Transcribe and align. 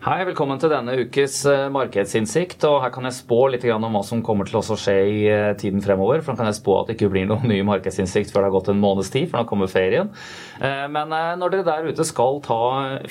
Hei, 0.00 0.22
velkommen 0.24 0.56
til 0.56 0.70
denne 0.72 0.94
ukes 0.96 1.34
eh, 1.44 1.66
markedsinnsikt. 1.68 2.62
og 2.64 2.78
Her 2.80 2.88
kan 2.94 3.04
jeg 3.04 3.18
spå 3.18 3.36
litt 3.52 3.66
om 3.68 3.82
hva 3.84 4.00
som 4.00 4.22
kommer 4.24 4.48
til 4.48 4.56
å 4.56 4.62
skje 4.64 4.94
i 4.96 5.16
eh, 5.28 5.48
tiden 5.60 5.82
fremover. 5.84 6.22
for 6.24 6.32
Da 6.32 6.40
kan 6.40 6.48
jeg 6.48 6.56
spå 6.56 6.78
at 6.78 6.88
det 6.88 6.94
ikke 6.94 7.10
blir 7.12 7.26
noen 7.28 7.44
ny 7.44 7.58
markedsinnsikt 7.68 8.32
før 8.32 8.40
det 8.40 8.48
har 8.48 8.54
gått 8.54 8.70
en 8.72 8.80
måneds 8.80 9.12
tid, 9.12 9.26
for 9.28 9.42
da 9.42 9.48
kommer 9.50 9.68
ferien. 9.68 10.08
Eh, 10.56 10.86
men 10.88 11.12
når 11.12 11.52
dere 11.52 11.66
der 11.66 11.88
ute 11.92 12.06
skal 12.08 12.40
ta 12.46 12.60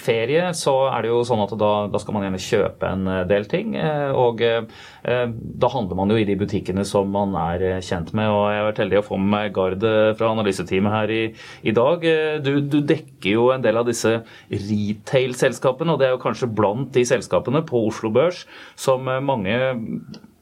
ferie, 0.01 0.47
så 0.57 0.73
er 0.87 1.05
det 1.05 1.11
jo 1.11 1.19
sånn 1.29 1.43
at 1.43 1.53
da, 1.61 1.69
da 1.93 2.01
skal 2.01 2.17
man 2.17 2.25
gjerne 2.25 2.41
kjøpe 2.47 2.89
en 2.89 3.05
del 3.29 3.45
ting. 3.53 3.77
Og 4.17 4.41
da 4.41 5.69
handler 5.69 5.97
man 5.97 6.09
jo 6.09 6.17
i 6.17 6.25
de 6.25 6.35
butikkene 6.41 6.81
som 6.87 7.13
man 7.13 7.37
er 7.37 7.83
kjent 7.85 8.15
med. 8.17 8.31
og 8.33 8.49
Jeg 8.49 8.63
har 8.63 8.67
vært 8.71 8.81
heldig 8.81 8.99
å 9.03 9.05
få 9.11 9.21
med 9.21 9.33
meg 9.35 9.53
Gard 9.53 9.85
fra 10.17 10.33
analyseteamet 10.33 10.95
her 10.95 11.13
i, 11.13 11.21
i 11.69 11.75
dag. 11.75 12.09
Du, 12.41 12.51
du 12.65 12.81
dekker 12.81 13.35
jo 13.35 13.47
en 13.53 13.61
del 13.61 13.77
av 13.77 13.85
disse 13.89 14.17
retail-selskapene, 14.49 15.93
og 15.93 16.01
det 16.01 16.09
er 16.09 16.17
jo 16.17 16.23
kanskje 16.25 16.49
blant 16.49 16.78
blant 16.79 16.95
de 16.95 17.05
selskapene 17.05 17.63
på 17.67 17.87
Oslo 17.87 18.11
Børs 18.11 18.45
som 18.75 19.07
eh, 19.07 19.21
mange 19.21 19.55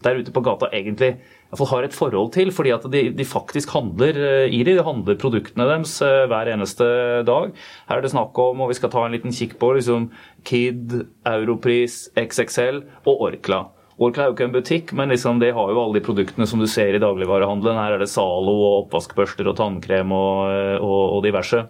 der 0.03 0.19
ute 0.19 0.31
på 0.31 0.43
gata 0.45 0.69
egentlig 0.71 1.17
har 1.57 1.83
et 1.83 1.95
forhold 1.95 2.33
til, 2.33 2.51
fordi 2.51 2.71
at 2.75 2.83
de, 2.91 3.09
de, 3.15 3.25
faktisk 3.25 3.71
handler 3.71 4.13
eh, 4.13 4.53
i 4.53 4.63
de, 4.63 4.75
de 4.75 4.83
handler 4.83 5.17
produktene 5.17 5.65
deres 5.65 6.01
eh, 6.01 6.27
hver 6.27 6.51
eneste 6.53 6.85
dag. 7.25 7.53
Her 7.87 7.97
er 7.97 8.01
det 8.01 8.11
snakk 8.11 8.37
om, 8.37 8.61
og 8.61 8.69
vi 8.69 8.77
skal 8.77 8.91
ta 8.91 9.05
en 9.05 9.15
liten 9.15 9.33
kikk 9.33 9.57
på, 9.57 9.73
liksom 9.77 10.11
Kid, 10.43 11.07
Europris, 11.25 12.09
XXL 12.15 12.83
og 13.07 13.25
Orkla. 13.29 13.63
Orkla 13.97 14.27
er 14.27 14.29
jo 14.29 14.35
ikke 14.35 14.45
en 14.45 14.53
butikk, 14.53 14.93
men 14.93 15.09
liksom 15.09 15.39
det 15.41 15.55
har 15.57 15.71
jo 15.71 15.79
alle 15.81 15.97
de 15.97 16.05
produktene 16.05 16.45
som 16.45 16.61
du 16.61 16.67
ser 16.69 16.93
i 16.93 17.01
dagligvarehandelen. 17.01 17.79
Her 17.79 17.95
er 17.95 18.03
det 18.03 18.11
Zalo 18.11 18.53
og 18.53 18.83
oppvaskbørster 18.83 19.47
og 19.49 19.57
tannkrem 19.57 20.13
og, 20.13 20.43
og, 20.83 21.15
og 21.15 21.23
diverse. 21.25 21.63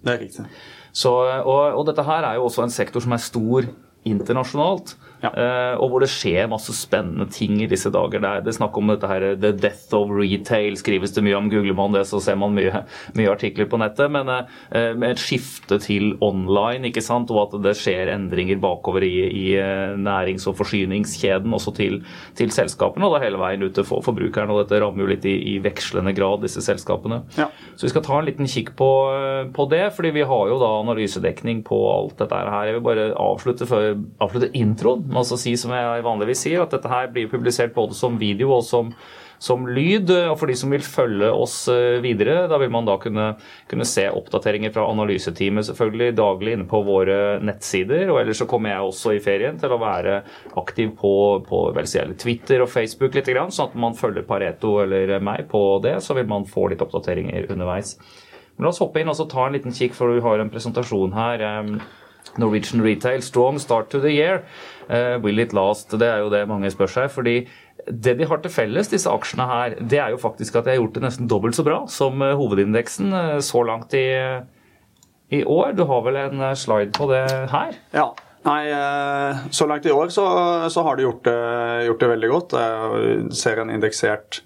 Det 0.00 0.14
er 0.14 0.22
riktig. 0.22 0.46
Så, 0.94 1.10
og, 1.10 1.74
og, 1.74 1.82
dette 1.88 2.04
her 2.06 2.22
er 2.22 2.38
jo 2.38 2.46
også 2.46 2.64
en 2.64 2.72
sektor 2.72 3.02
som 3.02 3.16
er 3.16 3.22
stor 3.22 3.66
internasjonalt. 4.04 4.96
Ja. 5.24 5.32
Uh, 5.32 5.82
og 5.82 5.92
hvor 5.92 6.04
det 6.04 6.10
skjer 6.12 6.50
masse 6.50 6.74
spennende 6.76 7.26
ting 7.32 7.56
i 7.62 7.68
disse 7.70 7.90
dager. 7.94 8.20
Det 8.20 8.30
er, 8.30 8.44
det 8.44 8.52
er 8.52 8.58
snakk 8.58 8.76
om 8.78 8.92
dette 8.92 9.08
her, 9.08 9.26
The 9.40 9.52
Death 9.56 9.94
of 9.96 10.12
Retail 10.12 10.76
skrives 10.80 11.14
det 11.16 11.24
mye 11.24 11.38
om. 11.38 11.50
Googler 11.52 11.76
man 11.78 11.96
det, 11.96 12.04
så 12.10 12.20
ser 12.22 12.36
man 12.40 12.56
mye, 12.56 12.84
mye 13.16 13.32
artikler 13.32 13.68
på 13.70 13.80
nettet. 13.80 14.12
Men 14.12 14.30
uh, 14.30 14.44
med 14.94 15.14
et 15.14 15.22
skifte 15.22 15.78
til 15.82 16.14
online, 16.24 16.90
ikke 16.90 17.04
sant, 17.04 17.32
og 17.32 17.46
at 17.46 17.58
det 17.64 17.76
skjer 17.80 18.12
endringer 18.14 18.60
bakover 18.62 19.06
i, 19.06 19.14
i 19.24 19.46
nærings- 20.00 20.46
og 20.50 20.58
forsyningskjeden, 20.60 21.54
også 21.54 21.74
til, 21.76 22.00
til, 22.38 22.52
selskapene, 22.54 23.06
og 23.06 23.16
da 23.16 23.24
hele 23.24 23.40
veien 23.40 23.64
ut 23.64 23.74
til 23.76 23.86
for, 23.88 24.04
forbrukeren. 24.04 24.52
Og 24.52 24.62
dette 24.62 24.80
rammer 24.82 25.04
jo 25.04 25.10
litt 25.10 25.26
i, 25.28 25.34
i 25.54 25.56
vekslende 25.64 26.14
grad, 26.16 26.44
disse 26.44 26.62
selskapene. 26.64 27.22
Ja. 27.38 27.48
Så 27.74 27.88
vi 27.88 27.94
skal 27.94 28.04
ta 28.06 28.18
en 28.18 28.28
liten 28.28 28.50
kikk 28.50 28.74
på, 28.78 28.90
på, 29.54 29.68
det, 29.72 29.86
fordi 29.96 30.12
vi 30.18 30.26
har 30.28 30.50
jo 30.50 30.60
da 30.60 30.70
analysedekning 30.82 31.64
på 31.66 31.80
alt 31.94 32.18
dette 32.20 32.42
her. 32.44 32.68
Jeg 32.68 32.78
vil 32.78 32.86
bare 32.86 33.08
avslutte, 33.20 33.68
før, 33.70 33.94
avslutte 34.24 34.52
introen 34.58 35.06
må 35.14 35.22
også 35.22 35.38
si, 35.40 35.54
som 35.58 35.74
jeg 35.74 36.04
vanligvis 36.04 36.46
sier, 36.46 36.64
at 36.64 36.72
dette 36.74 36.90
her 36.90 37.12
blir 37.14 37.30
publisert 37.30 37.74
både 37.76 37.96
som 37.96 38.18
video 38.20 38.50
og 38.56 38.64
som, 38.66 38.90
som 39.42 39.64
lyd. 39.70 40.10
Og 40.10 40.34
for 40.40 40.50
de 40.50 40.56
som 40.58 40.74
vil 40.74 40.84
følge 40.84 41.30
oss 41.30 41.56
eh, 41.72 42.00
videre, 42.04 42.48
da 42.50 42.58
vil 42.60 42.72
man 42.74 42.88
da 42.88 42.96
kunne, 43.02 43.28
kunne 43.70 43.86
se 43.88 44.08
oppdateringer 44.10 44.74
fra 44.74 44.88
analyseteamet 44.90 45.68
selvfølgelig 45.70 46.18
daglig 46.18 46.56
inne 46.58 46.68
på 46.70 46.82
våre 46.86 47.38
nettsider. 47.44 48.08
Og 48.10 48.20
ellers 48.24 48.42
så 48.42 48.48
kommer 48.50 48.74
jeg 48.74 48.90
også 48.90 49.14
i 49.14 49.22
ferien 49.24 49.58
til 49.60 49.74
å 49.74 49.80
være 49.82 50.20
aktiv 50.60 50.92
på, 51.00 51.14
på 51.48 51.64
Twitter 52.20 52.64
og 52.66 52.72
Facebook 52.72 53.16
litt, 53.16 53.30
sånn 53.30 53.70
at 53.70 53.78
man 53.78 53.96
følger 53.98 54.26
Pareto 54.28 54.76
eller 54.82 55.18
meg 55.24 55.48
på 55.50 55.64
det, 55.84 56.00
så 56.02 56.18
vil 56.18 56.28
man 56.30 56.48
få 56.48 56.68
litt 56.72 56.82
oppdateringer 56.84 57.50
underveis. 57.54 57.96
Men 58.54 58.68
la 58.68 58.70
oss 58.70 58.82
hoppe 58.82 59.02
inn 59.02 59.10
og 59.10 59.18
ta 59.30 59.48
en 59.48 59.56
liten 59.56 59.74
kikk, 59.74 59.96
for 59.96 60.14
vi 60.14 60.22
har 60.22 60.38
en 60.38 60.50
presentasjon 60.52 61.14
her. 61.16 61.42
Norwegian 62.38 62.82
Retail, 62.82 63.22
strong 63.22 63.58
start 63.58 63.90
to 63.90 64.00
the 64.00 64.12
year. 64.12 64.44
Uh, 64.88 65.18
will 65.22 65.38
it 65.38 65.52
last? 65.52 65.92
Det 65.98 66.08
er 66.08 66.24
jo 66.24 66.32
det 66.32 66.44
mange 66.48 66.70
spør 66.72 66.90
seg. 66.90 67.12
fordi 67.12 67.44
det 67.84 68.14
de 68.18 68.26
har 68.28 68.40
til 68.40 68.52
felles, 68.52 68.88
disse 68.88 69.10
aksjene 69.10 69.44
her, 69.48 69.74
det 69.80 69.98
er 70.00 70.12
jo 70.14 70.20
faktisk 70.20 70.56
at 70.56 70.64
de 70.64 70.72
har 70.72 70.80
gjort 70.80 70.94
det 70.96 71.04
nesten 71.04 71.28
dobbelt 71.28 71.56
så 71.56 71.64
bra 71.66 71.82
som 71.90 72.22
uh, 72.22 72.34
hovedindeksen 72.38 73.12
uh, 73.12 73.38
så 73.44 73.64
langt 73.66 73.94
i, 73.98 74.06
i, 75.30 75.42
år. 75.44 75.74
Du 75.76 75.84
har 75.90 76.04
vel 76.06 76.20
en 76.22 76.46
slide 76.56 76.94
på 76.96 77.10
det 77.12 77.26
her? 77.52 77.80
Ja. 77.96 78.12
Nei, 78.44 78.68
så 79.56 79.64
langt 79.64 79.86
i 79.88 79.92
år 79.92 80.10
så, 80.12 80.22
så 80.68 80.82
har 80.84 80.98
de 80.98 81.06
gjort 81.06 81.22
det, 81.24 81.36
gjort 81.86 82.02
det, 82.02 82.08
veldig 82.10 82.28
godt. 82.28 82.52
Jeg 82.60 83.30
ser 83.40 83.62
en 83.62 83.72
indeksert 83.72 84.42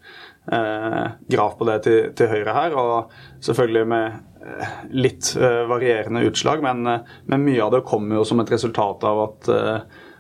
graf 0.47 1.57
på 1.59 1.67
det 1.67 1.81
til, 1.83 2.13
til 2.15 2.31
høyre 2.31 2.55
her. 2.55 2.77
Og 2.79 3.43
selvfølgelig 3.43 3.83
med 3.91 4.38
litt 4.91 5.37
uh, 5.41 5.65
varierende 5.69 6.23
utslag, 6.29 6.63
men, 6.63 6.87
uh, 6.87 6.99
men, 7.27 7.45
mye 7.45 7.63
av 7.65 7.73
det 7.75 7.85
kommer 7.87 8.19
jo 8.19 8.25
som 8.29 8.41
et 8.43 8.53
resultat 8.53 9.05
av 9.07 9.23
at 9.27 9.51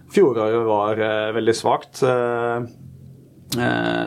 fjoråret 0.08 0.64
var 0.64 1.00
veldig 1.36 1.54
svakt. 1.56 1.98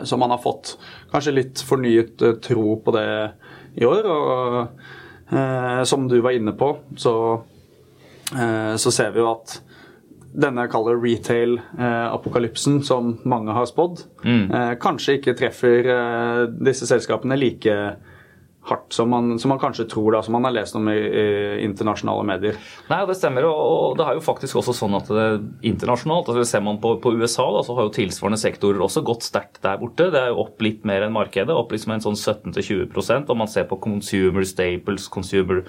så 0.02 0.16
man 0.18 0.30
har 0.30 0.40
fått 0.42 0.72
kanskje 1.12 1.34
litt 1.34 1.60
fornyet 1.62 2.24
tro 2.42 2.74
på 2.82 2.94
det 2.96 3.06
i 3.78 3.86
år. 3.86 4.08
Og 4.10 5.86
som 5.86 6.08
du 6.10 6.16
var 6.18 6.34
inne 6.34 6.56
på, 6.58 6.72
så, 6.98 7.14
så 8.34 8.90
ser 8.90 9.14
vi 9.14 9.22
jo 9.22 9.28
at 9.30 9.54
denne 10.34 10.66
kaller 10.72 10.98
retail-apokalypsen, 10.98 12.82
som 12.82 13.14
mange 13.22 13.54
har 13.54 13.70
spådd, 13.70 14.02
mm. 14.26 14.50
kanskje 14.82 15.20
ikke 15.20 15.36
treffer 15.38 15.86
disse 16.66 16.90
selskapene 16.90 17.38
like 17.38 17.78
hardt 18.68 18.92
som 18.94 19.10
man, 19.10 19.38
som 19.42 19.50
man, 19.50 19.58
kanskje 19.58 19.88
tror, 19.90 20.12
da, 20.14 20.22
som 20.22 20.36
man 20.36 20.46
har 20.46 20.54
lest 20.54 20.76
om 20.78 20.86
i, 20.90 20.94
i 20.94 21.24
internasjonale 21.66 22.26
medier. 22.26 22.58
Nei, 22.90 23.00
det 23.08 23.16
stemmer. 23.18 23.46
Og, 23.48 23.62
og, 23.62 23.96
det 23.98 24.06
er 24.06 24.18
jo 24.18 24.24
faktisk 24.24 24.60
også 24.60 24.74
sånn 24.76 24.94
at 24.98 25.10
det 25.10 25.26
internasjonalt 25.72 26.30
altså 26.30 26.44
Ser 26.52 26.62
man 26.64 26.78
på, 26.82 26.94
på 27.02 27.14
USA, 27.16 27.46
da, 27.54 27.62
så 27.64 27.74
har 27.78 27.88
jo 27.88 27.94
tilsvarende 27.96 28.40
sektorer 28.40 28.82
også 28.84 29.04
gått 29.06 29.26
sterkt 29.26 29.62
der 29.64 29.80
borte. 29.80 30.10
Det 30.12 30.20
er 30.20 30.30
jo 30.30 30.42
opp 30.44 30.62
litt 30.62 30.86
mer 30.88 31.06
enn 31.06 31.14
markedet, 31.14 31.54
opp 31.54 31.72
liksom 31.74 31.96
en 31.96 32.04
sånn 32.04 32.18
17-20% 32.18 33.32
om 33.32 33.42
man 33.42 33.50
ser 33.50 33.66
på 33.70 33.80
consumer 33.82 34.46
staples, 34.46 35.08
consumer 35.12 35.64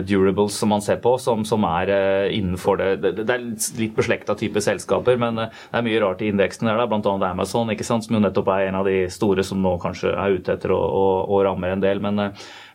durables 0.00 0.56
som 0.58 0.72
man 0.72 0.82
ser 0.84 0.96
på, 1.04 1.14
som, 1.20 1.44
som 1.44 1.64
er 1.68 1.92
eh, 1.92 2.36
innenfor 2.38 2.80
det, 2.80 2.88
det, 3.02 3.12
det 3.22 3.34
er 3.34 3.44
litt 3.80 3.94
beslekta 3.96 4.36
type 4.38 4.62
selskaper, 4.64 5.20
men 5.20 5.38
eh, 5.44 5.62
det 5.70 5.80
er 5.80 5.86
mye 5.86 6.02
rart 6.02 6.24
i 6.24 6.32
indeksen 6.32 6.70
der, 6.70 6.82
bl.a. 6.88 7.14
Amazon, 7.28 7.72
ikke 7.74 7.86
sant, 7.86 8.06
som 8.06 8.16
jo 8.16 8.22
nettopp 8.24 8.50
er 8.54 8.70
en 8.70 8.80
av 8.80 8.88
de 8.88 9.04
store 9.12 9.44
som 9.46 9.62
nå 9.62 9.76
kanskje 9.82 10.14
er 10.16 10.38
ute 10.38 10.56
etter 10.56 10.74
å, 10.74 10.80
å, 10.80 11.06
å 11.28 11.42
ramme 11.46 11.72
en 11.72 11.84
del. 11.84 12.02
men 12.02 12.28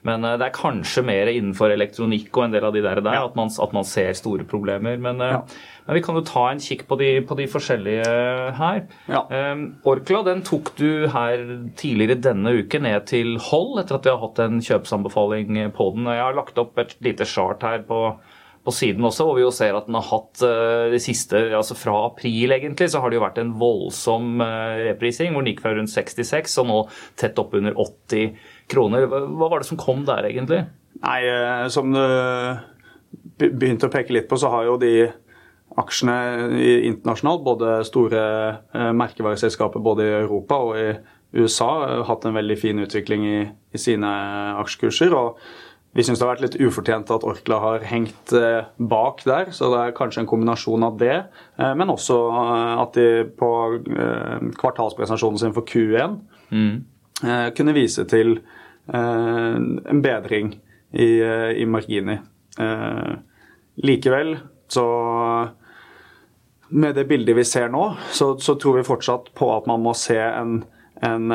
men 0.08 0.24
det 0.24 0.46
er 0.46 0.54
kanskje 0.56 1.02
mer 1.04 1.28
innenfor 1.28 1.74
elektronikk 1.74 2.30
og 2.38 2.46
en 2.46 2.54
del 2.54 2.64
av 2.64 2.76
de 2.76 2.84
der, 2.86 3.02
der 3.04 3.18
ja. 3.18 3.26
at, 3.28 3.34
man, 3.36 3.50
at, 3.52 3.74
man, 3.76 3.84
ser 3.84 4.14
store 4.16 4.46
problemer. 4.48 4.96
Men, 5.04 5.20
ja. 5.20 5.42
Men, 5.88 5.98
vi 5.98 6.04
kan 6.06 6.20
jo 6.20 6.26
ta 6.28 6.46
en 6.52 6.62
kikk 6.64 6.86
på 6.90 7.00
de, 7.00 7.12
på 7.28 7.38
de 7.40 7.48
forskjellige 7.52 8.08
her. 8.60 8.82
Ja. 9.10 9.24
Um, 9.32 9.68
Orkla 9.88 10.24
den 10.28 10.44
tok 10.48 10.74
du 10.80 11.08
her 11.14 11.44
tidligere 11.80 12.20
denne 12.30 12.58
uke 12.60 12.82
ned 12.84 13.08
til 13.10 13.38
hold, 13.50 13.80
etter 13.82 13.98
at 13.98 14.08
vi 14.08 14.14
har 14.14 14.24
hatt 14.24 14.42
en 14.44 14.60
kjøpsanbefaling 14.64 15.62
på 15.78 15.92
den. 15.96 16.12
Jeg 16.12 16.26
har 16.26 16.38
lagt 16.38 16.60
opp 16.60 16.78
et 16.84 16.98
lite 17.06 17.28
chart 17.28 17.64
her 17.66 17.88
på 17.88 18.02
på 18.68 18.74
siden 18.76 19.06
også, 19.08 19.24
hvor 19.24 19.38
vi 19.38 19.46
jo 19.46 19.52
ser 19.56 19.78
at 19.78 19.86
den 19.88 19.96
har 19.96 20.04
hatt 20.10 20.42
uh, 20.44 20.90
de 20.92 21.00
siste 21.00 21.40
altså 21.56 21.78
Fra 21.78 22.02
april 22.10 22.52
egentlig, 22.52 22.90
så 22.92 23.00
har 23.00 23.12
det 23.12 23.16
jo 23.16 23.24
vært 23.24 23.40
en 23.40 23.54
voldsom 23.62 24.42
uh, 24.44 24.76
reprising, 24.90 25.32
hvor 25.32 25.46
den 25.46 25.54
gikk 25.54 25.64
fra 25.64 25.72
rundt 25.78 25.94
66 25.94 26.58
og 26.64 26.68
nå 26.68 26.82
tett 27.20 27.40
opp 27.40 27.56
under 27.56 27.78
80 27.80 28.34
kroner. 28.72 29.08
Hva 29.08 29.48
var 29.48 29.64
det 29.64 29.70
som 29.70 29.80
kom 29.80 30.04
der, 30.08 30.28
egentlig? 30.28 30.66
Nei, 31.00 31.22
uh, 31.32 31.70
Som 31.72 31.96
du 31.96 33.46
begynte 33.48 33.88
å 33.88 33.94
peke 33.94 34.12
litt 34.18 34.28
på, 34.28 34.40
så 34.42 34.52
har 34.52 34.68
jo 34.68 34.76
de 34.82 34.94
aksjene 35.78 36.18
internasjonalt, 36.88 37.44
både 37.46 37.76
store 37.86 38.22
merkevareselskaper 38.98 39.84
både 39.84 40.08
i 40.08 40.16
Europa 40.24 40.58
og 40.58 40.80
i 40.82 40.88
USA, 41.38 41.68
har 41.84 42.04
hatt 42.08 42.26
en 42.26 42.38
veldig 42.38 42.58
fin 42.58 42.80
utvikling 42.82 43.26
i, 43.28 43.40
i 43.46 43.82
sine 43.82 44.10
aksjekurser. 44.58 45.14
og 45.14 45.38
vi 45.98 46.04
syns 46.06 46.20
det 46.20 46.28
har 46.28 46.36
vært 46.36 46.44
litt 46.44 46.60
ufortjent 46.62 47.10
at 47.10 47.24
Orkla 47.26 47.58
har 47.64 47.86
hengt 47.90 48.34
eh, 48.38 48.68
bak 48.78 49.24
der, 49.26 49.50
så 49.56 49.72
det 49.72 49.80
er 49.82 49.96
kanskje 49.98 50.22
en 50.22 50.30
kombinasjon 50.30 50.86
av 50.86 51.00
det. 51.00 51.16
Eh, 51.58 51.74
men 51.80 51.90
også 51.90 52.18
eh, 52.30 52.74
at 52.84 53.00
de 53.00 53.08
på 53.40 53.50
kvartalspresentasjonen 54.60 55.42
sin 55.42 55.56
for 55.56 55.66
Q1 55.66 56.20
mm. 56.54 56.76
kunne 57.58 57.74
vise 57.74 58.06
til 58.10 58.38
en 58.88 60.02
bedring 60.04 60.54
i, 60.94 61.08
i 61.60 61.66
marginer. 61.68 62.22
Likevel 63.84 64.38
så 64.72 64.86
Med 66.70 66.96
det 66.96 67.06
bildet 67.08 67.36
vi 67.38 67.46
ser 67.48 67.70
nå, 67.72 67.84
så, 68.12 68.34
så 68.44 68.58
tror 68.60 68.80
vi 68.80 68.88
fortsatt 68.88 69.32
på 69.38 69.48
at 69.56 69.70
man 69.70 69.84
må 69.86 69.94
se 69.96 70.18
en, 70.20 70.58
en 71.06 71.32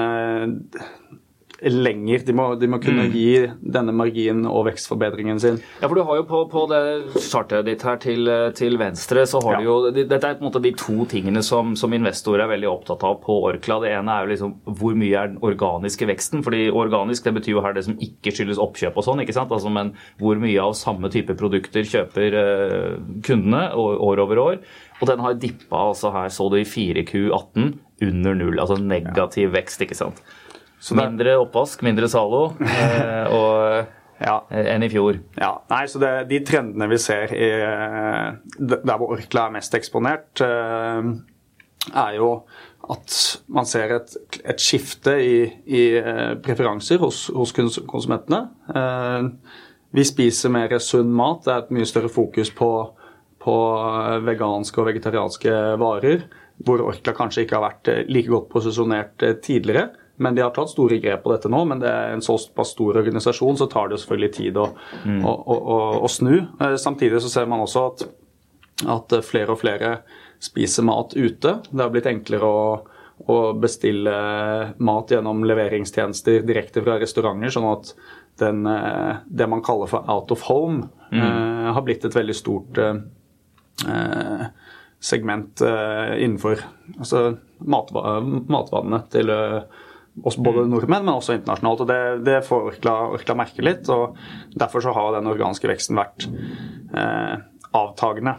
lenger. 1.64 2.24
De 2.26 2.32
må, 2.32 2.58
de 2.58 2.66
må 2.66 2.78
kunne 2.82 3.04
Mm. 3.08 3.12
gi 3.12 3.46
denne 3.62 3.92
marginen 3.94 4.46
og 4.46 4.66
vekstforbedringen 4.66 5.38
sin. 5.40 5.60
Ja, 5.80 5.88
for 5.88 5.94
du 5.94 6.02
har 6.04 6.16
jo 6.16 6.24
på, 6.24 6.40
på 6.50 6.66
det 6.68 7.20
chartet 7.22 7.64
ditt 7.64 7.82
her 7.82 7.96
til, 7.96 8.26
til 8.54 8.76
venstre, 8.78 9.22
så 9.26 9.40
har 9.42 9.52
Ja. 9.54 9.58
du 9.60 9.64
jo 9.64 9.90
de- 9.90 10.04
Dette 10.08 10.24
er 10.24 10.34
på 10.34 10.42
en 10.44 10.50
måte 10.50 10.62
de 10.62 10.72
to 10.72 11.04
tingene 11.06 11.42
som, 11.42 11.74
som 11.76 11.90
investorer 11.92 12.42
er 12.44 12.48
veldig 12.58 12.68
opptatt 12.70 13.02
av 13.04 13.20
på 13.22 13.38
Orkla. 13.42 13.80
Det 13.80 13.90
ene 13.92 14.08
er 14.10 14.26
jo 14.26 14.32
liksom 14.34 14.54
hvor 14.66 14.94
mye 14.94 15.14
er 15.22 15.26
den 15.28 15.38
organiske 15.42 16.06
veksten. 16.06 16.42
fordi 16.42 16.70
organisk 16.72 17.22
det 17.24 17.34
betyr 17.34 17.54
jo 17.56 17.60
her 17.62 17.72
det 17.74 17.84
som 17.84 17.94
ikke 17.98 18.32
skyldes 18.32 18.58
oppkjøp 18.58 18.96
og 18.96 19.04
sånn, 19.04 19.20
ikke 19.22 19.32
sant? 19.34 19.50
Altså, 19.50 19.70
men 19.70 19.92
hvor 20.18 20.36
mye 20.38 20.58
av 20.60 20.72
samme 20.74 21.10
type 21.10 21.34
produkter 21.36 21.82
kjøper 21.82 22.32
eh, 22.34 22.96
kundene 23.22 23.72
år, 23.74 23.98
år 24.00 24.18
over 24.18 24.36
år. 24.38 24.58
Og 25.00 25.08
den 25.08 25.18
har 25.18 25.34
dippa 25.34 25.88
altså 25.90 26.12
her, 26.12 26.28
så 26.28 26.48
du 26.50 26.56
i 26.56 26.64
4Q18, 26.64 27.72
under 28.02 28.34
null. 28.34 28.58
Altså 28.58 28.76
negativ 28.80 29.52
vekst, 29.54 29.80
ikke 29.82 29.96
sant. 29.98 30.20
Mindre 30.90 31.36
oppvask, 31.38 31.82
mindre 31.86 32.08
Zalo 32.10 32.44
eh, 32.60 33.26
og, 33.30 33.86
Ja. 34.22 34.36
eh, 34.50 34.68
enn 34.74 34.82
i 34.86 34.88
fjor. 34.90 35.16
Ja, 35.38 35.52
nei, 35.70 35.84
så 35.90 35.98
det, 36.02 36.10
De 36.30 36.40
trendene 36.46 36.86
vi 36.90 36.98
ser 37.02 37.32
i, 37.34 37.48
eh, 37.66 38.28
der 38.58 38.98
hvor 38.98 39.14
Orkla 39.16 39.48
er 39.48 39.54
mest 39.56 39.74
eksponert, 39.78 40.42
er 40.42 42.12
jo 42.14 42.28
at 42.92 43.14
man 43.50 43.66
ser 43.66 43.94
et, 43.96 44.12
et 44.46 44.62
skifte 44.62 45.14
i, 45.22 45.36
i 45.66 45.82
preferanser 46.42 46.98
hos, 47.02 47.24
hos 47.34 47.52
konsumentene. 47.54 48.40
Vi 49.94 50.04
spiser 50.06 50.50
mer 50.54 50.74
sunn 50.82 51.10
mat. 51.14 51.42
Det 51.44 51.52
er 51.54 51.64
et 51.64 51.72
mye 51.74 51.86
større 51.90 52.10
fokus 52.10 52.50
på, 52.54 52.68
på 53.42 53.56
veganske 54.26 54.82
og 54.82 54.88
vegetarianske 54.92 55.56
varer. 55.82 56.24
Hvor 56.62 56.82
Orkla 56.90 57.14
kanskje 57.18 57.44
ikke 57.46 57.58
har 57.58 57.66
vært 57.68 57.92
like 58.10 58.30
godt 58.30 58.48
posisjonert 58.54 59.26
tidligere. 59.46 59.88
Men 60.16 60.34
de 60.34 60.42
har 60.44 60.52
tatt 60.54 60.70
store 60.70 60.98
grep 61.02 61.22
på 61.24 61.32
dette 61.32 61.50
nå. 61.52 61.62
Men 61.68 61.82
det 61.82 61.90
er 61.90 62.14
en 62.14 62.24
såpass 62.24 62.74
stor 62.76 62.98
organisasjon, 63.00 63.58
så 63.58 63.68
tar 63.70 63.88
det 63.88 63.96
jo 63.96 64.02
selvfølgelig 64.04 64.32
tid 64.36 64.60
å, 64.60 64.66
å, 65.08 65.32
å, 65.32 65.56
å, 65.56 65.78
å 66.04 66.10
snu. 66.10 66.34
Eh, 66.60 66.76
Samtidig 66.80 67.22
så 67.24 67.32
ser 67.32 67.48
man 67.50 67.64
også 67.64 67.86
at, 67.90 68.06
at 68.96 69.16
flere 69.26 69.54
og 69.54 69.62
flere 69.62 70.00
spiser 70.42 70.86
mat 70.86 71.14
ute. 71.14 71.58
Det 71.70 71.84
har 71.84 71.92
blitt 71.94 72.10
enklere 72.10 72.48
å, 72.48 72.64
å 73.30 73.38
bestille 73.58 74.14
mat 74.82 75.14
gjennom 75.14 75.44
leveringstjenester 75.46 76.42
direkte 76.46 76.82
fra 76.84 76.98
restauranter, 77.02 77.54
sånn 77.54 77.70
at 77.70 77.94
den, 78.42 78.66
eh, 78.66 79.16
det 79.26 79.46
man 79.46 79.62
kaller 79.64 79.90
for 79.90 80.10
out 80.10 80.32
of 80.34 80.42
home, 80.48 80.88
eh, 81.12 81.72
har 81.72 81.82
blitt 81.86 82.04
et 82.04 82.16
veldig 82.16 82.36
stort 82.36 82.78
eh, 82.78 82.96
eh, 83.88 84.46
segment 85.02 85.58
uh, 85.66 86.14
innenfor 86.14 86.60
altså, 86.94 87.32
matva 87.58 88.20
matvanene 88.22 89.00
til 89.10 89.32
eh, 90.16 90.24
oss 90.24 90.36
både 90.36 90.66
nordmenn, 90.68 91.06
men 91.06 91.14
også 91.14 91.38
internasjonalt. 91.38 91.84
og 91.84 91.88
Det, 91.88 92.00
det 92.26 92.40
får 92.48 92.68
Orkla, 92.72 92.96
Orkla 93.16 93.38
merke 93.38 93.64
litt. 93.64 93.88
og 93.88 94.18
Derfor 94.54 94.84
så 94.84 94.92
har 94.96 95.16
den 95.16 95.30
organiske 95.30 95.70
veksten 95.70 95.98
vært 95.98 96.28
eh, 96.28 97.38
avtagende. 97.72 98.36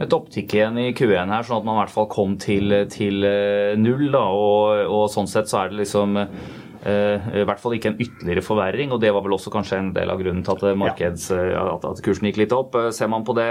et 0.00 0.12
opptikk 0.12 0.54
igjen 0.56 0.78
i 0.80 0.92
Q1 0.96 1.32
her, 1.32 1.44
sånn 1.44 1.62
at 1.62 1.66
man 1.66 1.78
i 1.78 1.82
hvert 1.82 1.94
fall 1.94 2.10
kom 2.12 2.36
til, 2.40 2.76
til 2.92 3.24
eh, 3.24 3.72
null. 3.80 4.10
Da, 4.12 4.26
og, 4.28 4.84
og 4.88 5.08
sånn 5.12 5.30
sett 5.30 5.50
så 5.50 5.62
er 5.62 5.72
det 5.72 5.80
liksom 5.82 6.18
eh, 6.20 7.28
i 7.40 7.44
hvert 7.48 7.60
fall 7.60 7.76
ikke 7.76 7.92
en 7.92 8.00
ytterligere 8.00 8.44
forverring, 8.44 8.92
og 8.94 9.00
det 9.02 9.12
var 9.14 9.24
vel 9.24 9.36
også 9.36 9.52
kanskje 9.54 9.80
en 9.80 9.92
del 9.96 10.12
av 10.12 10.20
grunnen 10.20 10.44
til 10.44 10.56
at, 10.56 10.78
markeds, 10.80 11.30
ja. 11.32 11.64
at, 11.74 11.88
at 11.88 12.04
kursen 12.04 12.28
gikk 12.28 12.42
litt 12.44 12.56
opp. 12.56 12.76
Eh, 12.80 12.90
Ser 12.96 13.10
man 13.12 13.26
på 13.26 13.36
det, 13.38 13.48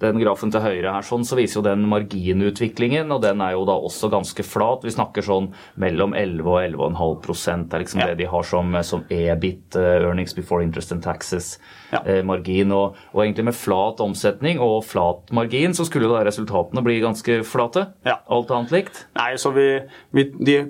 den 0.00 0.18
grafen 0.22 0.50
til 0.50 0.62
høyre 0.64 0.92
her, 0.94 1.04
sånn, 1.04 1.24
så 1.28 1.36
viser 1.36 1.60
jo 1.60 1.64
den 1.66 1.82
marginutviklingen, 1.90 3.10
og 3.12 3.20
den 3.22 3.40
er 3.44 3.52
jo 3.56 3.64
da 3.68 3.74
også 3.76 4.08
ganske 4.12 4.44
flat. 4.46 4.84
Vi 4.86 4.92
snakker 4.94 5.24
sånn 5.24 5.50
mellom 5.80 6.14
11 6.16 6.46
og 6.48 6.60
11,5 6.96 7.66
Det 7.68 7.74
er 7.76 7.84
liksom 7.84 8.00
Ja. 8.00 8.06
det 8.06 8.18
de 8.18 8.28
har 8.32 8.42
som, 8.42 8.72
som 8.82 9.04
EBIT, 9.10 9.76
eh, 9.76 10.00
earnings 10.06 10.34
before 10.34 10.62
interest 10.62 10.92
and 10.92 11.02
taxes, 11.02 11.58
Ja. 11.92 12.00
eh, 12.06 12.22
margin. 12.22 12.72
Og, 12.72 12.96
og 13.14 13.22
egentlig 13.24 13.44
med 13.44 13.54
flat 13.54 14.00
omsetning 14.00 14.58
og 14.60 14.84
flat 14.84 15.30
margin, 15.32 15.72
så 15.72 15.84
skulle 15.84 16.08
da 16.08 16.24
resultatene 16.24 16.82
bli 16.82 17.00
ganske 17.00 17.42
flate. 17.44 17.86
Ja. 18.06 18.18
Alt 18.30 18.50
annet 18.50 18.70
likt. 18.70 19.04
Nei, 19.16 19.34
så 19.36 19.52
vi, 19.52 19.80
vi 20.12 20.24
de, 20.44 20.64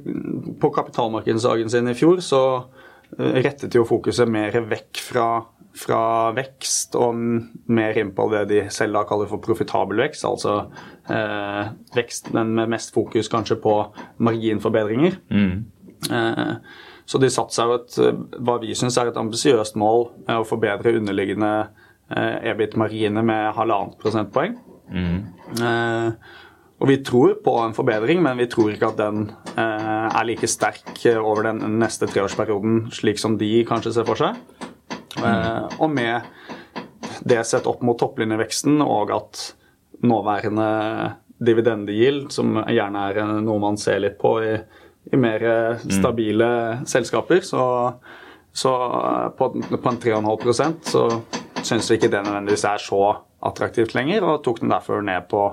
På 0.60 0.70
kapitalmarkedsdagen 0.74 1.70
sin 1.70 1.88
i 1.88 1.94
fjor 1.94 2.18
så 2.20 2.64
eh, 3.18 3.42
rettet 3.42 3.74
jo 3.74 3.84
fokuset 3.84 4.28
mer 4.28 4.50
vekk 4.52 4.96
fra, 5.00 5.44
fra 5.80 6.02
vekst 6.36 6.96
og 7.00 7.16
mer 7.72 7.98
inn 8.00 8.12
på 8.16 8.26
det 8.32 8.44
de 8.50 8.60
selv 8.74 8.98
da 8.98 9.04
kaller 9.08 9.30
for 9.30 9.42
profitabel 9.44 10.02
vekst. 10.04 10.26
Altså 10.28 10.56
eh, 11.08 11.72
vekst, 11.96 12.32
men 12.36 12.52
med 12.58 12.72
mest 12.74 12.92
fokus 12.94 13.30
kanskje 13.32 13.58
på 13.62 13.74
marginforbedringer. 14.20 15.20
Eh, 16.10 16.54
så 17.10 17.18
de 17.18 17.30
satte 17.32 17.56
seg 17.56 17.72
et, 17.74 17.96
eh, 18.04 18.20
hva 18.44 18.58
vi 18.62 18.76
syns 18.78 18.98
er 19.00 19.10
et 19.10 19.20
ambisiøst 19.20 19.78
mål 19.80 20.06
eh, 20.28 20.36
å 20.38 20.46
forbedre 20.46 20.94
underliggende 21.00 21.54
eh, 22.12 22.52
EBIT-marginer 22.52 23.26
med 23.26 23.50
halvannet 23.56 23.98
prosentpoeng. 24.02 24.58
Eh, 25.60 26.36
og 26.80 26.88
vi 26.88 26.96
tror 27.04 27.34
på 27.44 27.52
en 27.60 27.74
forbedring, 27.76 28.22
men 28.24 28.38
vi 28.40 28.48
tror 28.48 28.70
ikke 28.72 28.88
at 28.88 29.00
den 29.00 29.26
eh, 29.52 30.06
er 30.08 30.24
like 30.28 30.48
sterk 30.48 30.94
over 31.20 31.50
den 31.50 31.60
neste 31.80 32.08
treårsperioden, 32.08 32.86
slik 32.96 33.20
som 33.20 33.36
de 33.40 33.50
kanskje 33.68 33.92
ser 33.98 34.08
for 34.08 34.16
seg. 34.16 34.38
Eh, 35.18 35.80
og 35.80 35.90
med 35.90 36.20
det 37.26 37.42
sett 37.48 37.66
opp 37.68 37.82
mot 37.84 37.98
topplinjeveksten 38.00 38.80
og 38.84 39.12
at 39.14 39.42
nåværende 40.06 40.68
dividendegild, 41.40 42.30
som 42.32 42.58
gjerne 42.68 43.04
er 43.10 43.20
noe 43.40 43.60
man 43.60 43.78
ser 43.80 44.00
litt 44.04 44.18
på 44.20 44.34
i, 44.44 44.54
i 45.12 45.20
mer 45.20 45.44
stabile 45.80 45.98
stabile 45.98 46.50
selskaper, 46.88 47.40
så, 47.44 47.62
så 48.52 48.72
på, 49.36 49.50
på 49.72 49.92
en 49.92 50.00
3,5% 50.04 50.92
så 50.92 51.06
syns 51.64 51.90
vi 51.90 51.98
ikke 51.98 52.12
det 52.12 52.22
nødvendigvis 52.24 52.66
er 52.68 52.82
så 52.84 53.02
attraktivt 53.44 53.94
lenger, 53.96 54.24
og 54.24 54.42
tok 54.44 54.60
den 54.62 54.72
derfor 54.72 55.04
ned 55.04 55.28
på, 55.30 55.46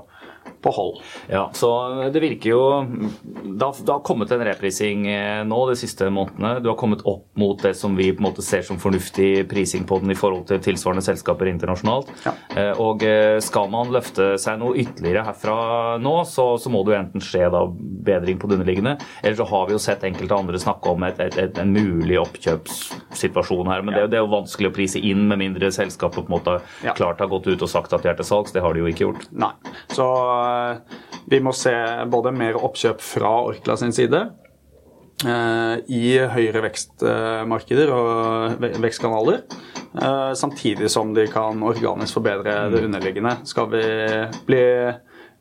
på 0.62 0.72
hold. 0.74 1.02
Ja, 1.30 1.50
så 1.54 1.70
det 2.14 2.22
virker 2.24 2.50
jo 2.50 2.62
Det 2.88 3.64
har, 3.66 3.74
det 3.86 3.92
har 3.94 4.00
kommet 4.06 4.32
en 4.32 4.44
reprising 4.46 5.06
eh, 5.12 5.44
nå 5.48 5.60
de 5.70 5.76
siste 5.80 6.08
månedene. 6.14 6.62
Du 6.64 6.70
har 6.72 6.78
kommet 6.80 7.02
opp 7.08 7.26
mot 7.38 7.62
det 7.62 7.76
som 7.78 7.96
vi 7.98 8.12
på 8.12 8.22
en 8.24 8.28
måte 8.30 8.44
ser 8.46 8.62
som 8.66 8.80
fornuftig 8.82 9.48
prising 9.50 9.86
på 9.88 10.00
den 10.02 10.12
i 10.12 10.18
forhold 10.18 10.48
til 10.50 10.60
tilsvarende 10.66 11.04
selskaper 11.06 11.50
internasjonalt. 11.52 12.10
Ja. 12.26 12.34
Eh, 12.56 12.74
Og 12.82 13.04
eh, 13.04 13.38
skal 13.44 13.70
man 13.74 13.92
løfte 13.94 14.34
seg 14.42 14.60
noe 14.62 14.76
ytterligere 14.82 15.26
herfra 15.28 15.58
nå, 16.02 16.16
så, 16.30 16.50
så 16.62 16.70
må 16.74 16.84
det 16.86 16.94
jo 16.96 17.00
enten 17.02 17.24
skje 17.24 17.48
da 17.54 17.64
bedring 18.08 18.38
på 18.40 18.48
det 18.50 18.58
underliggende, 18.60 18.98
eller 19.24 19.36
så 19.40 19.46
har 19.50 19.68
vi 19.68 19.76
jo 19.76 19.82
sett 19.84 20.04
enkelte 20.08 20.36
andre 20.38 20.60
snakke 20.62 20.90
om 20.94 21.04
et, 21.08 21.20
et, 21.20 21.38
et, 21.42 21.58
en 21.62 21.74
mulig 21.74 22.18
oppkjøpssituasjon 22.22 23.68
her. 23.72 23.82
Men 23.84 23.94
det, 23.94 24.00
er 24.00 24.06
jo- 24.06 24.12
det 24.12 24.20
er 24.20 24.26
jo 24.26 24.32
vanskelig 24.36 24.70
å 24.72 24.76
prise 24.76 25.00
inn 25.04 25.28
med 25.28 25.40
mindre 25.42 25.72
selskapet 25.72 26.24
på 26.26 26.28
en 26.32 26.36
måte 26.38 26.58
Ja. 26.84 26.94
klart 26.94 27.20
har 27.20 27.28
gått 27.32 27.48
ut 27.48 27.62
og 27.62 27.70
sagt 27.70 27.94
at 27.94 28.04
de 28.04 28.10
er 28.10 28.16
til 28.20 28.26
salgs. 28.26 28.52
Det 28.54 28.62
har 28.64 28.74
de 28.74 28.80
jo 28.80 28.88
ikke 28.92 29.06
gjort. 29.08 29.28
Nei. 29.32 29.52
Så 29.90 30.06
vi 31.28 31.40
må 31.44 31.54
se 31.56 31.74
både 32.08 32.32
mer 32.36 32.60
oppkjøp 32.60 33.02
fra 33.04 33.32
Orkla 33.50 33.76
sin 33.80 33.92
side 33.96 34.22
eh, 35.26 35.76
i 35.92 36.16
høyere 36.32 36.64
vekstmarkeder 36.68 37.92
og 37.96 38.64
vekstkanaler. 38.84 39.44
eh, 40.02 40.32
Samtidig 40.40 40.92
som 40.94 41.14
de 41.18 41.28
kan 41.32 41.64
organisk 41.68 42.20
forbedre 42.20 42.70
det 42.74 42.86
underliggende. 42.88 43.36
Skal 43.50 43.70
vi 43.74 43.84
bli 44.48 44.64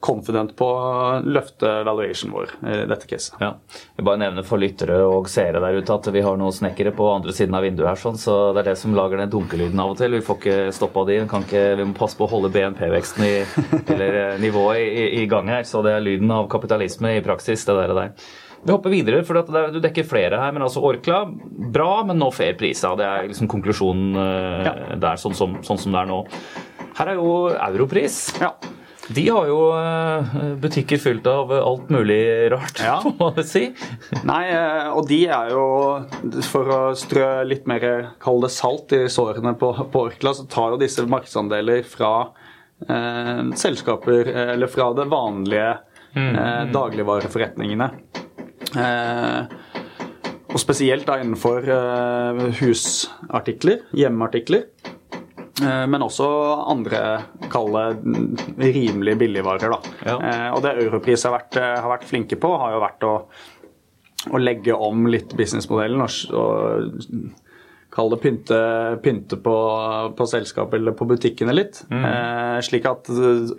confident 0.07 0.55
på 0.59 0.67
å 0.71 1.19
løfte 1.27 1.71
valuation 1.87 2.31
vår 2.35 2.53
i 2.63 2.77
dette 2.87 3.09
caset. 3.11 3.35
Ja. 3.43 3.53
Jeg 3.99 4.07
bare 4.07 4.21
nevner 4.23 4.47
for 4.47 4.63
lyttere 4.63 5.01
og 5.09 5.29
seere 5.31 5.63
der 5.63 5.81
ute 5.81 5.97
at 5.97 6.09
vi 6.15 6.23
har 6.23 6.39
noen 6.39 6.55
snekkere 6.55 6.95
på 6.97 7.11
andre 7.11 7.35
siden 7.35 7.57
av 7.59 7.67
vinduet 7.67 7.91
her, 7.91 8.01
sånn, 8.01 8.19
så 8.21 8.37
det 8.55 8.63
er 8.63 8.71
det 8.71 8.79
som 8.81 8.95
lager 8.97 9.21
den 9.21 9.33
dunkelyden 9.33 9.83
av 9.83 9.95
og 9.95 10.01
til. 10.01 10.15
Vi 10.15 10.25
får 10.27 10.41
ikke 10.41 10.57
stoppa 10.77 11.07
de. 11.09 11.21
Ikke, 11.27 11.67
vi 11.81 11.89
må 11.91 11.97
passe 11.99 12.19
på 12.19 12.29
å 12.29 12.33
holde 12.37 12.53
BNP-veksten 12.55 13.27
i, 13.27 13.35
eller 13.95 14.21
eh, 14.23 14.41
nivået 14.43 14.83
i, 14.83 15.07
i 15.23 15.29
gang 15.31 15.51
her. 15.51 15.67
Så 15.69 15.83
det 15.87 15.97
er 15.97 16.05
lyden 16.05 16.31
av 16.33 16.51
kapitalisme 16.53 17.17
i 17.17 17.25
praksis, 17.27 17.67
det 17.67 17.79
der. 17.81 17.97
der. 17.97 18.15
Vi 18.67 18.73
hopper 18.75 18.91
videre, 18.91 19.21
for 19.27 19.43
du 19.75 19.79
dekker 19.83 20.07
flere 20.09 20.41
her. 20.43 20.55
Men 20.55 20.65
altså 20.67 20.83
Orkla, 20.87 21.25
bra, 21.75 21.91
men 22.07 22.19
nå 22.23 22.31
fair 22.35 22.57
prisa. 22.59 22.95
Det 22.99 23.07
er 23.07 23.29
liksom 23.31 23.51
konklusjonen 23.51 24.23
eh, 24.23 24.73
der, 25.03 25.21
sånn 25.23 25.37
som, 25.39 25.61
sånn 25.67 25.83
som 25.83 25.95
det 25.95 26.03
er 26.03 26.11
nå. 26.11 26.23
Her 26.97 27.13
er 27.13 27.21
jo 27.21 27.31
Europris. 27.53 28.21
Ja. 28.43 28.55
De 29.15 29.23
har 29.29 29.47
jo 29.47 29.59
eh, 29.79 30.37
butikker 30.63 30.99
fylt 30.99 31.27
av 31.31 31.53
alt 31.55 31.91
mulig 31.95 32.19
rart, 32.51 32.81
Ja. 32.83 32.97
må 33.19 33.31
man 33.37 33.45
si. 33.47 33.69
Nei, 34.27 34.43
eh, 34.51 34.89
og 34.91 35.07
de 35.11 35.21
er 35.31 35.53
jo 35.55 35.67
For 36.49 36.73
å 36.75 36.81
strø 36.99 37.29
litt 37.47 37.69
mer, 37.71 37.87
kall 38.23 38.43
det 38.43 38.51
salt, 38.55 38.93
i 38.97 39.05
sårene 39.13 39.55
på, 39.61 39.71
på 39.93 40.07
Orkla, 40.09 40.35
så 40.35 40.47
tar 40.51 40.75
jo 40.75 40.81
disse 40.83 41.07
markedsandeler 41.07 41.85
fra 41.87 42.13
eh, 42.89 43.45
selskaper 43.55 44.33
eh, 44.33 44.53
Eller 44.57 44.71
fra 44.73 44.91
det 44.99 45.07
vanlige 45.13 45.71
eh, 46.17 46.65
dagligvareforretningene. 46.75 47.91
Eh, 48.77 49.57
og 50.47 50.61
spesielt 50.63 51.07
da 51.09 51.19
innenfor 51.21 51.67
eh, 51.69 52.43
husartikler, 52.63 53.83
hjemmeartikler. 53.99 54.67
Eh, 55.63 55.87
Men 55.87 56.03
også 56.03 56.29
andre, 56.69 57.03
kall 57.53 57.73
det 57.73 58.75
rimelig 58.77 59.19
billigvarer. 59.19 59.71
da. 59.71 59.81
Ja. 60.05 60.17
Eh, 60.21 60.49
Og 60.55 60.63
det 60.63 60.77
Europris 60.85 61.25
har 61.25 61.39
vært, 61.39 61.57
eh, 61.57 61.81
har 61.81 61.99
vært 61.99 62.09
flinke 62.09 62.37
på, 62.37 62.59
har 62.59 62.73
jo 62.73 62.81
vært 62.81 63.07
å 63.09 63.15
å 64.33 64.39
legge 64.43 64.75
om 64.75 65.07
litt 65.07 65.37
businessmodellen 65.39 66.01
og, 66.03 66.35
og 66.35 67.35
Kall 67.97 68.11
det 68.13 68.19
pynte, 68.21 68.57
pynte 69.01 69.39
på, 69.41 69.53
på 70.19 70.25
selskapet 70.29 70.75
eller 70.77 70.93
på 70.93 71.07
butikkene 71.09 71.55
litt. 71.55 71.79
Mm. 71.89 72.03
Eh, 72.05 72.57
slik 72.67 72.85
at 72.85 73.09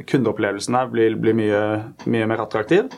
kundeopplevelsen 0.05 0.75
her 0.77 0.91
blir, 0.91 1.15
blir 1.17 1.33
mye, 1.33 1.61
mye, 2.05 2.27
mer 2.29 2.43
attraktiv. 2.43 2.91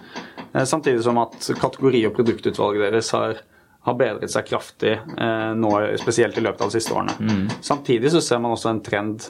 Eh, 0.51 0.65
samtidig 0.67 0.99
som 1.05 1.21
at 1.21 1.37
kategori- 1.61 2.01
og 2.09 2.17
produktutvalget 2.17 2.89
deres 2.89 3.13
har, 3.15 3.39
har 3.87 3.95
bedret 3.99 4.31
seg 4.31 4.47
kraftig 4.49 4.95
eh, 4.97 5.51
nå, 5.55 5.71
spesielt 6.01 6.37
i 6.37 6.43
løpet 6.43 6.63
av 6.65 6.71
de 6.71 6.79
siste 6.79 6.95
årene. 6.95 7.15
Mm. 7.19 7.45
Samtidig 7.63 8.11
så 8.13 8.21
ser 8.23 8.41
man 8.43 8.55
også 8.55 8.73
en 8.73 8.81
trend, 8.85 9.29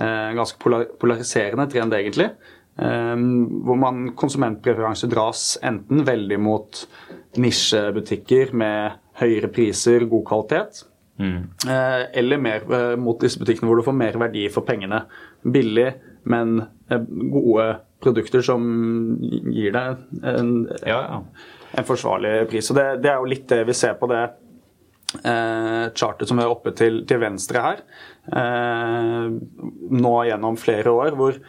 en 0.00 0.38
ganske 0.38 0.56
polariserende 1.02 1.66
trend 1.70 1.96
egentlig, 1.96 2.30
hvor 2.80 3.76
man 3.76 4.12
konsumentpreferanse 4.16 5.08
dras 5.10 5.58
enten 5.66 6.04
veldig 6.06 6.38
mot 6.40 6.78
nisjebutikker 7.42 8.54
med 8.56 8.94
høyere 9.20 9.50
priser, 9.52 10.06
god 10.08 10.22
kvalitet, 10.30 10.84
mm. 11.20 11.66
eller 11.66 12.40
mer 12.40 12.64
mot 13.02 13.20
disse 13.20 13.42
butikkene 13.42 13.68
hvor 13.68 13.82
du 13.82 13.86
får 13.90 13.98
mer 13.98 14.16
verdi 14.22 14.46
for 14.54 14.64
pengene. 14.64 15.02
Billig, 15.42 15.90
men 16.30 16.62
gode 16.88 17.66
produkter 18.00 18.46
som 18.46 18.64
gir 19.20 19.74
deg 19.76 20.22
en, 20.22 20.54
ja, 20.86 21.00
ja. 21.02 21.22
En 21.72 21.86
forsvarlig 21.86 22.34
pris. 22.50 22.70
Og 22.72 22.78
det, 22.78 22.86
det, 23.04 23.10
er 23.12 23.18
jo 23.20 23.30
litt 23.30 23.48
det 23.50 23.62
vi 23.68 23.76
ser 23.76 23.96
på 24.00 24.08
det 24.10 24.22
eh, 25.22 25.86
chartet 25.94 26.30
som 26.30 26.40
er 26.42 26.50
oppe 26.50 26.74
til, 26.76 27.02
til 27.08 27.22
venstre 27.22 27.64
her, 27.64 27.82
eh, 28.40 29.26
nå 29.90 30.14
gjennom 30.28 30.58
flere 30.60 30.94
år, 30.94 31.18
hvor, 31.18 31.40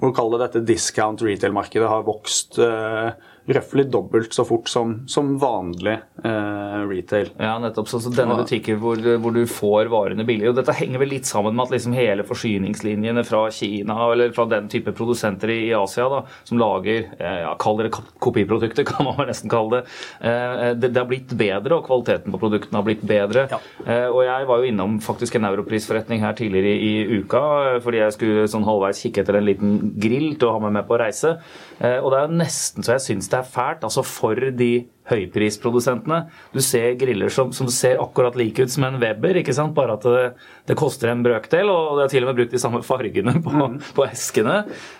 hvor 0.00 0.38
dette 0.40 0.64
discount 0.66 1.24
retail-markedet 1.24 1.90
har 1.90 2.06
vokst 2.08 2.60
eh, 2.62 3.10
røftlig 3.46 3.86
dobbelt 3.90 4.34
så 4.34 4.44
fort 4.46 4.68
som, 4.68 4.94
som 5.10 5.34
vanlig 5.38 5.94
eh, 6.24 6.80
retail. 6.88 7.30
Ja, 7.38 7.56
nettopp. 7.62 7.88
Så, 7.90 8.00
så 8.02 8.10
denne 8.14 8.38
butikken 8.40 8.80
hvor, 8.82 9.00
hvor, 9.22 9.34
du 9.34 9.46
får 9.50 9.90
varene 9.92 10.26
billig. 10.26 10.48
og 10.50 10.56
Dette 10.58 10.74
henger 10.76 11.02
vel 11.02 11.12
litt 11.14 11.28
sammen 11.28 11.54
med 11.54 11.66
at 11.66 11.76
liksom 11.76 11.94
hele 11.96 12.26
forsyningslinjene 12.26 13.24
fra 13.26 13.44
Kina 13.54 13.98
eller 14.12 14.34
fra 14.36 14.48
den 14.50 14.70
type 14.72 14.94
produsenter 14.96 15.52
i, 15.54 15.70
Asia 15.76 16.08
da, 16.10 16.22
som 16.48 16.60
lager 16.60 17.10
eh, 17.18 17.40
ja, 17.44 17.52
Kall 17.60 17.80
det 17.82 17.90
kopiprodukter, 17.94 18.86
kan 18.90 19.06
man 19.06 19.22
nesten 19.28 19.52
kalle 19.52 19.80
det. 19.80 19.96
Eh, 20.20 20.72
det. 20.74 20.90
det. 20.90 20.98
har 20.98 21.10
blitt 21.10 21.36
bedre, 21.36 21.78
og 21.78 21.86
kvaliteten 21.86 22.34
på 22.34 22.40
produktene 22.42 22.80
har 22.80 22.86
blitt 22.86 23.04
bedre. 23.06 23.46
Ja. 23.52 23.60
Eh, 23.86 24.08
og 24.10 24.22
Jeg 24.26 24.50
var 24.50 24.62
jo 24.62 24.70
innom 24.72 24.98
faktisk 25.04 25.38
en 25.38 25.48
europrisforretning 25.50 26.24
her 26.24 26.34
tidligere 26.38 26.74
i, 26.74 26.92
i 26.96 27.20
uka 27.22 27.42
eh, 27.76 27.80
fordi 27.84 28.02
jeg 28.02 28.16
skulle 28.16 28.50
sånn 28.50 28.66
halvveis 28.66 29.02
kikke 29.04 29.22
etter 29.22 29.38
en 29.38 29.48
liten 29.48 29.78
grill 30.00 30.34
til 30.34 30.50
å 30.50 30.56
ha 30.56 30.62
med 30.66 30.78
meg 30.80 30.88
på 30.88 30.98
reise. 31.00 31.36
Eh, 31.78 31.98
og 32.00 32.12
det 32.12 32.18
er 32.18 32.28
jo 32.28 32.42
nesten 32.42 32.84
så 32.84 32.96
jeg 32.96 33.08
syns 33.10 33.32
det 33.32 33.40
er 33.40 33.48
fælt 33.56 33.84
altså 33.84 34.04
for 34.06 34.52
de 34.56 34.86
høyprisprodusentene. 35.06 36.24
Du 36.50 36.58
ser 36.64 36.96
griller 36.98 37.30
som, 37.30 37.52
som, 37.54 37.68
ser 37.70 38.00
akkurat 38.02 38.34
like 38.38 38.64
ut 38.64 38.72
som 38.72 38.88
en 38.88 38.96
Weber, 38.98 39.38
ikke 39.38 39.54
sant? 39.54 39.74
bare 39.76 39.94
at 39.94 40.02
det, 40.02 40.24
det, 40.66 40.74
koster 40.78 41.12
en 41.12 41.22
brøkdel, 41.22 41.70
og 41.70 42.00
det 42.00 42.06
er 42.06 42.12
til 42.14 42.26
og 42.26 42.32
med 42.32 42.40
brukt 42.40 42.56
de 42.56 42.58
samme 42.58 42.80
fargene 42.82 43.36
på, 43.44 43.52
mm. 43.54 43.76
på 43.94 44.06
eskene. 44.08 44.56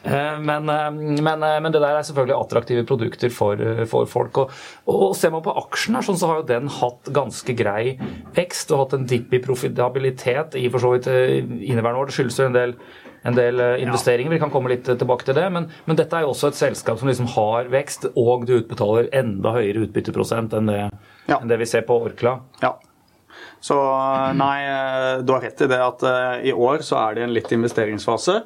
Eh, 0.06 0.36
men, 0.38 0.70
eh, 0.70 1.00
men, 1.18 1.42
men, 1.42 1.70
det 1.74 1.82
der 1.82 1.98
er 1.98 2.06
selvfølgelig 2.06 2.36
attraktive 2.38 2.86
produkter 2.86 3.34
for, 3.34 3.64
for 3.90 4.06
folk. 4.10 4.44
Og, 4.44 4.54
og, 4.94 5.08
ser 5.18 5.34
man 5.34 5.42
på 5.42 5.56
aksjen 5.64 5.98
her, 5.98 6.06
sånn, 6.06 6.20
så 6.20 6.30
har 6.30 6.42
jo 6.42 6.48
den 6.52 6.70
hatt 6.76 7.10
ganske 7.16 7.56
grei 7.58 7.96
vekst 8.36 8.70
og 8.70 8.84
hatt 8.84 8.98
en 9.00 9.10
dipp 9.10 9.34
i 9.34 9.42
profitabilitet 9.42 10.54
i 10.60 10.68
for 10.70 10.86
så 10.86 10.94
vidt 10.94 11.10
inneværende 11.10 12.04
år. 12.04 12.12
Det 12.12 12.18
skyldes 12.20 12.38
jo 12.44 12.46
en 12.52 12.60
del 12.60 12.78
en 13.26 13.36
del 13.36 13.60
eh, 13.60 13.82
investeringer. 13.82 14.32
Vi 14.32 14.40
kan 14.42 14.52
komme 14.54 14.72
litt 14.72 14.88
eh, 14.88 14.98
tilbake 14.98 15.26
til 15.28 15.36
det. 15.38 15.46
Men, 15.52 15.68
men, 15.84 15.98
dette 15.98 16.18
er 16.18 16.26
jo 16.26 16.32
også 16.34 16.52
et 16.52 16.58
selskap 16.58 17.00
som 17.00 17.10
liksom 17.10 17.30
har 17.36 17.70
vekst, 17.72 18.10
og 18.14 18.46
du 18.48 18.56
utbetaler 18.60 19.10
enda 19.16 19.54
høyere 19.56 19.86
utbytteprosent 19.86 20.56
enn 20.56 20.70
det, 20.70 20.82
enn 21.30 21.50
det 21.50 21.60
vi 21.62 21.68
ser 21.68 21.86
på 21.88 21.98
Orkla. 22.08 22.38
Ja. 22.62 22.76
Så 23.64 23.76
eh, 23.76 24.32
nei, 24.38 24.56
du 25.26 25.32
har 25.34 25.44
rett 25.46 25.62
i 25.64 25.68
det 25.70 25.80
at 25.82 26.04
i 26.46 26.52
år 26.52 26.84
så 26.86 26.98
er 27.02 27.16
det 27.16 27.26
en 27.26 27.34
litt 27.34 27.52
investeringsfase. 27.56 28.36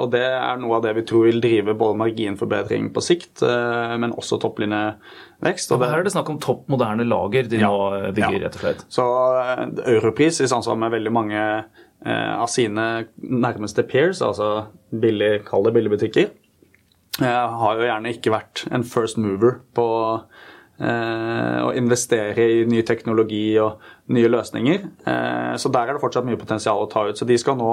Og 0.00 0.08
det 0.12 0.24
er 0.26 0.58
noe 0.60 0.78
av 0.78 0.84
det 0.86 0.94
vi 0.98 1.04
tror 1.06 1.28
vil 1.28 1.40
drive 1.42 1.76
både 1.78 1.98
marginforbedring 2.00 2.90
på 2.94 3.02
sikt, 3.04 3.44
men 3.44 4.14
også 4.14 4.38
topplinjevekst. 4.42 5.74
Og 5.74 5.84
her 5.84 6.00
er 6.00 6.06
det 6.06 6.14
snakk 6.14 6.32
om 6.32 6.40
topp 6.42 6.66
moderne 6.72 7.06
lager 7.06 7.48
de 7.50 7.62
ja, 7.62 7.70
nå 7.70 8.10
bygger, 8.16 8.38
ja. 8.38 8.42
rett 8.46 8.58
og 8.58 8.64
slett. 8.66 8.84
Så 8.92 9.06
Europris, 9.86 10.42
i 10.42 10.50
samsvar 10.50 10.78
med 10.80 10.94
veldig 10.96 11.14
mange 11.14 11.44
Eh, 12.06 12.40
av 12.40 12.50
sine 12.52 13.06
nærmeste 13.16 13.82
peers, 13.88 14.20
altså 14.20 14.66
billig, 14.92 15.46
kall 15.48 15.64
det 15.64 15.72
billigbutikker, 15.72 16.26
eh, 17.22 17.54
har 17.60 17.78
jo 17.78 17.86
gjerne 17.86 18.12
ikke 18.12 18.34
vært 18.34 18.66
en 18.76 18.84
first 18.84 19.16
mover 19.16 19.62
på 19.72 19.86
eh, 20.84 21.60
å 21.64 21.70
investere 21.72 22.44
i 22.44 22.66
ny 22.68 22.82
teknologi 22.84 23.56
og 23.62 23.80
nye 24.12 24.28
løsninger. 24.28 24.82
Så 25.56 25.70
der 25.72 25.88
er 25.88 25.96
det 25.96 26.02
fortsatt 26.02 26.26
mye 26.28 26.40
potensial 26.40 26.82
å 26.82 26.88
ta 26.92 27.06
ut. 27.08 27.16
Så 27.16 27.24
de 27.24 27.38
skal 27.40 27.56
nå 27.56 27.70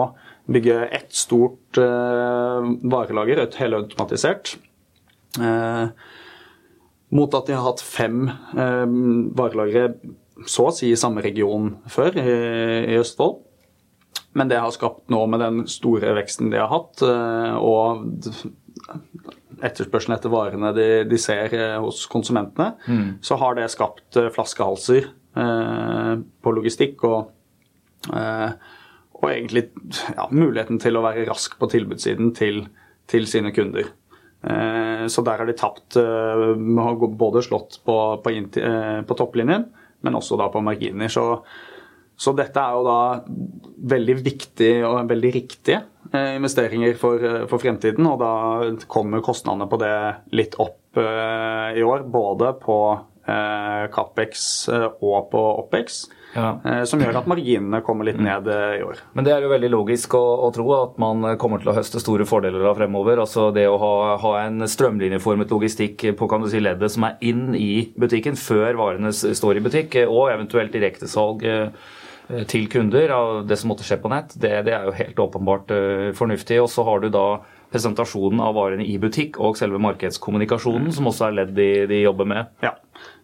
bygge 0.52 0.78
ett 0.88 1.12
stort 1.12 1.76
varelager, 1.76 3.42
et 3.44 3.58
helautomatisert. 3.60 4.54
Mot 7.12 7.36
at 7.36 7.52
de 7.52 7.58
har 7.58 7.68
hatt 7.68 7.84
fem 7.84 8.30
varelagre 9.36 9.90
så 10.48 10.70
å 10.70 10.76
si 10.76 10.94
i 10.94 11.00
samme 11.00 11.24
region 11.26 11.74
før, 11.92 12.16
i 12.16 12.96
Østfold. 13.02 13.42
Men 14.34 14.48
det 14.48 14.62
har 14.64 14.72
skapt 14.72 15.10
nå, 15.12 15.26
med 15.28 15.44
den 15.44 15.64
store 15.68 16.14
veksten 16.16 16.52
de 16.54 16.60
har 16.62 16.70
hatt, 16.72 17.02
eh, 17.04 17.56
og 17.60 18.06
etterspørselen 19.62 20.16
etter 20.16 20.32
varene 20.32 20.72
de, 20.76 20.88
de 21.08 21.20
ser 21.20 21.52
eh, 21.58 21.78
hos 21.84 22.06
konsumentene, 22.12 22.72
mm. 22.88 23.10
så 23.26 23.38
har 23.42 23.58
det 23.60 23.68
skapt 23.74 24.20
eh, 24.20 24.32
flaskehalser 24.34 25.04
eh, 25.04 25.12
på 25.34 26.52
logistikk 26.56 27.06
og, 27.08 27.32
eh, 28.12 28.52
og 29.22 29.28
egentlig 29.30 29.70
ja, 30.16 30.28
muligheten 30.28 30.80
til 30.82 30.98
å 30.98 31.04
være 31.06 31.26
rask 31.30 31.56
på 31.60 31.70
tilbudssiden 31.72 32.34
til, 32.36 32.66
til 33.08 33.28
sine 33.32 33.54
kunder. 33.56 33.88
Eh, 34.44 35.06
så 35.08 35.24
der 35.24 35.44
har 35.44 35.48
de 35.48 35.58
tapt 35.58 35.96
både 35.96 37.46
slått 37.46 37.80
på, 37.88 37.98
på, 38.24 38.38
på 39.08 39.20
topplinjen, 39.24 39.70
men 40.02 40.18
også 40.18 40.40
da 40.42 40.50
på 40.52 40.64
marginer. 40.66 41.12
Så 41.14 41.28
så 42.22 42.34
dette 42.38 42.62
er 42.62 42.76
jo 42.78 42.84
da 42.86 42.98
veldig 43.96 44.16
viktig 44.22 44.72
og 44.86 45.08
veldig 45.10 45.30
riktige 45.34 45.80
eh, 46.14 46.36
investeringer 46.38 46.94
for, 47.00 47.24
eh, 47.26 47.46
for, 47.50 47.62
fremtiden. 47.62 48.06
Og 48.06 48.20
da 48.22 48.34
kommer 48.92 49.24
kostnadene 49.26 49.66
på 49.72 49.80
det 49.82 49.96
litt 50.38 50.58
opp 50.62 51.02
eh, 51.02 51.80
i 51.80 51.86
år. 51.86 52.06
Både 52.14 52.54
på 52.62 52.78
eh, 52.92 53.02
Capex 53.94 54.48
eh, 54.72 54.88
og 55.02 55.30
på 55.32 55.44
Opex. 55.64 56.04
Ja. 56.32 56.54
Eh, 56.64 56.84
som 56.88 57.02
gjør 57.04 57.18
at 57.20 57.28
marginene 57.28 57.82
kommer 57.84 58.08
litt 58.08 58.20
ned 58.22 58.48
i 58.48 58.84
år. 58.86 59.02
Men 59.18 59.28
det 59.28 59.34
er 59.36 59.46
jo 59.46 59.52
veldig 59.52 59.72
logisk 59.74 60.16
å, 60.16 60.24
å, 60.48 60.52
tro 60.56 60.68
at 60.78 61.00
man 61.02 61.26
kommer 61.42 61.64
til 61.64 61.74
å 61.74 61.76
høste 61.76 62.00
store 62.04 62.28
fordeler 62.30 62.68
av 62.70 62.80
fremover. 62.80 63.20
Altså 63.24 63.50
det 63.56 63.68
å 63.68 63.80
ha, 63.82 63.96
ha 64.22 64.36
en 64.46 64.68
strømlinjeformet 64.70 65.52
logistikk 65.52 66.12
på 66.18 66.30
kan 66.32 66.44
du 66.44 66.52
si, 66.52 66.64
leddet 66.64 66.94
som 66.94 67.10
er 67.10 67.18
inn 67.32 67.52
i 67.58 67.90
butikken 68.00 68.40
før 68.40 68.80
varene 68.80 69.12
står 69.16 69.60
i 69.60 69.66
butikk, 69.66 70.04
og 70.08 70.32
eventuelt 70.32 70.72
direktesalg. 70.76 71.44
Eh, 71.48 71.68
Eh, 71.68 72.00
til 72.52 72.68
kunder 72.72 73.12
av 73.16 73.42
det 73.48 73.58
som 73.60 73.72
måtte 73.72 73.86
skje 73.88 73.98
på 74.02 74.12
nett, 74.12 74.36
det, 74.40 74.54
det 74.68 74.76
er 74.76 74.86
jo 74.88 74.98
helt 74.98 75.20
åpenbart 75.24 75.74
uh, 75.74 76.12
fornuftig. 76.18 76.62
Og 76.64 76.70
så 76.72 76.86
har 76.88 77.04
du 77.04 77.10
da 77.14 77.26
presentasjonen 77.72 78.42
av 78.44 78.56
varene 78.58 78.86
i 78.86 78.98
butikk 79.02 79.40
og 79.42 79.58
selve 79.60 79.80
markedskommunikasjonen, 79.82 80.92
som 80.94 81.08
også 81.10 81.30
er 81.30 81.38
ledd 81.40 81.54
de, 81.56 81.70
de 81.90 82.02
jobber 82.04 82.28
med. 82.28 82.52
Ja, 82.66 82.76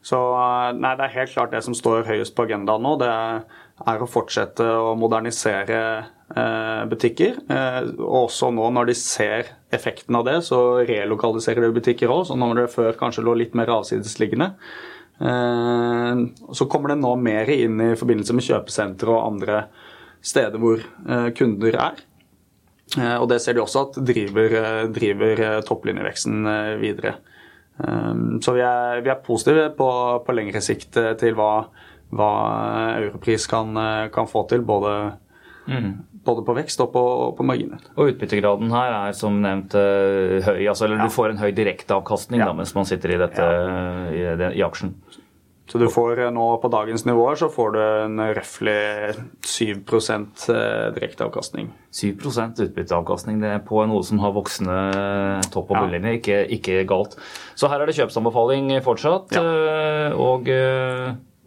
så 0.06 0.20
eh, 0.40 0.76
nei, 0.80 0.94
Det 0.98 1.08
er 1.08 1.16
helt 1.20 1.34
klart 1.36 1.56
det 1.56 1.64
som 1.66 1.76
står 1.78 2.08
høyest 2.08 2.36
på 2.38 2.48
agendaen 2.48 2.86
nå. 2.86 2.96
Det 3.02 3.12
er 3.12 4.04
å 4.04 4.10
fortsette 4.10 4.64
å 4.64 4.94
modernisere 5.00 5.80
eh, 6.00 6.84
butikker. 6.90 7.42
Eh, 7.52 7.82
og 8.00 8.28
også 8.28 8.54
nå 8.56 8.72
når 8.78 8.92
de 8.92 9.00
ser 9.00 9.52
effekten 9.76 10.16
av 10.18 10.28
det, 10.30 10.40
så 10.48 10.62
relokaliserer 10.88 11.68
de 11.68 11.74
butikker 11.76 12.14
òg. 12.14 12.30
Så 12.30 12.40
når 12.40 12.64
det 12.64 12.70
før 12.76 12.96
kanskje 13.00 13.28
lå 13.28 13.36
litt 13.42 13.58
mer 13.58 13.76
avsidesliggende, 13.82 14.54
Eh, 14.56 14.97
så 15.18 16.68
kommer 16.70 16.94
det 16.94 17.00
nå 17.02 17.16
mer 17.18 17.50
inn 17.50 17.80
i 17.82 17.96
forbindelse 17.98 18.36
med 18.38 18.46
kjøpesentre 18.46 19.10
og 19.10 19.24
andre 19.32 19.64
steder 20.22 20.62
hvor 20.62 20.84
eh, 20.84 21.30
kunder 21.38 21.78
er. 21.88 22.04
Eh, 22.98 23.16
og 23.16 23.26
det 23.32 23.40
ser 23.42 23.58
de 23.58 23.64
også 23.64 23.88
at 23.88 23.98
driver, 24.06 24.58
driver 24.94 25.42
topplinjeveksten 25.68 26.52
videre. 26.84 27.18
Så 27.78 28.56
vi 28.56 28.62
er, 28.66 29.04
vi 29.06 29.10
er 29.14 29.20
positive 29.22 29.68
på, 29.78 29.88
på, 30.26 30.34
lengre 30.34 30.64
sikt 30.66 30.98
til 31.22 31.36
hva, 31.38 31.68
hva 32.10 32.30
Europris 33.04 33.46
kan, 33.46 33.70
kan, 34.10 34.26
få 34.26 34.48
til, 34.50 34.64
både 34.66 34.94
mm 35.70 35.92
både 36.28 36.44
på 36.48 36.56
vekst 36.58 36.82
og 36.84 36.92
på, 36.94 37.04
på 37.38 37.46
marginer. 37.48 37.82
Og 37.96 38.12
utbyttegraden 38.12 38.72
her 38.74 38.96
er 38.98 39.16
som 39.18 39.40
nevnt 39.44 39.76
eh, 39.80 40.38
høy, 40.44 40.66
altså, 40.68 40.88
eller 40.88 41.02
ja. 41.02 41.08
du 41.08 41.16
får 41.16 41.34
en 41.34 41.42
høy 41.42 41.50
direkteavkastning 41.56 42.44
ja. 42.44 42.50
mens 42.58 42.74
man 42.78 42.88
sitter 42.90 43.16
i, 43.16 43.20
dette, 43.22 43.48
ja. 43.48 44.34
i, 44.34 44.50
i, 44.60 44.64
aksjen. 44.66 44.96
Så 45.68 45.82
du 45.82 45.90
får 45.92 46.22
nå 46.32 46.46
på 46.64 46.70
dagens 46.72 47.04
nivåer 47.04 47.36
så 47.36 47.50
får 47.52 47.74
du 47.76 47.80
en 47.84 48.22
røftlig 48.38 48.78
7% 49.44 50.46
direkteavkastning. 50.96 51.74
7% 51.92 52.62
utbytteavkastning 52.68 53.42
det 53.44 53.52
er 53.58 53.66
på 53.68 53.84
noe 53.90 54.06
som 54.08 54.22
har 54.24 54.32
voksende 54.38 54.78
topp- 55.52 55.74
og 55.74 55.82
bunnlinje. 55.82 56.14
Ja. 56.14 56.22
Ikke, 56.22 56.40
ikke, 56.56 56.78
galt. 56.88 57.18
Så 57.60 57.68
her 57.68 57.84
er 57.84 57.92
det 57.92 57.98
kjøpsanbefaling 58.00 58.72
fortsatt. 58.86 59.36
Ja. 59.36 59.44
Og 60.16 60.48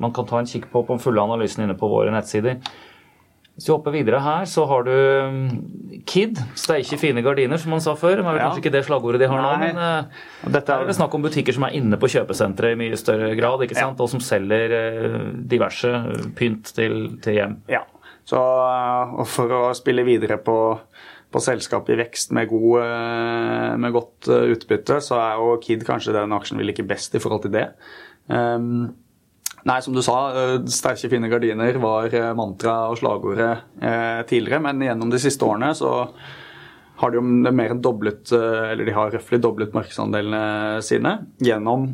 man 0.00 0.15
kan 0.17 0.29
ta 0.29 0.41
en 0.41 0.49
kikk 0.49 0.69
på, 0.69 0.85
på 0.85 0.97
den 0.97 1.03
fulle 1.03 1.25
analysen 1.25 1.65
inne 1.65 1.77
på 1.81 1.89
våre 1.89 2.12
nettsider. 2.12 2.61
Hvis 3.61 3.69
vi 3.69 3.75
hopper 3.75 3.93
videre 3.93 4.17
her, 4.25 4.47
så 4.49 4.62
har 4.64 4.87
du 4.87 4.95
um, 5.29 5.40
KID. 6.09 6.38
Steike 6.57 6.97
fine 6.97 7.21
gardiner, 7.21 7.61
som 7.61 7.75
man 7.75 7.83
sa 7.85 7.93
før. 7.93 8.23
Det 8.23 8.31
er 8.31 8.38
ja. 8.38 8.47
kanskje 8.47 8.62
ikke 8.62 8.73
det 8.73 8.81
slagordet 8.87 9.21
de 9.21 9.26
har 9.29 9.43
nå, 9.45 9.50
men 9.61 9.76
uh, 9.76 10.23
Dette 10.55 10.73
er 10.73 10.88
det 10.88 10.95
snakk 10.97 11.12
om 11.19 11.26
butikker 11.26 11.52
som 11.52 11.67
er 11.69 11.76
inne 11.76 11.99
på 12.00 12.09
kjøpesentre 12.09 12.71
i 12.73 12.79
mye 12.81 12.97
større 12.97 13.35
grad, 13.37 13.61
ikke 13.67 13.76
sant? 13.76 14.00
Ja. 14.00 14.07
og 14.07 14.09
som 14.09 14.23
selger 14.25 14.73
uh, 14.73 15.19
diverse 15.52 15.93
pynt 16.38 16.73
til, 16.73 16.97
til, 17.21 17.37
hjem. 17.37 17.59
Ja, 17.69 17.83
så 18.25 18.40
uh, 18.40 19.21
for 19.29 19.52
å 19.59 19.62
spille 19.76 20.09
videre 20.09 20.40
på 20.40 20.57
på 21.31 21.38
selskap 21.38 21.87
i 21.93 21.95
vekst 21.95 22.33
med, 22.35 22.49
god, 22.50 22.88
med 23.79 23.93
godt 23.95 24.26
utbytte, 24.26 24.97
så 24.99 25.14
er 25.23 25.37
jo 25.38 25.52
KID 25.62 25.85
kanskje 25.87 26.17
den 26.17 26.35
aksjen 26.35 26.59
vi 26.59 26.67
liker 26.67 26.88
best 26.90 27.14
i 27.14 27.21
forhold 27.23 27.45
til 27.45 27.52
det. 27.55 27.69
Um, 28.26 28.97
Nei, 29.69 29.81
som 29.85 29.97
du 29.97 30.02
sa, 30.02 30.19
eh, 30.33 30.59
sterke, 30.73 31.11
fine 31.12 31.29
gardiner 31.29 31.76
var 31.83 32.14
eh, 32.14 32.31
mantra 32.37 32.76
og 32.93 33.00
slagordet 33.00 33.50
eh, 33.83 34.23
tidligere. 34.31 34.62
Men 34.64 34.81
gjennom 34.87 35.11
de 35.12 35.21
siste 35.21 35.45
årene 35.45 35.75
så 35.76 35.90
har 37.00 37.12
de 37.12 37.21
jo 37.21 37.25
mer 37.25 37.73
enn 37.73 37.81
doblet, 37.81 38.29
eller 38.33 38.85
de 38.85 38.93
har 38.93 39.12
røftlig 39.14 39.38
doblet 39.40 39.73
markedsandelene 39.73 40.83
sine 40.85 41.14
gjennom 41.40 41.87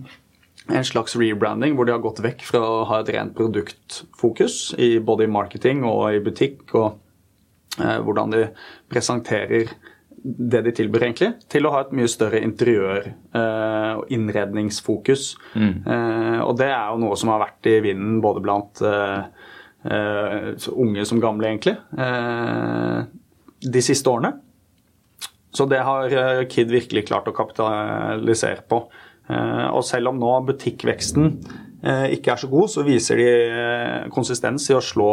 en 0.66 0.84
slags 0.84 1.16
rebranding 1.16 1.76
hvor 1.76 1.86
de 1.86 1.94
har 1.94 2.02
gått 2.02 2.22
vekk 2.24 2.42
fra 2.48 2.62
å 2.62 2.78
ha 2.90 3.00
et 3.00 3.12
rent 3.14 3.34
produktfokus 3.36 4.74
i, 4.82 4.96
både 4.98 5.26
i 5.26 5.30
marketing 5.30 5.84
og 5.86 6.08
i 6.10 6.22
butikk, 6.22 6.64
og 6.74 6.96
eh, 7.78 7.98
hvordan 8.02 8.34
de 8.34 8.42
presenterer 8.90 9.70
det 10.26 10.62
de 10.66 10.72
tilbyr, 10.74 11.04
egentlig, 11.06 11.28
til 11.52 11.66
å 11.66 11.72
ha 11.74 11.82
et 11.84 11.92
mye 11.94 12.08
større 12.10 12.40
interiør- 12.42 13.06
eh, 13.06 13.92
og 13.96 14.08
innredningsfokus. 14.10 15.36
Mm. 15.54 15.86
Eh, 15.86 16.40
og 16.42 16.56
det 16.58 16.66
er 16.66 16.88
jo 16.90 16.98
noe 16.98 17.16
som 17.16 17.30
har 17.30 17.44
vært 17.44 17.66
i 17.70 17.80
vinden 17.80 18.20
både 18.20 18.42
blant 18.42 18.82
eh, 18.82 19.22
unge 19.86 21.04
som 21.06 21.20
gamle, 21.20 21.46
egentlig, 21.46 21.76
de 23.62 23.80
siste 23.80 24.10
årene. 24.10 24.32
Så 25.54 25.68
det 25.70 25.78
har 25.78 26.10
Kid 26.50 26.68
virkelig 26.68 27.06
klart 27.06 27.28
å 27.28 27.34
kapitalisere 27.36 28.66
på. 28.68 28.80
Og 29.30 29.84
selv 29.86 30.10
om 30.10 30.18
nå 30.18 30.32
butikkveksten 30.48 31.30
ikke 32.10 32.32
er 32.32 32.42
så 32.42 32.50
god, 32.50 32.66
så 32.68 32.82
viser 32.82 33.16
de 33.16 34.10
konsistens 34.10 34.66
i 34.70 34.74
å 34.74 34.82
slå 34.82 35.12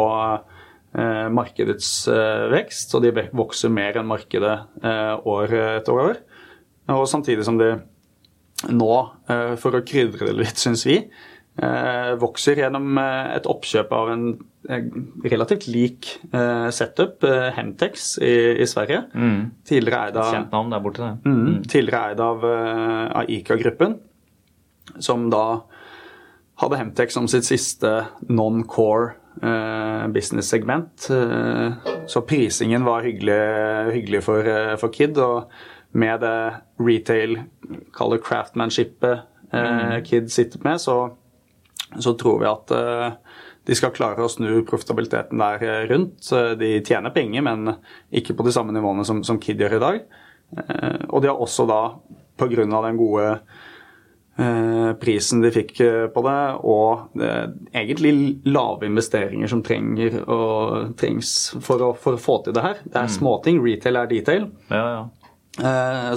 markedets 0.94 2.06
eh, 2.08 2.46
vekst, 2.52 2.92
så 2.92 3.00
de 3.02 3.12
vokser 3.34 3.72
mer 3.72 3.98
enn 3.98 4.08
markedet 4.08 4.54
eh, 4.84 5.14
år 5.26 5.54
etter 5.80 6.00
år. 6.00 6.18
Og 6.94 7.06
samtidig 7.10 7.46
som 7.46 7.58
de 7.58 7.72
nå, 8.70 8.94
for 9.60 9.76
å 9.76 9.84
krydre 9.84 10.28
det 10.28 10.34
litt, 10.36 10.60
syns 10.60 10.84
vi, 10.86 10.98
vokser 12.20 12.60
gjennom 12.60 12.98
et 13.00 13.48
oppkjøp 13.50 13.90
av 13.92 14.10
en 14.12 14.22
relativt 15.24 15.66
lik 15.68 16.08
setup, 16.72 17.24
Hemtex 17.56 18.14
i, 18.24 18.64
Sverige. 18.68 19.02
Mm. 19.12 19.50
Tidligere 19.68 20.00
eid 20.06 20.20
av 20.20 20.30
Kjent 20.32 20.54
navn 20.54 20.72
der 20.72 20.84
borte, 20.84 21.02
det. 21.02 21.28
Mm, 21.28 21.40
mm. 21.40 21.58
Tidligere 21.72 22.02
eid 22.12 22.22
av, 22.24 22.46
av 22.46 23.34
ICA-gruppen, 23.36 23.98
som 25.02 25.28
da 25.34 25.44
hadde 26.62 26.80
Hemtex 26.80 27.18
som 27.18 27.28
sitt 27.32 27.48
siste 27.48 27.96
non-core 28.28 29.16
Eh, 29.23 29.23
business-segment. 30.14 31.08
Eh, 31.10 31.72
så 32.06 32.20
prisingen 32.20 32.84
var 32.84 33.02
hyggelig, 33.02 33.40
hyggelig 33.94 34.22
for, 34.24 34.46
eh, 34.48 34.76
for, 34.76 34.88
Kid. 34.88 35.18
Og 35.18 35.50
med 35.92 36.20
det 36.20 36.54
retail, 36.78 37.38
kaller 37.94 38.18
craftmanshipet 38.18 39.20
mm. 39.52 40.02
Kid 40.04 40.30
sitter 40.32 40.58
med, 40.64 40.80
så, 40.80 41.12
så, 41.98 42.16
tror 42.18 42.40
vi 42.40 42.48
at 42.50 42.72
de 43.64 43.76
skal 43.78 43.92
klare 43.94 44.24
å 44.24 44.28
snu 44.28 44.64
profitabiliteten 44.66 45.38
der 45.38 45.86
rundt. 45.86 46.26
De 46.58 46.70
tjener 46.82 47.14
penger, 47.14 47.44
men 47.46 47.76
ikke 48.10 48.34
på 48.34 48.42
de 48.42 48.54
samme 48.56 48.74
nivåene 48.74 49.06
som, 49.06 49.22
som 49.22 49.38
Kid 49.38 49.62
gjør 49.62 49.76
i 49.76 49.84
dag. 49.84 50.00
Og 51.14 51.22
de 51.22 51.30
har 51.30 51.38
også 51.38 51.68
da, 51.70 51.78
pga. 52.42 52.66
den 52.66 52.98
gode 52.98 53.28
Eh, 53.30 53.38
prisen 54.98 55.42
de 55.44 55.50
fikk 55.54 55.80
eh, 55.84 56.06
på 56.10 56.22
det, 56.26 56.38
og 56.66 57.20
eh, 57.22 57.44
egentlig 57.74 58.14
lave 58.50 58.88
investeringer 58.88 59.50
som 59.50 59.62
trenger 59.62 60.20
og, 60.24 60.94
trengs 60.98 61.34
for 61.62 61.82
å, 61.82 61.92
for 61.94 62.18
å, 62.18 62.22
få 62.22 62.40
til 62.44 62.56
det 62.56 62.64
her. 62.64 62.80
Det 62.82 62.98
er 62.98 63.10
mm. 63.10 63.14
småting. 63.18 63.60
Retail 63.62 64.00
er 64.00 64.10
detail. 64.10 64.48
Ja, 64.72 64.86
ja. 64.96 65.04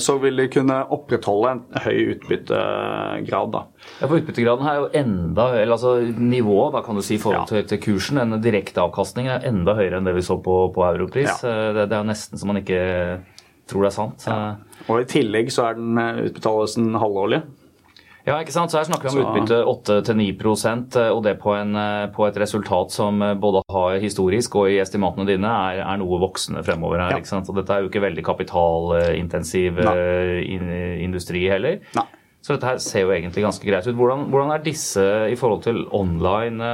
Så 0.02 0.16
vil 0.18 0.40
de 0.42 0.48
kunne 0.50 0.80
opprettholde 0.96 1.50
en 1.52 1.60
høy 1.84 2.16
utbyttegrad. 2.16 3.52
da. 3.54 3.60
Ja, 4.00 4.08
for 4.08 4.18
Utbyttegraden 4.18 4.66
her 4.66 4.72
er 4.72 4.80
jo 4.80 4.88
enda 4.98 5.46
eller 5.60 5.76
altså 5.76 5.92
Nivået 6.18 6.74
da 6.74 6.82
kan 6.82 6.98
du 6.98 7.04
si 7.06 7.20
i 7.20 7.22
forhold 7.22 7.46
til, 7.52 7.62
til 7.70 7.78
kursen, 7.84 8.18
den 8.18 8.42
direkteavkastningen 8.42 9.36
er 9.36 9.46
enda 9.52 9.78
høyere 9.78 10.00
enn 10.00 10.10
det 10.10 10.16
vi 10.18 10.26
så 10.26 10.40
på, 10.42 10.56
på 10.74 10.88
europris. 10.88 11.30
Ja. 11.46 11.70
Det, 11.78 11.86
det, 11.92 12.00
er 12.00 12.10
nesten 12.10 12.42
så 12.42 12.50
man 12.50 12.64
ikke 12.64 12.82
tror 13.70 13.86
det 13.86 13.92
er 13.92 13.98
sant. 14.00 14.28
Og 14.88 15.04
I 15.04 15.08
tillegg 15.14 15.54
så 15.54 15.68
er 15.68 15.78
den 15.78 16.02
utbetalelsen 16.02 16.98
halvårlig. 16.98 17.44
Ja, 18.28 18.36
ikke 18.44 18.52
sant? 18.52 18.74
Så 18.74 18.82
Her 18.82 18.90
snakker 18.90 19.08
vi 19.08 19.22
om 19.22 19.30
utbytte 19.30 19.62
8-9 19.64 20.26
eh, 21.00 21.12
og 21.14 21.22
det 21.24 21.38
på, 21.40 21.54
en, 21.56 21.72
eh, 21.80 22.10
på, 22.12 22.26
et 22.28 22.40
resultat 22.42 22.92
som 22.92 23.22
eh, 23.24 23.38
både 23.40 23.62
har 23.72 24.02
historisk 24.04 24.58
og 24.60 24.74
i 24.74 24.82
estimatene 24.84 25.30
dine 25.30 25.48
er, 25.48 25.80
er 25.86 26.02
noe 26.02 26.20
voksende 26.20 26.64
fremover. 26.68 27.00
her, 27.00 27.16
ja. 27.16 27.22
ikke 27.24 27.32
sant? 27.32 27.48
Og 27.48 27.56
Dette 27.56 27.74
er 27.74 27.86
jo 27.86 27.92
ikke 27.92 28.04
veldig 28.04 28.26
kapitalintensiv 28.28 29.80
in, 29.80 30.70
industri 31.08 31.48
heller. 31.48 31.80
Nei. 31.96 32.08
Så 32.44 32.56
dette 32.56 32.68
her 32.68 32.78
ser 32.84 33.08
jo 33.08 33.16
egentlig 33.16 33.44
ganske 33.44 33.66
greit 33.68 33.88
ut. 33.88 33.96
Hvordan, 33.98 34.28
hvordan 34.32 34.54
er 34.54 34.62
disse 34.64 35.04
i 35.32 35.36
forhold 35.40 35.64
til 35.66 35.82
online 35.96 36.70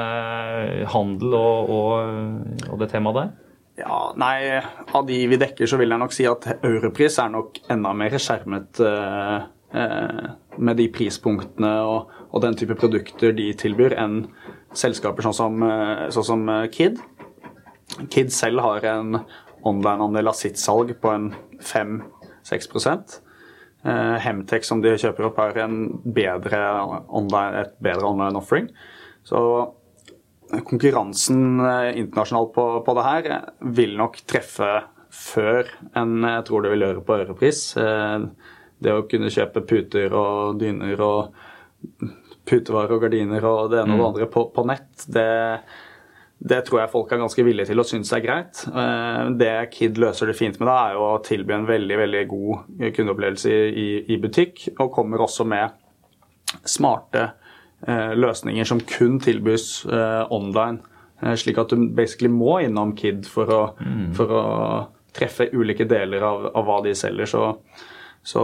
handel 0.92 1.34
og, 1.38 1.72
og, 1.74 2.68
og 2.68 2.82
det 2.82 2.92
temaet 2.92 3.22
der? 3.22 3.32
Ja, 3.80 4.14
nei, 4.22 4.62
Av 4.94 5.06
de 5.08 5.18
vi 5.32 5.40
dekker, 5.42 5.66
så 5.70 5.80
vil 5.82 5.94
jeg 5.94 6.02
nok 6.02 6.14
si 6.14 6.28
at 6.30 6.46
Europris 6.60 7.18
er 7.22 7.32
nok 7.34 7.58
enda 7.74 7.94
mer 7.98 8.14
skjermet 8.22 8.82
eh, 8.86 9.48
med 9.74 10.78
de 10.78 10.86
prispunktene 10.94 11.72
og, 11.82 12.12
og, 12.30 12.42
den 12.44 12.58
type 12.58 12.76
produkter 12.78 13.34
de 13.34 13.48
tilbyr, 13.58 13.96
enn 13.98 14.20
selskaper 14.78 15.26
sånn 15.26 15.38
som, 15.38 15.66
eh, 15.66 16.08
sånn 16.14 16.28
som 16.28 16.48
eh, 16.50 16.68
Kid. 16.74 17.02
Kid 18.14 18.34
selv 18.34 18.64
har 18.66 18.86
en 18.90 19.20
online-andel 19.64 20.32
av 20.32 20.38
sitt 20.38 20.60
salg 20.60 20.96
på 21.02 21.12
en 21.14 21.30
5-6 21.64 23.20
eh, 23.86 24.18
Hemtex 24.26 24.72
som 24.72 24.82
de 24.84 24.96
kjøper 25.00 25.30
opp, 25.30 25.40
har 25.40 25.78
bedre 26.04 26.64
online, 27.08 27.64
et 27.64 27.78
bedre 27.84 28.10
online 28.10 28.40
offering. 28.40 28.70
Så 29.24 29.40
konkurransen 30.54 31.64
internasjonalt 31.98 32.52
på, 32.54 32.66
på, 32.86 32.94
det 32.98 33.06
her 33.08 33.30
vil 33.74 33.96
nok 33.98 34.20
treffe 34.30 34.84
før 35.14 35.70
enn 35.98 36.26
jeg 36.26 36.44
tror 36.46 36.66
det 36.66 36.74
vil 36.74 36.86
gjøre 36.86 37.06
på 37.06 37.16
Europris 37.24 37.62
det 38.84 38.94
å 38.94 39.06
kunne 39.10 39.32
kjøpe 39.34 39.64
puter 39.68 40.14
og 40.18 40.60
dyner 40.62 41.02
og 41.04 41.34
putevarer 42.48 42.96
og 42.96 43.04
gardiner 43.06 43.46
og 43.48 43.72
det 43.72 43.82
ene 43.82 43.96
og 43.96 44.00
det 44.00 44.04
mm. 44.04 44.08
andre 44.12 44.30
på, 44.32 44.46
på 44.56 44.66
nett, 44.68 45.06
det, 45.16 45.28
det, 46.40 46.62
tror 46.68 46.82
jeg 46.82 46.92
folk 46.92 47.14
er 47.14 47.22
ganske 47.24 47.46
villige 47.48 47.70
til 47.72 47.84
å 47.84 47.86
synes 47.88 48.12
er 48.16 48.24
greit. 48.26 48.64
Eh, 48.68 49.22
det 49.40 49.54
Kid 49.76 50.00
løser 50.02 50.30
det 50.30 50.38
fint 50.40 50.60
med 50.60 50.70
da, 50.70 50.78
er 50.88 50.98
jo 50.98 51.06
å 51.08 51.22
tilby 51.24 51.56
en 51.56 51.70
veldig 51.70 52.00
veldig 52.04 52.26
god 52.32 52.90
kundeopplevelse 52.98 53.54
i, 53.70 53.88
i 54.12 54.20
butikk, 54.24 54.68
og 54.78 54.92
kommer 54.96 55.24
også 55.24 55.48
med 55.48 55.80
smarte 56.70 57.30
eh, 57.88 58.12
løsninger 58.20 58.68
som 58.68 58.84
kun 58.88 59.22
tilbys 59.24 59.86
eh, 59.88 60.24
online. 60.34 60.84
Slik 61.40 61.56
at 61.62 61.72
du 61.72 61.86
basically 61.96 62.28
må 62.28 62.58
innom 62.66 62.90
Kid 63.00 63.24
for 63.32 63.48
å, 63.48 63.62
mm. 63.80 64.08
for 64.18 64.32
å 64.36 64.44
treffe 65.16 65.48
ulike 65.54 65.86
deler 65.88 66.26
av, 66.28 66.50
av 66.52 66.66
hva 66.68 66.82
de 66.84 66.92
selger. 66.98 67.30
Så 67.30 67.44
så 68.24 68.42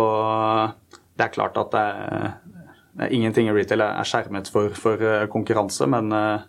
det 1.19 1.27
er 1.27 1.35
klart 1.35 1.57
at 1.59 1.73
det 1.73 1.81
er, 1.81 2.31
det 2.99 3.07
er 3.07 3.15
ingenting 3.15 3.49
i 3.49 3.55
retail 3.55 3.83
er 3.85 4.07
skjermet 4.07 4.49
for, 4.51 4.71
for 4.75 5.03
eh, 5.03 5.27
konkurranse, 5.31 5.87
men 5.91 6.11
eh, 6.15 6.47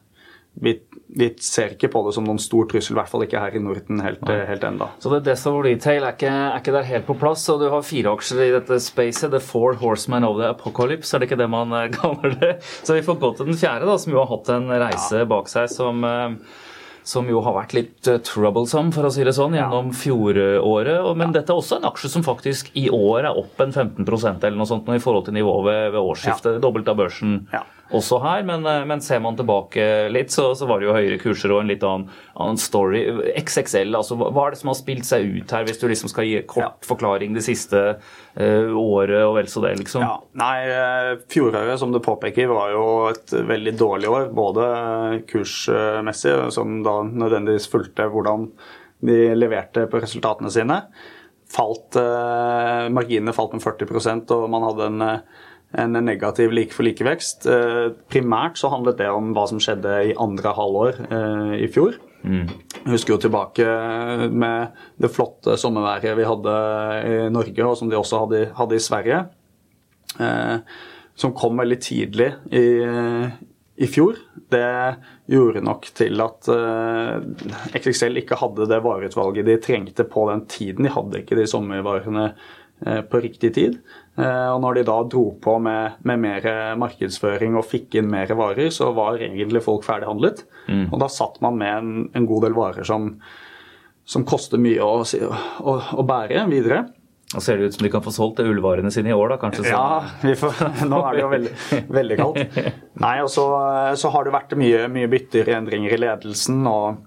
vi, 0.61 0.75
vi, 1.15 1.29
ser 1.43 1.77
ikke 1.77 1.91
på 1.93 2.03
det 2.07 2.15
som 2.17 2.27
noen 2.27 2.41
stor 2.43 2.67
trussel, 2.71 2.97
i 2.97 2.99
hvert 2.99 3.11
fall 3.11 3.25
ikke 3.27 3.43
her 3.43 3.55
i 3.55 3.63
Norden 3.63 4.03
helt, 4.03 4.23
helt 4.27 4.65
enda. 4.67 4.91
Så 5.03 5.13
det 5.15 5.23
Death 5.29 5.47
of 5.51 5.61
Retail 5.65 6.07
er 6.07 6.17
ikke, 6.17 6.31
er 6.31 6.59
ikke, 6.59 6.75
der 6.75 6.89
helt 6.89 7.07
på 7.07 7.17
plass, 7.19 7.47
og 7.53 7.63
du 7.63 7.69
har 7.71 7.87
fire 7.87 8.15
aksjer 8.17 8.43
i 8.47 8.51
dette 8.57 8.81
spacet. 8.83 9.31
The 9.31 9.43
Four 9.43 9.79
Horsemen 9.83 10.27
of 10.27 10.41
the 10.41 10.51
Apocalypse, 10.51 11.15
er 11.15 11.23
det 11.23 11.31
ikke 11.31 11.39
det 11.43 11.51
man 11.51 11.75
eh, 11.77 11.87
kaller 11.99 12.35
det? 12.43 12.57
Så 12.83 12.99
vi 12.99 13.07
får 13.07 13.21
gå 13.23 13.33
til 13.39 13.53
den 13.53 13.61
fjerde, 13.61 13.87
da, 13.91 13.99
som 14.03 14.15
jo 14.15 14.23
har 14.23 14.31
hatt 14.35 14.53
en 14.57 14.75
reise 14.87 15.23
bak 15.31 15.51
seg 15.51 15.71
som 15.71 16.03
som 17.07 17.29
jo 17.31 17.43
har 17.45 17.57
vært 17.57 17.75
litt 17.77 18.11
uh, 18.11 18.19
troublesome, 18.25 18.93
for 18.95 19.09
å 19.09 19.13
si 19.15 19.25
det 19.27 19.35
sånn, 19.37 19.57
gjennom 19.59 19.93
fjoråret. 19.97 21.11
Men 21.19 21.35
dette 21.37 21.53
er 21.53 21.61
også 21.61 21.81
en 21.81 21.89
aksje 21.91 22.13
som 22.13 22.27
faktisk 22.27 22.73
i 22.79 22.89
år 22.93 23.31
er 23.31 23.41
opp 23.41 23.61
en 23.63 23.75
15% 23.75 24.47
eller 24.47 24.59
noe 24.61 24.69
sånt 24.69 24.89
i 24.91 25.03
forhold 25.03 25.29
til 25.29 25.37
nivået 25.39 25.67
ved, 25.69 25.85
ved 25.97 26.01
årsskiftet. 26.13 26.61
Dobbelt 26.65 26.91
av 26.91 26.99
børsen. 27.01 27.45
Ja. 27.55 27.65
Også 27.97 28.21
her, 28.23 28.45
men, 28.47 28.65
eh, 28.69 28.85
men, 28.89 29.03
ser 29.05 29.21
man 29.23 29.37
tilbake 29.39 29.85
litt, 30.13 30.33
så, 30.35 30.51
så, 30.59 30.67
var 30.69 30.81
det 30.81 30.89
jo 30.89 30.95
høyere 30.97 31.19
kurser 31.23 31.55
og 31.55 31.63
en 31.63 31.71
litt 31.71 31.85
annen, 31.87 32.09
annen 32.35 32.61
story. 32.61 33.03
XXL, 33.41 33.95
altså 33.99 34.19
hva 34.21 34.47
er 34.47 34.55
det 34.55 34.61
som 34.63 34.73
har 34.73 34.79
spilt 34.79 35.09
seg 35.09 35.29
ut 35.37 35.55
her, 35.55 35.67
hvis 35.69 35.81
du 35.83 35.87
liksom 35.91 36.13
skal 36.13 36.29
gi 36.29 36.41
kort 36.49 36.67
ja. 36.67 36.73
forklaring 36.87 37.37
det 37.37 37.45
siste 37.47 37.85
uh, 37.99 38.73
året 38.79 39.23
og 39.27 39.37
vel 39.39 39.51
så 39.51 39.65
det, 39.65 39.75
liksom? 39.83 40.05
Ja, 40.07 40.17
nei, 40.39 41.17
fjoråret, 41.33 41.79
som 41.83 41.95
du 41.95 42.01
påpeker, 42.05 42.51
var 42.51 42.75
jo 42.75 42.85
et 43.11 43.35
veldig 43.35 43.77
dårlig 43.81 44.11
år. 44.11 44.29
Både 44.37 44.67
kursmessig, 45.31 46.37
som 46.55 46.81
da 46.87 47.01
nødvendigvis 47.07 47.71
fulgte 47.73 48.11
hvordan 48.13 48.51
de 49.01 49.23
leverte 49.35 49.87
på 49.89 50.03
resultatene 50.03 50.53
sine 50.53 50.83
falt, 51.51 51.97
eh, 51.97 52.89
marginene 52.95 53.35
falt 53.35 53.55
med 53.57 53.63
40% 53.65 54.31
og 54.37 54.51
man 54.53 54.67
hadde 54.69 54.87
en, 54.87 55.03
eh, 55.03 55.19
en 55.79 55.99
negativ 56.05 56.55
like-for-like-vekst. 56.57 57.47
Eh, 57.51 57.91
primært 58.11 58.59
så 58.59 58.73
handlet 58.73 58.99
det 58.99 59.11
om 59.13 59.33
hva 59.37 59.47
som 59.51 59.61
skjedde 59.63 59.97
i 60.11 60.17
andre 60.19 60.55
halvår 60.57 61.03
i 61.61 61.69
fjor. 61.71 61.99
Mm. 62.21 62.49
Jeg 62.81 62.91
husker 62.93 63.15
jo 63.15 63.21
tilbake 63.23 63.67
med 64.29 64.81
det 65.01 65.09
flotte 65.13 65.55
sommerværet 65.61 66.19
vi 66.19 66.27
hadde 66.29 66.57
i 67.07 67.21
Norge, 67.33 67.65
og 67.65 67.79
som 67.79 67.93
de 67.93 67.97
også 67.97 68.25
hadde, 68.25 68.43
hadde 68.59 68.77
i 68.77 68.83
Sverige. 68.83 69.23
Eh, 70.19 70.57
som 71.15 71.35
kom 71.37 71.59
veldig 71.61 71.79
tidlig 71.85 72.31
i, 72.57 72.67
i 73.81 73.89
fjor. 73.89 74.19
Det 74.51 74.71
gjorde 75.31 75.63
nok 75.65 75.91
til 75.97 76.23
at 76.25 76.49
eh, 76.53 77.17
XXL 77.79 78.23
ikke 78.23 78.39
hadde 78.41 78.69
det 78.71 78.81
vareutvalget 78.85 79.47
de 79.47 79.59
trengte 79.63 80.07
på 80.09 80.27
den 80.31 80.47
tiden. 80.51 80.87
De 80.87 80.95
hadde 80.95 81.23
ikke 81.23 81.39
de 81.39 81.47
sommervarene 81.51 82.31
eh, 82.31 83.03
på 83.07 83.23
riktig 83.23 83.53
tid. 83.59 83.79
Uh, 84.21 84.51
og 84.53 84.61
når 84.65 84.79
de 84.79 84.87
da 84.91 84.97
dro 85.09 85.25
på 85.43 85.57
med, 85.65 86.01
med 86.07 86.23
mer 86.23 86.49
markedsføring 86.81 87.57
og 87.59 87.67
fikk 87.71 87.99
inn 88.01 88.11
mer 88.13 88.31
varer, 88.37 88.69
så 88.75 88.91
var 88.97 89.23
egentlig 89.23 89.65
folk 89.65 89.87
ferdighandlet. 89.87 90.45
Mm. 90.69 90.87
Og 90.91 90.99
da 91.03 91.11
satt 91.13 91.41
man 91.45 91.59
med 91.61 91.77
en, 91.77 91.93
en 92.15 92.29
god 92.29 92.47
del 92.47 92.57
varer 92.59 92.87
som, 92.87 93.15
som 94.05 94.27
koster 94.29 94.61
mye 94.61 94.85
å, 94.85 95.03
å, 95.03 95.77
å 96.01 96.07
bære 96.07 96.47
videre. 96.53 96.85
Og 97.31 97.43
ser 97.45 97.61
det 97.61 97.69
ut 97.71 97.77
som 97.77 97.85
de 97.87 97.91
kan 97.93 98.03
få 98.03 98.11
solgt 98.11 98.41
ullvarene 98.43 98.91
sine 98.91 99.13
i 99.13 99.15
år, 99.15 99.31
da 99.31 99.37
kanskje? 99.39 99.69
Så. 99.69 99.71
Ja, 99.71 100.33
får, 100.41 100.63
nå 100.91 100.99
er 101.07 101.15
det 101.15 101.23
jo 101.23 101.29
veldig, 101.31 101.53
veldig 101.95 102.17
kaldt. 102.19 102.57
Nei, 103.05 103.15
og 103.23 103.31
så, 103.31 103.45
så, 104.01 104.11
har 104.11 104.27
det 104.27 104.35
vært 104.35 104.57
mye, 104.59 104.89
mye 104.91 105.11
bytter, 105.13 105.53
endringer 105.55 105.95
i 105.95 106.01
ledelsen, 106.03 106.65
og, 106.67 107.05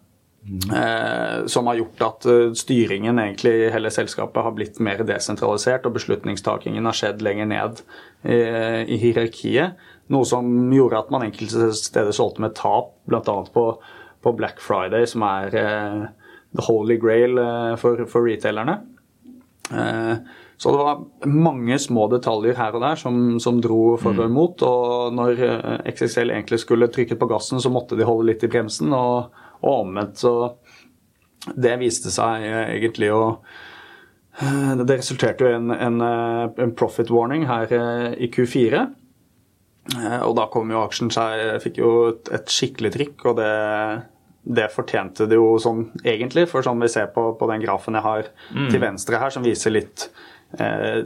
eh, 0.73 1.45
som 1.47 1.67
har 1.69 1.79
gjort 1.79 2.06
at 2.08 2.27
eh, 2.29 2.53
styringen 2.58 3.21
egentlig 3.21 3.53
i 3.62 3.71
hele 3.73 3.91
selskapet 3.93 4.43
har 4.45 4.56
blitt 4.58 4.79
mer 4.84 5.03
desentralisert, 5.08 5.88
og 5.88 5.97
beslutningstakingen 5.97 6.89
har 6.89 6.97
skjedd 6.97 7.23
lenger 7.25 7.49
ned 7.51 7.84
i, 8.23 8.39
i 8.95 8.99
hierarkiet. 9.01 9.79
Noe 10.12 10.27
som 10.27 10.47
gjorde 10.73 10.99
at 10.99 11.12
man 11.13 11.25
enkelte 11.27 11.71
steder 11.77 12.15
solgte 12.15 12.43
med 12.43 12.56
tap, 12.60 12.93
bl.a. 13.08 13.38
På, 13.53 13.65
på 14.23 14.36
Black 14.36 14.60
Friday, 14.63 15.08
som 15.10 15.23
er 15.27 15.60
eh, 15.60 16.01
the 16.53 16.65
holy 16.67 16.97
grail 17.01 17.38
eh, 17.39 17.75
for, 17.79 18.06
for 18.10 18.27
retailerne. 18.27 18.79
Eh, 19.71 20.15
så 20.58 20.71
det 20.71 20.77
var 20.77 21.01
mange 21.27 21.79
små 21.82 22.06
detaljer 22.12 22.56
her 22.56 22.75
og 22.77 22.84
der 22.84 22.99
som, 22.99 23.39
som 23.43 23.58
dro 23.63 23.97
for 23.99 24.13
og 24.15 24.27
mm. 24.27 24.32
imot. 24.32 24.65
Og 24.67 25.15
når 25.17 25.41
eh, 25.47 25.88
XXL 25.93 26.32
egentlig 26.36 26.62
skulle 26.63 26.91
trykke 26.93 27.17
på 27.19 27.29
gassen, 27.32 27.62
så 27.63 27.71
måtte 27.73 27.97
de 27.99 28.08
holde 28.08 28.29
litt 28.32 28.45
i 28.45 28.51
bremsen, 28.51 28.93
og, 28.95 29.34
og 29.63 29.86
omvendt. 29.88 30.21
Så 30.21 31.54
det 31.60 31.76
viste 31.82 32.13
seg 32.13 32.47
eh, 32.47 32.76
egentlig 32.78 33.12
å 33.13 33.23
Det 34.84 34.95
resulterte 34.97 35.45
jo 35.45 35.52
i 35.52 35.56
en, 35.60 35.69
en, 35.71 36.02
en, 36.02 36.71
profit 36.73 37.12
warning 37.13 37.43
her 37.45 37.69
i 38.17 38.32
Q4. 38.34 38.80
Og 40.26 40.32
da 40.39 40.47
kom 40.49 40.71
jo 40.73 40.80
aksjen 40.80 41.12
seg 41.13 41.60
Fikk 41.62 41.78
jo 41.78 41.91
et, 42.08 42.32
et 42.34 42.49
skikkelig 42.49 42.93
trykk, 42.95 43.26
og 43.30 43.38
det 43.38 43.52
det 44.43 44.67
fortjente 44.73 45.26
det 45.30 45.38
jo 45.39 45.56
sånn 45.62 45.86
egentlig, 46.04 46.45
for 46.52 46.65
sånn 46.65 46.82
vi 46.84 46.91
ser 46.91 47.08
på, 47.15 47.30
på 47.39 47.47
den 47.47 47.63
grafen 47.63 47.95
jeg 47.95 48.04
har 48.04 48.30
mm. 48.52 48.69
til 48.73 48.82
venstre 48.84 49.19
her, 49.21 49.32
som 49.32 49.45
viser 49.45 49.71
litt 49.71 50.10
eh, 50.60 51.04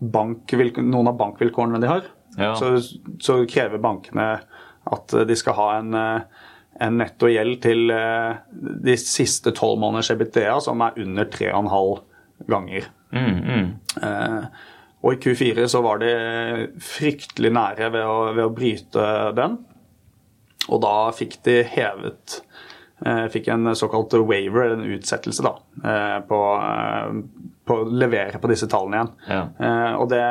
noen 0.00 1.10
av 1.10 1.18
bankvilkårene 1.20 1.80
de 1.82 1.90
har, 1.90 2.08
ja. 2.38 2.54
så, 2.56 2.76
så, 3.20 3.42
krever 3.50 3.82
bankene 3.82 4.28
at 4.86 5.16
de 5.28 5.36
skal 5.36 5.58
ha 5.58 5.68
en, 5.82 5.92
eh, 6.00 6.46
en 6.82 6.98
netto 7.00 7.28
gjeld 7.30 7.60
til 7.64 7.90
eh, 7.94 8.38
de 8.86 8.96
siste 9.00 9.52
tolv 9.56 9.80
måneders 9.82 10.12
EBITDA 10.14 10.58
som 10.64 10.82
er 10.84 10.98
under 11.02 11.28
3,5 11.32 12.02
ganger. 12.50 12.88
Mm, 13.14 13.36
mm. 13.42 13.68
Eh, 14.02 14.44
og 15.06 15.14
i 15.14 15.20
Q4 15.22 15.66
så 15.70 15.82
var 15.84 16.02
de 16.02 16.12
fryktelig 16.82 17.52
nære 17.54 17.92
ved 17.94 18.08
å, 18.08 18.16
ved 18.34 18.44
å 18.44 18.54
bryte 18.54 19.06
den. 19.36 19.60
Og 20.66 20.82
da 20.82 20.94
fikk 21.14 21.38
de 21.46 21.60
hevet 21.70 22.40
eh, 23.06 23.26
Fikk 23.30 23.52
en 23.54 23.70
såkalt 23.78 24.16
waiver, 24.26 24.72
en 24.74 24.86
utsettelse, 24.96 25.44
da, 25.46 25.54
eh, 25.84 26.18
på, 26.26 26.40
på 27.68 27.78
å 27.78 27.86
levere 27.92 28.40
på 28.42 28.50
disse 28.50 28.68
tallene 28.72 28.98
igjen. 28.98 29.14
Ja. 29.30 29.44
Og 30.00 30.10
det 30.10 30.24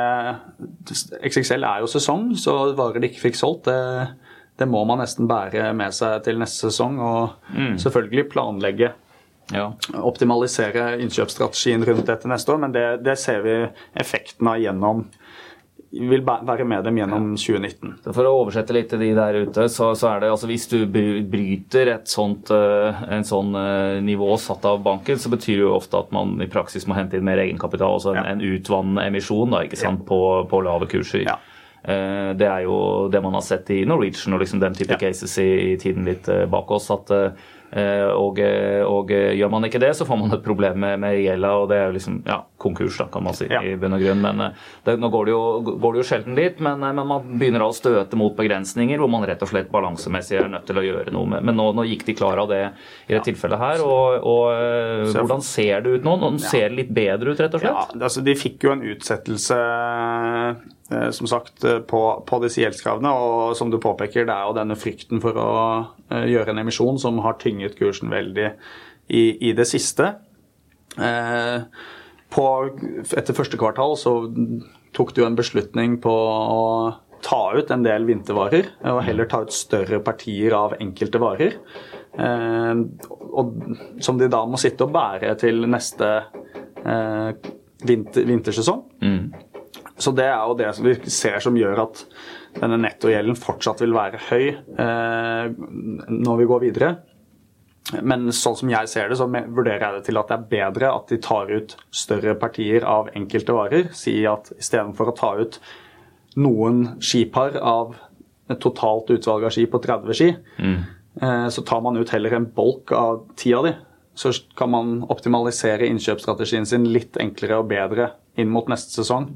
XXL 1.30 1.66
er 1.66 1.84
jo 1.86 1.92
sesong, 1.92 2.34
så 2.40 2.76
varer 2.78 3.02
de 3.02 3.12
ikke 3.12 3.30
fikk 3.30 3.40
solgt, 3.40 3.70
det, 3.70 4.12
det, 4.60 4.68
må 4.72 4.84
man 4.88 5.02
nesten 5.04 5.28
bære 5.30 5.72
med 5.78 5.96
seg 5.96 6.22
til 6.26 6.40
neste 6.42 6.70
sesong. 6.70 7.00
Og 7.04 7.56
mm. 7.56 7.76
selvfølgelig 7.84 8.30
planlegge 8.34 8.94
ja. 9.54 9.68
Optimalisere 10.02 10.96
innkjøpsstrategien 11.04 11.84
rundt 11.86 12.08
dette 12.10 12.30
neste 12.32 12.50
år, 12.50 12.64
men 12.64 12.72
det, 12.74 12.86
det 13.06 13.14
ser 13.22 13.44
vi 13.46 13.60
effekten 14.02 14.50
av 14.50 14.58
gjennom 14.58 15.04
vil 15.96 16.24
være 16.26 16.66
med 16.68 16.84
dem 16.84 16.98
gjennom 17.00 17.28
2019. 17.40 17.94
For 18.04 18.28
å 18.28 18.34
oversette 18.42 18.76
litt 18.76 18.90
til 18.92 19.00
de 19.00 19.12
der 19.16 19.38
ute, 19.46 19.68
så, 19.72 19.92
så 19.96 20.10
er 20.12 20.24
det 20.24 20.32
altså 20.34 20.50
hvis 20.50 20.68
du 20.72 20.78
bryter 20.90 21.92
et 21.94 22.12
sånt 22.12 22.52
uh, 22.52 23.06
en 23.08 23.24
sånn 23.28 23.56
uh, 23.56 24.02
nivå 24.04 24.34
satt 24.42 24.66
av 24.68 24.82
banken, 24.84 25.20
så 25.22 25.32
betyr 25.32 25.62
det 25.62 25.64
jo 25.64 25.76
ofte 25.78 26.02
at 26.02 26.12
man 26.16 26.36
i 26.44 26.50
praksis 26.52 26.88
må 26.90 26.98
hente 26.98 27.16
inn 27.16 27.28
mer 27.28 27.40
egenkapital, 27.46 27.96
altså 27.96 28.12
en, 28.12 28.20
ja. 28.20 28.26
en 28.34 28.44
utvannende 28.44 29.08
emisjon 29.08 29.56
da, 29.56 29.64
ikke 29.68 29.80
sant, 29.80 30.04
ja. 30.04 30.10
på, 30.10 30.20
på, 30.52 30.64
lave 30.66 30.90
kurser. 30.92 31.24
Ja. 31.30 31.40
Uh, 31.86 32.32
det 32.38 32.48
er 32.50 32.64
jo 32.66 32.78
det 33.14 33.22
man 33.22 33.38
har 33.38 33.46
sett 33.46 33.70
i 33.76 33.84
Norwegian 33.86 34.34
og 34.34 34.42
liksom 34.42 34.64
den 34.64 34.78
type 34.78 34.98
cases 35.02 35.38
i, 35.42 35.76
tiden 35.82 36.08
litt 36.08 36.30
bak 36.50 36.72
oss. 36.74 36.90
at 36.94 37.14
Eh, 37.76 38.08
og, 38.08 38.40
eh, 38.40 38.84
og, 38.88 39.10
eh, 39.12 39.34
gjør 39.36 39.50
man 39.52 39.66
ikke 39.68 39.82
det, 39.84 39.90
så 39.98 40.06
får 40.08 40.20
man 40.22 40.32
et 40.38 40.44
problem 40.46 40.78
med, 40.80 41.00
med 41.02 41.18
gjelda, 41.20 41.50
og 41.60 41.66
det 41.68 41.80
er 41.80 41.90
jo 41.90 41.96
liksom 41.98 42.22
ja, 42.24 42.38
konkurs, 42.62 42.96
da, 43.02 43.10
kan 43.12 43.26
man 43.26 43.36
si, 43.36 43.50
ja. 43.52 43.60
i 43.68 43.74
bunn 43.80 43.98
og 43.98 44.04
grunn. 44.04 44.22
Men 44.24 44.44
det, 44.86 44.96
nå 45.02 45.10
går 45.12 45.28
det, 45.28 45.34
jo, 45.34 45.74
går 45.84 45.96
det 45.98 46.00
jo 46.00 46.06
sjelden 46.08 46.38
dit, 46.40 46.62
men, 46.64 46.80
men, 46.86 47.02
man 47.10 47.34
begynner 47.36 47.66
å 47.66 47.74
støte 47.76 48.16
mot 48.20 48.32
begrensninger 48.38 49.02
hvor 49.02 49.12
man 49.12 49.26
rett 49.28 49.44
og 49.44 49.52
slett 49.52 49.68
balansemessig 49.74 50.40
er 50.40 50.48
nødt 50.54 50.64
til 50.70 50.80
å 50.80 50.86
gjøre 50.86 51.12
noe 51.16 51.34
med. 51.34 51.50
Men 51.50 51.60
nå, 51.60 51.68
nå 51.76 51.88
gikk 51.90 52.08
de 52.08 52.16
klar 52.16 52.40
av 52.46 52.54
det 52.54 52.62
i 52.64 53.12
det 53.12 53.20
ja. 53.20 53.26
tilfellet 53.28 53.66
her, 53.66 53.84
og, 53.84 54.24
og 54.24 55.12
hvordan 55.12 55.44
ser 55.44 55.84
det 55.84 55.98
ut 55.98 56.08
nå? 56.08 56.16
Nå 56.22 56.32
ser 56.46 56.70
det 56.70 56.80
litt 56.80 56.96
bedre 56.96 57.34
ut, 57.36 57.44
rett 57.44 57.60
og 57.60 57.66
slett? 57.66 57.76
Ja, 57.76 58.06
altså 58.08 58.24
De 58.24 58.40
fikk 58.40 58.70
jo 58.70 58.72
en 58.78 58.88
utsettelse 58.94 59.60
Eh, 60.85 60.85
som 61.12 61.28
sagt, 61.28 61.64
eh, 61.64 61.80
på, 61.80 62.02
på, 62.28 62.40
disse 62.44 62.62
gjeldskravene. 62.62 63.10
Og 63.10 63.56
som 63.58 63.72
du 63.74 63.80
påpeker, 63.82 64.28
det 64.28 64.36
er 64.36 64.46
jo 64.46 64.58
denne 64.58 64.78
frykten 64.78 65.22
for 65.24 65.38
å 65.42 65.56
uh, 66.12 66.26
gjøre 66.30 66.54
en 66.54 66.62
emisjon 66.62 67.00
som 67.02 67.22
har 67.26 67.40
tynget 67.42 67.78
kursen 67.80 68.14
veldig 68.14 68.52
i, 69.10 69.24
i 69.50 69.54
det 69.58 69.68
siste. 69.70 70.16
På, 72.36 72.44
etter 73.20 73.36
første 73.36 73.58
kvartal 73.60 73.98
så 74.00 74.14
tok 74.96 75.12
du 75.14 75.26
en 75.26 75.36
beslutning 75.36 75.98
på 76.02 76.14
å 76.14 76.62
ta 77.26 77.42
ut 77.58 77.74
en 77.74 77.84
del 77.84 78.08
vintervarer, 78.08 78.70
og 78.88 79.02
heller 79.04 79.28
ta 79.30 79.42
ut 79.44 79.54
større 79.54 80.00
partier 80.06 80.56
av 80.56 80.78
enkelte 80.80 81.20
varer. 81.22 81.58
Og, 82.16 83.52
som 84.00 84.22
de 84.22 84.32
da 84.32 84.42
må 84.48 84.58
sitte 84.62 84.88
og 84.88 84.96
bære 84.96 85.36
til 85.44 85.68
neste 85.68 86.10
vinter, 87.86 88.26
vintersesong. 88.32 88.82
Mm. 89.04 89.45
Så 89.98 90.12
det 90.16 90.28
er 90.28 90.42
jo 90.44 90.58
det 90.60 90.72
som 90.76 90.88
vi 90.88 90.96
ser 91.12 91.40
som 91.44 91.58
gjør 91.58 91.86
at 91.86 92.02
denne 92.60 92.80
nettogjelden 92.84 93.38
fortsatt 93.40 93.84
vil 93.84 93.96
være 93.96 94.20
høy 94.30 94.48
eh, 94.52 95.52
når 96.12 96.42
vi 96.42 96.48
går 96.50 96.64
videre. 96.66 96.90
Men 98.02 98.32
sånn 98.34 98.58
som 98.58 98.72
jeg 98.72 98.90
ser 98.90 99.12
det, 99.12 99.18
så 99.20 99.28
vurderer 99.30 99.84
jeg 99.84 100.00
det 100.00 100.06
til 100.08 100.18
at 100.18 100.32
det 100.32 100.38
er 100.38 100.50
bedre 100.52 100.92
at 100.96 101.12
de 101.12 101.20
tar 101.22 101.52
ut 101.54 101.76
større 101.94 102.34
partier 102.42 102.86
av 102.90 103.12
enkelte 103.14 103.56
varer. 103.56 103.92
Si 103.96 104.18
at 104.28 104.50
istedenfor 104.58 105.12
å 105.12 105.18
ta 105.18 105.32
ut 105.38 105.60
noen 106.42 106.98
skipar 107.04 107.60
av 107.62 107.94
et 108.50 108.62
totalt 108.62 109.12
utvalg 109.14 109.46
av 109.48 109.54
ski 109.54 109.68
på 109.70 109.82
30 109.84 110.18
ski, 110.18 110.32
mm. 110.58 110.80
eh, 111.22 111.48
så 111.54 111.64
tar 111.66 111.84
man 111.86 111.98
ut 112.02 112.12
heller 112.14 112.36
en 112.36 112.50
bolk 112.58 112.94
av 112.98 113.28
ti 113.38 113.54
av 113.56 113.70
de. 113.70 113.76
Så 114.18 114.32
kan 114.58 114.72
man 114.72 114.98
optimalisere 115.12 115.88
innkjøpsstrategien 115.92 116.66
sin 116.66 116.88
litt 116.90 117.20
enklere 117.22 117.60
og 117.62 117.70
bedre 117.70 118.14
inn 118.40 118.52
mot 118.52 118.70
neste 118.72 118.96
sesong. 118.98 119.30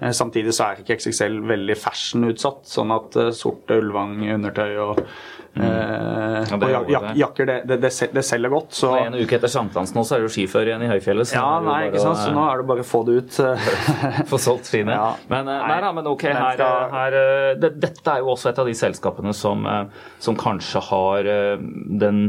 Eh, 0.00 0.12
samtidig 0.16 0.54
så 0.56 0.70
er 0.70 0.82
ikke 0.82 0.98
XXL 1.00 1.40
veldig 1.48 1.78
fashion-utsatt, 1.80 2.66
sånn 2.68 2.94
at 2.96 3.16
eh, 3.20 3.32
sorte 3.36 3.80
Ulvang 3.80 4.20
undertøy 4.36 4.70
og 4.84 5.02
Mm. 5.56 5.62
Eh, 5.64 6.50
ja, 6.50 6.80
og 6.80 6.90
jak 6.92 7.04
jakker, 7.16 7.46
det, 7.48 7.76
det, 7.80 7.90
det, 8.12 8.22
selger 8.28 8.50
godt. 8.52 8.74
Så 8.76 8.90
og 8.92 9.06
En 9.06 9.14
uke 9.16 9.38
etter 9.38 9.48
sankthans 9.48 9.94
nå, 9.96 10.02
så 10.04 10.12
er 10.12 10.20
det 10.20 10.26
jo 10.28 10.32
skifører 10.34 10.68
igjen 10.68 10.84
i 10.84 10.90
høyfjellet. 10.90 11.32
ja, 11.32 11.46
nei, 11.64 11.78
ikke 11.88 12.02
sant. 12.02 12.20
Så 12.20 12.34
nå 12.34 12.42
er 12.44 12.60
det 12.60 12.66
bare 12.68 12.84
å 12.84 12.88
få 12.90 13.00
det 13.08 13.14
ut. 13.22 13.38
få 14.32 14.40
solgt 14.42 14.68
skiene. 14.68 14.92
Ja. 14.92 15.14
Men, 15.32 15.48
nei, 15.48 15.78
nei, 15.86 15.92
men 15.96 16.10
ok, 16.12 16.26
her, 16.28 16.60
her 16.92 17.16
det, 17.62 17.72
Dette 17.80 18.18
er 18.18 18.20
jo 18.20 18.34
også 18.34 18.50
et 18.52 18.60
av 18.60 18.68
de 18.68 18.76
selskapene 18.76 19.32
som, 19.32 19.64
som 20.20 20.36
kanskje 20.36 20.84
har 20.90 21.30
den 22.04 22.20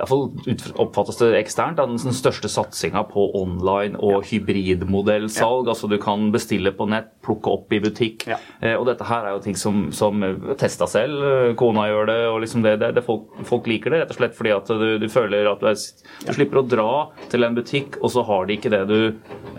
iallfall 0.00 0.76
oppfattes 0.80 1.18
det 1.20 1.30
eksternt, 1.38 1.80
den 1.80 2.14
største 2.16 2.48
satsinga 2.50 3.02
på 3.10 3.26
online 3.38 3.98
og 4.00 4.24
hybridmodellsalg. 4.30 5.68
Ja. 5.68 5.74
Altså 5.74 5.90
du 5.90 5.96
kan 6.02 6.30
bestille 6.34 6.72
på 6.76 6.86
nett, 6.90 7.12
plukke 7.24 7.52
opp 7.52 7.72
i 7.74 7.80
butikk. 7.82 8.26
Ja. 8.30 8.38
Eh, 8.60 8.76
og 8.78 8.86
dette 8.88 9.06
her 9.08 9.28
er 9.28 9.36
jo 9.36 9.42
ting 9.44 9.58
som, 9.58 9.88
som 9.96 10.24
testa 10.60 10.88
selv. 10.90 11.54
Kona 11.60 11.86
gjør 11.90 12.10
det, 12.10 12.18
og 12.30 12.40
liksom 12.44 12.64
det, 12.66 12.76
det, 12.82 12.92
det 12.96 13.04
folk, 13.06 13.28
folk, 13.48 13.68
liker 13.70 13.92
det 13.92 14.02
rett 14.02 14.14
og 14.14 14.20
slett 14.20 14.36
fordi 14.38 14.54
at 14.54 14.72
du, 14.80 14.88
du 15.02 15.06
føler 15.12 15.50
at 15.50 15.62
du, 15.62 15.68
er, 15.70 15.76
du, 16.24 16.32
slipper 16.34 16.62
å 16.62 16.66
dra 16.66 16.90
til 17.32 17.46
en 17.46 17.56
butikk, 17.56 18.00
og 18.00 18.14
så 18.14 18.24
har 18.26 18.48
de 18.48 18.56
ikke 18.56 18.72
det 18.72 18.82
du 18.90 18.98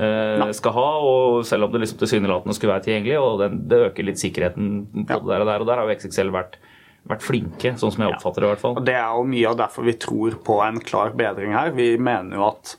eh, 0.02 0.48
skal 0.58 0.78
ha. 0.78 0.90
og 1.06 1.46
Selv 1.48 1.68
om 1.68 1.74
det 1.74 1.86
liksom 1.86 2.02
tilsynelatende 2.02 2.58
skulle 2.58 2.76
være 2.76 2.88
tilgjengelig, 2.90 3.18
og 3.22 3.42
det, 3.44 3.52
det 3.72 3.82
øker 3.90 4.10
litt 4.10 4.22
sikkerheten 4.22 5.06
på 5.06 5.08
ja. 5.08 5.22
det 5.22 5.34
der 5.34 5.46
og 5.46 5.52
der. 5.52 5.64
Og 5.64 5.72
der 5.72 5.82
har 5.82 5.90
jo 5.90 6.00
XXL 6.00 6.34
vært 6.34 6.60
vært 7.10 7.26
flinke, 7.26 7.74
sånn 7.80 7.94
som 7.94 8.06
jeg 8.06 8.14
oppfatter 8.16 8.44
det. 8.44 8.48
i 8.48 8.54
hvert 8.54 8.64
fall. 8.64 8.78
Og 8.80 8.86
Det 8.86 8.96
er 8.96 9.10
jo 9.10 9.28
mye 9.32 9.50
av 9.50 9.58
derfor 9.64 9.88
vi 9.88 9.98
tror 10.00 10.38
på 10.46 10.60
en 10.66 10.80
klar 10.80 11.16
bedring 11.18 11.56
her. 11.56 11.74
Vi 11.76 11.96
mener 11.98 12.38
jo 12.38 12.48
at 12.52 12.76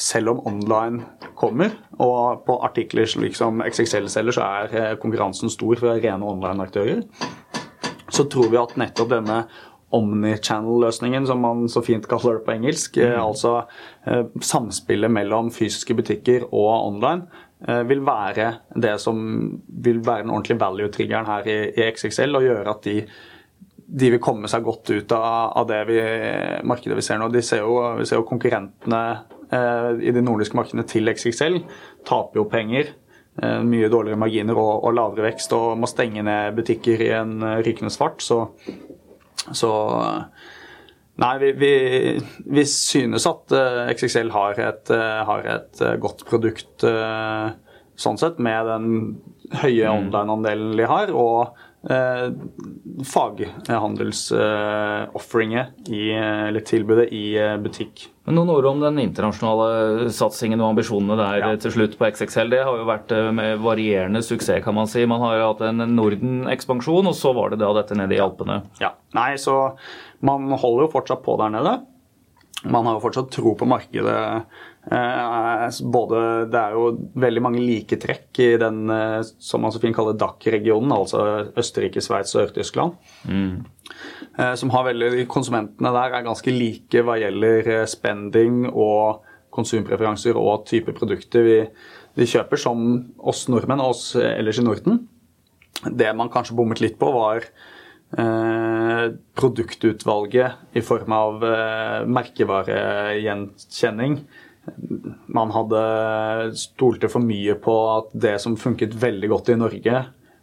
selv 0.00 0.32
om 0.32 0.46
online 0.48 1.02
kommer, 1.38 1.74
og 2.00 2.46
på 2.46 2.56
artikler 2.64 3.06
slik 3.06 3.36
som 3.36 3.60
XXL 3.60 4.08
selger, 4.08 4.38
så 4.38 4.46
er 4.46 4.78
eh, 4.78 4.94
konkurransen 5.00 5.52
stor 5.52 5.76
for 5.78 6.00
rene 6.00 6.24
online-aktører, 6.26 7.04
så 8.12 8.24
tror 8.28 8.48
vi 8.52 8.60
at 8.60 8.74
nettopp 8.80 9.12
denne 9.12 9.42
omnichannel-løsningen, 9.92 11.26
som 11.28 11.42
man 11.44 11.66
så 11.68 11.82
fint 11.84 12.06
kaller 12.08 12.38
det 12.38 12.46
på 12.46 12.54
engelsk, 12.54 12.96
eh, 12.96 13.12
mm. 13.12 13.20
altså 13.20 13.54
eh, 14.06 14.24
samspillet 14.40 15.12
mellom 15.12 15.50
fysiske 15.52 15.96
butikker 15.98 16.46
og 16.48 16.70
online, 16.88 17.26
eh, 17.68 17.82
vil 17.88 18.00
være 18.06 18.48
det 18.74 18.94
som 19.02 19.20
vil 19.68 20.00
være 20.00 20.24
den 20.24 20.32
ordentlige 20.32 20.62
value-triggeren 20.62 21.28
her 21.28 21.48
i, 21.48 21.58
i 21.76 21.90
XXL, 21.90 22.38
og 22.38 22.48
gjøre 22.48 22.72
at 22.72 22.88
de 22.88 22.96
de 23.86 24.10
vil 24.14 24.22
komme 24.22 24.48
seg 24.50 24.64
godt 24.64 24.90
ut 24.92 25.12
av, 25.16 25.52
av 25.60 25.68
det 25.68 25.82
vi, 25.90 26.00
markedet 26.68 26.96
vi 26.98 27.04
ser 27.04 27.20
nå. 27.20 27.28
De 27.32 27.42
ser 27.44 27.62
jo, 27.64 27.76
vi 27.98 28.06
ser 28.08 28.20
jo 28.20 28.28
konkurrentene 28.28 29.02
eh, 29.52 29.90
i 30.08 30.14
de 30.14 30.24
nordiske 30.24 30.56
markedene 30.58 30.86
til 30.88 31.10
XXL 31.12 31.58
taper 32.08 32.40
jo 32.40 32.48
penger. 32.52 32.94
Eh, 33.40 33.60
mye 33.64 33.88
dårligere 33.88 34.20
marginer 34.20 34.58
og, 34.60 34.82
og, 34.84 34.90
lavere 34.92 35.30
vekst 35.30 35.54
og 35.56 35.78
må 35.80 35.88
stenge 35.88 36.24
ned 36.26 36.52
butikker 36.58 37.00
i 37.00 37.12
en 37.16 37.38
uh, 37.40 37.60
rykende 37.64 37.92
svart. 37.92 38.20
Så, 38.20 38.44
så 39.56 39.72
Nei, 41.22 41.34
vi, 41.42 41.50
vi, 41.60 41.72
vi, 42.56 42.62
synes 42.68 43.26
at 43.28 43.52
eh, 43.56 43.90
XXL 43.92 44.32
har 44.32 44.60
et, 44.64 44.92
uh, 44.92 45.22
har 45.28 45.48
et 45.58 45.82
godt 46.00 46.24
produkt 46.28 46.84
sånn 48.02 48.18
sett, 48.18 48.40
med 48.42 48.66
den 48.66 48.86
høye 49.60 49.92
mm. 49.92 49.98
online-andelen 49.98 50.72
de 50.80 50.88
har. 50.88 51.12
og 51.12 51.52
eh, 51.90 52.30
faghandelsofferinget, 53.04 55.66
eh, 55.88 56.48
eller 56.48 56.60
tilbudet, 56.60 57.12
i 57.12 57.38
eh, 57.38 57.56
butikk. 57.62 58.08
Men 58.24 58.34
Noen 58.38 58.50
ord 58.54 58.66
om 58.70 58.80
den 58.84 58.98
internasjonale 59.02 60.10
satsingen 60.14 60.60
og 60.62 60.68
ambisjonene 60.72 61.16
der 61.18 61.38
ja. 61.42 61.48
til 61.60 61.72
slutt 61.74 61.94
på 61.98 62.08
XXL. 62.12 62.48
Det 62.54 62.62
har 62.66 62.74
jo 62.78 62.84
vært 62.88 63.08
eh, 63.16 63.30
med 63.34 63.48
varierende 63.64 64.20
suksess, 64.24 64.64
kan 64.64 64.74
man 64.78 64.88
si. 64.90 65.00
Man 65.10 65.22
har 65.24 65.32
jo 65.38 65.48
hatt 65.50 65.62
en 65.68 65.78
Norden-ekspansjon, 65.96 67.06
og 67.10 67.16
så 67.18 67.30
var 67.36 67.46
det 67.52 67.58
da 67.64 67.68
dette 67.80 67.94
nede 67.98 68.14
i 68.16 68.22
Alpene. 68.22 68.56
Ja, 68.82 68.90
Nei, 69.16 69.32
så 69.40 69.54
man 70.24 70.40
holder 70.54 70.82
jo 70.86 70.94
fortsatt 70.94 71.22
på 71.24 71.32
der 71.40 71.50
nede. 71.52 71.72
Man 72.62 72.86
har 72.86 72.94
jo 72.96 73.02
fortsatt 73.02 73.32
tro 73.34 73.50
på 73.58 73.66
markedet 73.66 74.12
Eh, 74.12 74.40
både, 74.82 76.20
det 76.50 76.58
er 76.58 76.74
jo 76.74 76.86
veldig 77.22 77.42
mange 77.44 77.62
like 77.62 77.98
trekk 78.02 78.40
i 78.42 78.48
den 78.58 78.90
eh, 78.90 79.20
som 79.38 79.62
man 79.62 79.72
så 79.72 79.80
fint 79.82 79.94
kaller 79.94 80.18
DAC-regionen, 80.18 80.90
altså 80.90 81.52
Østerrike, 81.56 82.02
Sveits 82.02 82.34
og 82.34 82.48
Ør-Tyskland. 82.48 82.96
Mm. 83.28 83.62
Eh, 84.38 84.54
som 84.58 84.72
har 84.74 84.88
veldig, 84.90 85.28
Konsumentene 85.30 85.94
der 85.94 86.18
er 86.18 86.26
ganske 86.26 86.50
like 86.50 87.04
hva 87.06 87.18
gjelder 87.20 87.86
spending 87.86 88.66
og 88.72 89.22
konsumpreferanser 89.52 90.38
og 90.40 90.66
type 90.66 90.94
produkter 90.96 91.46
vi, 91.46 91.58
vi 92.18 92.26
kjøper, 92.26 92.58
som 92.58 92.82
oss 93.18 93.46
nordmenn 93.52 93.84
og 93.84 93.94
oss 93.94 94.16
ellers 94.16 94.58
i 94.58 94.66
Norden. 94.66 95.04
Det 95.82 96.10
man 96.16 96.30
kanskje 96.32 96.56
bommet 96.58 96.82
litt 96.82 96.98
på, 96.98 97.10
var 97.14 97.46
Eh, 98.12 99.06
produktutvalget 99.34 100.52
i 100.76 100.80
form 100.84 101.12
av 101.16 101.44
eh, 101.48 102.02
merkevaregjenkjenning 102.12 104.18
man 105.32 105.52
hadde 105.54 105.82
stolte 106.58 107.08
for 107.10 107.24
mye 107.24 107.54
på 107.58 107.74
at 107.96 108.12
det 108.24 108.36
som 108.42 108.58
funket 108.60 108.94
veldig 109.02 109.30
godt 109.32 109.52
i 109.52 109.58
Norge 109.58 110.02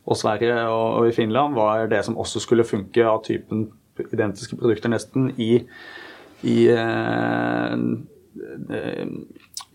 og 0.09 0.17
Sverige 0.17 0.55
og, 0.67 1.07
i 1.07 1.15
Finland, 1.15 1.55
var 1.55 1.87
det 1.91 2.01
som 2.05 2.17
også 2.19 2.41
skulle 2.43 2.67
funke 2.67 3.05
av 3.05 3.21
typen 3.27 3.67
identiske 3.99 4.57
produkter 4.57 4.91
nesten 4.91 5.29
i, 5.37 5.51
i, 6.47 6.57
eh, 6.71 7.75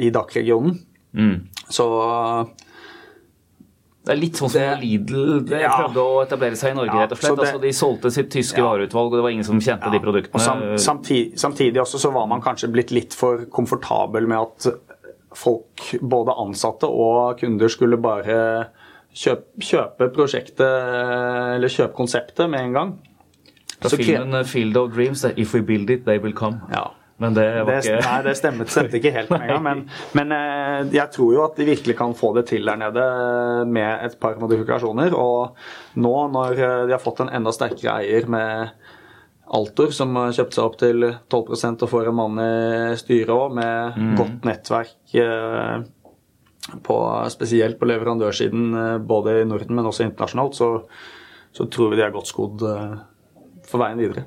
i 0.01 0.11
DAC-regionen. 0.11 0.79
Mm. 1.15 1.37
Så 1.71 1.87
det 4.05 4.13
er 4.13 4.19
litt 4.21 4.37
sånn 4.37 4.51
som 4.53 4.61
det, 4.61 4.73
Lidl 4.83 5.45
det 5.49 5.63
ja. 5.63 5.71
prøvde 5.79 6.03
å 6.05 6.17
etablere 6.21 6.59
seg 6.61 6.75
i 6.75 6.77
Norge. 6.77 6.93
Ja, 6.93 7.07
rett 7.07 7.15
og 7.15 7.21
slett. 7.23 7.39
Det, 7.39 7.47
altså, 7.47 7.61
de 7.63 7.71
solgte 7.73 8.11
sitt 8.13 8.29
tyske 8.35 8.61
ja. 8.61 8.67
vareutvalg, 8.67 9.15
og 9.15 9.17
det 9.17 9.25
var 9.25 9.33
ingen 9.33 9.47
som 9.49 9.63
kjente 9.65 9.93
de 9.95 10.01
produktene. 10.05 10.43
Sam, 10.45 10.65
samtidig, 10.77 11.39
samtidig, 11.41 11.81
også 11.81 12.03
så 12.03 12.11
var 12.13 12.29
man 12.29 12.45
kanskje 12.45 12.69
blitt 12.75 12.93
litt 12.93 13.17
for 13.17 13.47
komfortabel 13.55 14.29
med 14.29 14.43
at 14.43 14.69
folk, 15.35 15.87
både 16.05 16.37
ansatte 16.45 16.91
og 16.91 17.41
kunder, 17.41 17.73
skulle 17.73 17.97
bare 18.03 18.37
kjøpe, 19.15 19.65
kjøpe 19.65 20.11
prosjektet 20.15 20.69
eller 21.57 21.73
kjøpe 21.73 21.97
konseptet 21.97 22.51
med 22.53 22.69
en 22.69 22.77
gang. 22.77 22.93
Fra 23.81 23.97
filmen 23.97 24.45
'Field 24.45 24.77
of 24.77 24.93
Dreams' 24.93 25.25
'If 25.33 25.55
we 25.55 25.63
build 25.63 25.91
it, 25.91 26.05
they 26.05 26.19
will 26.19 26.37
come'. 26.37 26.61
Ja. 26.73 26.91
Men 27.23 27.37
det 27.37 27.47
var 27.63 27.79
ikke 27.79 28.01
Nei, 28.03 28.17
det 28.27 28.35
stemmet, 28.39 28.71
stemte 28.73 28.99
ikke 28.99 29.13
helt 29.15 29.31
med 29.31 29.45
en 29.45 29.53
gang. 29.53 29.63
Men, 29.63 29.83
men, 30.19 30.35
eh, 30.35 30.81
jeg 30.97 31.15
tror 31.15 31.31
jo 31.37 31.45
at 31.45 31.61
de 31.61 31.69
virkelig 31.69 31.97
kan 31.99 32.17
få 32.19 32.33
det 32.39 32.49
til 32.51 32.67
der 32.67 32.81
nede 32.81 33.07
med 33.71 34.09
et 34.09 34.19
par 34.21 34.39
modifikasjoner. 34.41 35.15
Og 35.15 35.55
nå 36.03 36.15
når 36.35 36.59
eh, 36.59 36.83
de 36.89 36.97
har 36.97 37.03
fått 37.03 37.23
en 37.23 37.31
enda 37.31 37.55
sterkere 37.55 38.01
eier 38.03 38.29
med 38.31 38.75
Altor, 39.55 39.93
som 39.95 40.15
har 40.17 40.33
kjøpt 40.35 40.57
seg 40.57 40.67
opp 40.67 40.79
til 40.81 41.05
12% 41.31 41.85
og 41.85 41.91
får 41.91 42.09
en 42.11 42.17
mann 42.17 42.39
i 42.41 42.97
styret 42.99 43.31
òg, 43.31 43.59
med 43.59 43.99
mm. 44.01 44.15
godt 44.19 44.47
nettverk 44.49 45.19
eh, 45.21 45.75
på, 46.83 46.97
spesielt 47.31 47.79
på 47.79 47.91
leverandørsiden 47.91 49.05
både 49.07 49.43
i 49.43 49.45
Norden, 49.47 49.77
men 49.77 49.91
også 49.91 50.09
internasjonalt, 50.09 50.57
så, 50.57 50.71
så 51.55 51.69
tror 51.69 51.93
vi 51.93 52.01
de 52.01 52.07
er 52.09 52.17
godt 52.17 52.33
skodd 52.33 52.65
for 53.69 53.85
veien 53.85 54.01
videre. 54.01 54.25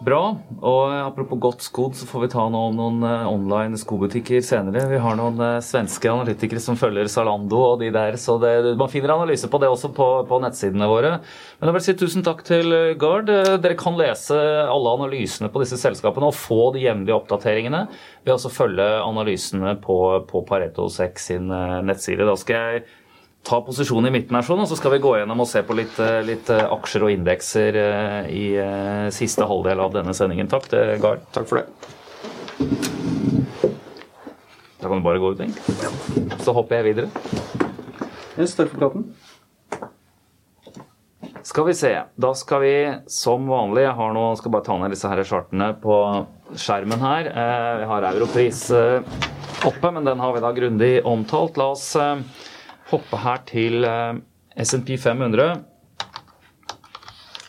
Bra. 0.00 0.20
Og 0.64 0.92
apropos 0.96 1.38
godt 1.40 1.64
skodd, 1.64 1.96
så 1.98 2.06
får 2.08 2.22
vi 2.22 2.28
ta 2.32 2.46
noe 2.48 2.70
om 2.70 2.76
noen 2.78 3.02
eh, 3.04 3.26
online 3.28 3.76
skobutikker 3.80 4.40
senere. 4.44 4.86
Vi 4.88 5.00
har 5.02 5.18
noen 5.18 5.40
eh, 5.44 5.58
svenske 5.64 6.08
analytikere 6.08 6.62
som 6.64 6.78
følger 6.80 7.10
Zalando 7.12 7.58
og 7.66 7.82
de 7.82 7.90
der, 7.92 8.16
så 8.20 8.38
det, 8.40 8.54
man 8.80 8.88
finner 8.92 9.12
analyse 9.12 9.50
på 9.52 9.60
det 9.60 9.68
også 9.68 9.90
på, 9.96 10.06
på 10.30 10.38
nettsidene 10.40 10.88
våre. 10.88 11.12
Men 11.60 11.68
jeg 11.68 11.76
vil 11.76 11.84
si 11.84 11.96
tusen 12.00 12.24
takk 12.24 12.40
til 12.48 12.72
eh, 12.76 12.94
Gard. 13.00 13.28
Dere 13.28 13.76
kan 13.80 13.98
lese 14.00 14.38
alle 14.64 14.96
analysene 14.96 15.52
på 15.52 15.64
disse 15.64 15.76
selskapene 15.80 16.30
og 16.30 16.38
få 16.38 16.70
de 16.76 16.86
jevnlige 16.86 17.18
oppdateringene 17.18 17.84
ved 18.24 18.34
å 18.36 18.54
følge 18.54 18.88
analysene 19.04 19.76
på, 19.84 20.00
på 20.30 20.44
Pareto 20.48 20.88
6 20.92 21.28
sin 21.32 21.52
nettside. 21.84 22.24
Da 22.24 22.38
skal 22.40 22.56
jeg 22.56 22.88
ta 23.42 23.60
posisjon 23.64 24.06
i 24.06 24.12
midten 24.12 24.36
her, 24.36 24.44
sånn, 24.44 24.60
og 24.62 24.68
så 24.68 24.76
skal 24.78 24.94
vi 24.94 25.02
gå 25.02 25.14
gjennom 25.16 25.40
og 25.42 25.48
se 25.48 25.62
på 25.64 25.76
litt, 25.76 25.96
eh, 26.02 26.20
litt 26.26 26.50
eh, 26.52 26.66
aksjer 26.76 27.06
og 27.06 27.14
indekser 27.14 27.78
eh, 27.80 28.28
i 28.28 28.44
siste 29.14 29.48
halvdel 29.48 29.80
av 29.80 29.94
denne 29.96 30.14
sendingen. 30.16 30.50
Takk 30.50 30.68
til 30.70 30.94
Gard. 31.02 31.24
Takk 31.34 31.48
for 31.48 31.62
det. 31.62 31.66
Da 34.80 34.88
kan 34.88 35.00
du 35.00 35.04
bare 35.04 35.20
gå 35.20 35.32
ut, 35.32 35.40
egentlig. 35.40 36.36
Så 36.44 36.54
hopper 36.56 36.80
jeg 36.80 36.92
videre. 36.92 37.08
Yes, 38.36 38.54
takk 38.56 38.70
for 38.72 38.84
praten. 38.84 39.08
Skal 41.44 41.66
vi 41.66 41.74
se. 41.74 41.90
Da 42.20 42.30
skal 42.36 42.60
vi 42.62 42.74
som 43.10 43.48
vanlig 43.48 43.82
Jeg 43.86 43.96
har 43.96 44.12
nå, 44.14 44.24
skal 44.38 44.52
bare 44.54 44.66
ta 44.68 44.76
ned 44.78 44.92
disse 44.92 45.08
her 45.08 45.22
chartene 45.26 45.72
på 45.80 45.96
skjermen 46.54 47.00
her. 47.02 47.30
Vi 47.80 47.88
har 47.90 48.06
europris 48.12 48.62
oppe, 48.70 49.90
men 49.90 50.06
den 50.06 50.20
har 50.22 50.36
vi 50.36 50.44
da 50.44 50.52
grundig 50.56 50.92
omtalt. 51.08 51.58
La 51.60 51.72
oss 51.74 51.88
hoppe 52.90 53.20
her 53.22 53.42
til 53.48 53.86
eh, 53.86 54.20
SMP 54.60 54.96
500. 55.00 55.62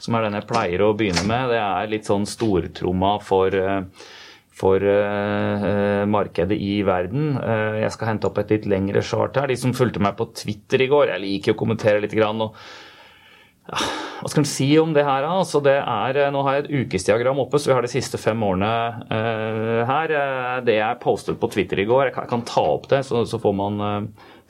Som 0.02 0.18
er 0.18 0.26
den 0.26 0.38
jeg 0.40 0.50
pleier 0.50 0.84
å 0.86 0.94
begynne 0.98 1.24
med. 1.30 1.52
Det 1.54 1.62
er 1.62 1.90
litt 1.92 2.10
sånn 2.10 2.26
stortromma 2.30 3.16
for, 3.22 3.54
eh, 3.54 4.08
for 4.62 4.82
uh, 4.82 6.04
markedet 6.10 6.58
i 6.58 6.82
verden. 6.86 7.36
Uh, 7.38 7.82
jeg 7.84 7.94
skal 7.96 8.14
hente 8.14 8.30
opp 8.30 8.40
et 8.42 8.56
litt 8.56 8.70
lengre 8.70 9.04
chart 9.06 9.38
her. 9.38 9.50
De 9.50 9.58
som 9.58 9.76
fulgte 9.78 10.02
meg 10.02 10.18
på 10.18 10.32
Twitter 10.38 10.86
i 10.86 10.90
går, 10.92 11.14
jeg 11.14 11.26
liker 11.26 11.56
å 11.56 11.60
kommentere 11.62 12.02
litt. 12.02 12.18
Grann, 12.18 12.42
og 12.42 12.58
hva 13.72 14.30
skal 14.30 14.42
en 14.42 14.50
si 14.50 14.68
om 14.82 14.90
det 14.94 15.06
her? 15.06 15.26
Altså 15.30 15.62
det 15.64 15.78
er, 15.80 16.18
nå 16.34 16.42
har 16.46 16.58
jeg 16.58 16.66
et 16.66 16.74
ukesdiagram 16.82 17.40
oppe, 17.46 17.62
så 17.62 17.70
vi 17.70 17.78
har 17.78 17.86
de 17.86 17.94
siste 17.94 18.20
fem 18.22 18.42
årene 18.46 18.74
uh, 19.06 19.80
her. 19.90 20.18
Det 20.66 20.82
jeg 20.82 21.02
postet 21.06 21.38
på 21.42 21.50
Twitter 21.54 21.86
i 21.86 21.88
går, 21.90 22.08
jeg 22.10 22.18
kan, 22.18 22.26
jeg 22.26 22.34
kan 22.34 22.46
ta 22.50 22.66
opp 22.74 22.90
det, 22.92 23.06
så, 23.08 23.22
så 23.30 23.42
får 23.42 23.58
man 23.62 23.82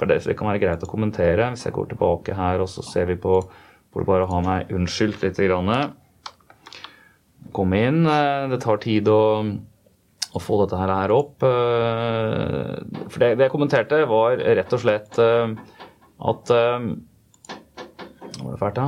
For 0.01 0.09
det, 0.09 0.23
det, 0.25 0.33
kan 0.37 0.49
være 0.49 0.63
greit 0.63 0.81
å 0.81 0.89
kommentere. 0.89 1.51
Hvis 1.53 1.67
jeg 1.67 1.75
går 1.75 1.91
tilbake 1.91 2.33
her, 2.37 2.63
og 2.63 2.69
så 2.71 2.81
ser 2.85 3.05
vi 3.11 3.19
på 3.21 3.43
det 3.93 4.07
bare 4.07 4.25
har 4.25 4.41
meg 4.45 4.71
unnskyldt 4.73 5.21
litt. 5.21 5.37
grann. 5.45 5.93
Kom 7.53 7.75
inn. 7.77 8.01
Uh, 8.07 8.49
det 8.49 8.61
tar 8.65 8.81
tid 8.81 9.11
å 9.11 9.21
å 10.31 10.39
få 10.39 10.61
dette 10.61 10.77
her 10.79 11.11
opp. 11.11 11.43
For 11.43 13.19
det, 13.19 13.33
det 13.35 13.43
jeg 13.43 13.51
kommenterte, 13.51 13.97
var 14.07 14.39
rett 14.39 14.75
og 14.77 14.79
slett 14.79 15.19
at 15.19 16.53
nå 18.41 18.45
var 18.47 18.55
det 18.55 18.61
fælt, 18.61 18.79
da. 18.79 18.85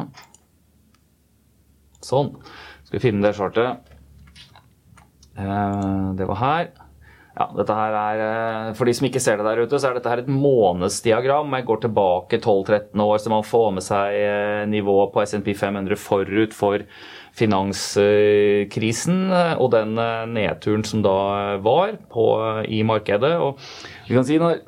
Sånn. 2.03 2.31
Skal 2.83 2.97
vi 2.97 3.03
finne 3.03 3.25
det 3.25 3.35
chartet. 3.37 3.91
Eh, 5.37 6.07
det 6.17 6.27
var 6.29 6.39
her. 6.41 6.71
Ja, 7.33 7.47
dette 7.57 7.73
her 7.73 7.95
er, 7.97 8.19
eh, 8.21 8.73
For 8.77 8.85
de 8.85 8.93
som 8.93 9.07
ikke 9.07 9.21
ser 9.23 9.37
det 9.37 9.45
der 9.47 9.63
ute, 9.65 9.79
så 9.79 9.89
er 9.89 9.93
dette 9.97 10.09
her 10.09 10.21
et 10.21 10.29
månedsdiagram. 10.29 11.55
Jeg 11.57 11.65
går 11.65 11.81
tilbake 11.81 12.37
12-13 12.37 13.01
år, 13.01 13.17
så 13.17 13.29
man 13.33 13.43
får 13.43 13.73
med 13.73 13.83
seg 13.83 14.13
eh, 14.13 14.65
nivået 14.69 15.11
på 15.13 15.25
SMP 15.25 15.55
500 15.57 15.97
forut 15.97 16.53
for 16.53 16.77
finanskrisen 17.33 19.31
og 19.57 19.71
den 19.73 19.95
nedturen 20.35 20.83
som 20.85 21.01
da 21.01 21.57
var 21.65 21.97
på, 22.13 22.27
i 22.69 22.83
markedet. 22.85 23.33
Og 23.41 23.57
vi 24.05 24.13
kan 24.13 24.23
si 24.27 24.37
når 24.37 24.61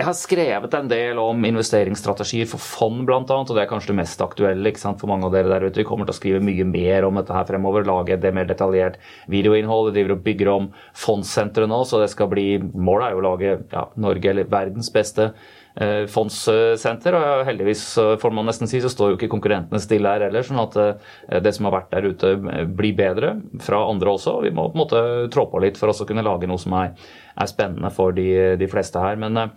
jeg 0.00 0.06
har 0.06 0.16
skrevet 0.16 0.74
en 0.78 0.88
del 0.88 1.18
om 1.20 1.42
investeringsstrategier 1.44 2.48
for 2.48 2.62
fond, 2.62 3.02
bl.a., 3.04 3.20
og 3.20 3.50
det 3.52 3.60
er 3.60 3.68
kanskje 3.68 3.90
det 3.90 3.98
mest 3.98 4.22
aktuelle 4.24 4.72
for 4.80 5.10
mange 5.10 5.28
av 5.28 5.34
dere 5.34 5.50
der 5.50 5.66
ute. 5.66 5.82
Vi 5.82 5.84
kommer 5.84 6.08
til 6.08 6.14
å 6.14 6.16
skrive 6.16 6.40
mye 6.44 6.64
mer 6.64 7.04
om 7.04 7.18
dette 7.20 7.36
her 7.36 7.44
fremover, 7.48 7.84
lage 7.84 8.16
det 8.22 8.32
mer 8.32 8.48
detaljert 8.48 8.96
videoinnhold. 9.28 9.90
Vi 9.90 9.98
driver 9.98 10.16
og 10.16 10.24
bygger 10.24 10.52
om 10.54 10.70
fondssenteret 10.96 11.68
nå, 11.68 11.82
så 11.84 12.00
det 12.00 12.08
skal 12.14 12.30
bli 12.32 12.46
Målet 12.60 13.10
er 13.10 13.12
jo 13.12 13.20
å 13.20 13.26
lage 13.26 13.54
ja, 13.58 13.84
Norge 14.00 14.32
eller 14.32 14.48
verdens 14.48 14.88
beste 14.94 15.30
eh, 15.76 16.08
fondssenter. 16.08 17.20
Og 17.20 17.44
heldigvis, 17.50 17.86
får 18.24 18.36
man 18.40 18.48
nesten 18.48 18.70
si, 18.70 18.80
så 18.80 18.88
står 18.92 19.12
jo 19.12 19.20
ikke 19.20 19.32
konkurrentene 19.36 19.84
stille 19.84 20.16
her 20.16 20.28
heller. 20.30 20.46
Sånn 20.46 20.64
at 20.64 20.80
eh, 20.80 21.40
det 21.44 21.52
som 21.56 21.68
har 21.68 21.76
vært 21.76 21.92
der 21.92 22.08
ute, 22.08 22.36
eh, 22.40 22.62
blir 22.64 22.96
bedre 22.96 23.36
fra 23.66 23.84
andre 23.90 24.16
også. 24.16 24.40
Vi 24.48 24.54
må 24.56 24.70
på 24.70 24.78
en 24.78 24.86
måte 24.86 25.08
trå 25.34 25.50
på 25.52 25.60
litt 25.66 25.80
for 25.80 25.92
oss 25.92 26.00
å 26.00 26.08
kunne 26.08 26.24
lage 26.24 26.48
noe 26.48 26.62
som 26.62 26.78
er, 26.80 26.94
er 27.36 27.50
spennende 27.50 27.92
for 27.92 28.16
de, 28.16 28.30
de 28.56 28.70
fleste 28.70 29.02
her. 29.02 29.20
men 29.20 29.50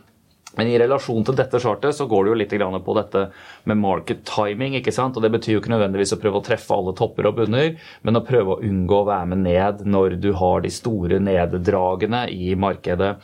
men 0.57 0.69
i 0.69 0.77
relasjon 0.77 1.25
til 1.25 1.37
dette 1.37 1.59
chartet 1.61 1.95
så 1.97 2.05
går 2.09 2.25
det 2.25 2.31
jo 2.33 2.37
litt 2.41 2.53
på 2.85 2.95
dette 2.97 3.23
med 3.69 3.79
market 3.81 4.23
timing. 4.25 4.75
ikke 4.77 4.93
sant? 4.93 5.17
Og 5.17 5.23
Det 5.23 5.31
betyr 5.31 5.55
jo 5.55 5.61
ikke 5.61 5.73
nødvendigvis 5.73 6.13
å 6.13 6.19
prøve 6.21 6.41
å 6.41 6.45
treffe 6.45 6.75
alle 6.75 6.93
topper 6.93 7.27
og 7.27 7.37
bunner, 7.39 7.73
men 8.03 8.19
å 8.19 8.25
prøve 8.25 8.55
å 8.55 8.61
unngå 8.61 9.01
å 9.01 9.07
være 9.09 9.29
med 9.33 9.43
ned 9.47 9.85
når 9.85 10.19
du 10.21 10.31
har 10.37 10.61
de 10.61 10.69
store 10.69 11.19
neddragene 11.19 12.27
i 12.29 12.53
markedet. 12.55 13.15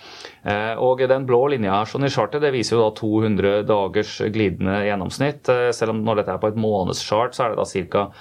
Eh, 0.44 0.74
og 0.78 1.06
Den 1.10 1.26
blå 1.26 1.48
linja 1.54 1.78
her 1.78 1.90
sånn 1.90 2.06
i 2.06 2.12
chartet 2.14 2.42
det 2.42 2.54
viser 2.54 2.78
jo 2.78 2.84
da 2.88 2.92
200 2.98 3.64
dagers 3.70 4.20
glidende 4.34 4.82
gjennomsnitt. 4.88 5.50
Eh, 5.50 5.72
selv 5.76 5.94
om 5.94 6.04
når 6.04 6.22
dette 6.22 6.36
er 6.36 6.42
på 6.42 6.52
et 6.52 6.60
månedschart, 6.60 7.38
så 7.38 7.46
er 7.46 7.56
det 7.56 7.62
da 7.62 7.90
ca. 7.94 8.12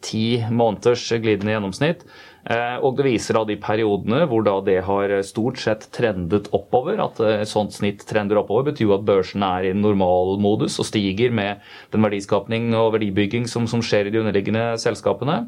ti 0.00 0.38
måneders 0.50 1.08
glidende 1.18 1.56
gjennomsnitt. 1.56 2.04
Eh, 2.46 2.76
og 2.84 2.96
det 2.98 3.06
viser 3.08 3.36
da 3.36 3.42
de 3.48 3.58
periodene 3.60 4.22
hvor 4.30 4.44
da 4.46 4.56
det 4.64 4.78
har 4.86 5.14
stort 5.26 5.58
sett 5.62 5.88
trendet 5.94 6.50
oppover. 6.56 7.00
At 7.02 7.18
et 7.20 7.42
eh, 7.42 7.48
sånt 7.48 7.74
snitt 7.76 8.04
trender 8.08 8.40
oppover, 8.40 8.70
betyr 8.70 8.88
jo 8.88 8.96
at 8.98 9.06
børsen 9.08 9.44
er 9.46 9.70
i 9.70 9.74
normalmodus 9.76 10.78
og 10.78 10.88
stiger 10.88 11.34
med 11.34 11.64
den 11.94 12.06
verdiskapning 12.06 12.70
og 12.78 12.94
verdibygging 12.96 13.48
som, 13.50 13.68
som 13.70 13.84
skjer 13.84 14.08
i 14.08 14.14
de 14.14 14.22
underliggende 14.22 14.70
selskapene. 14.80 15.42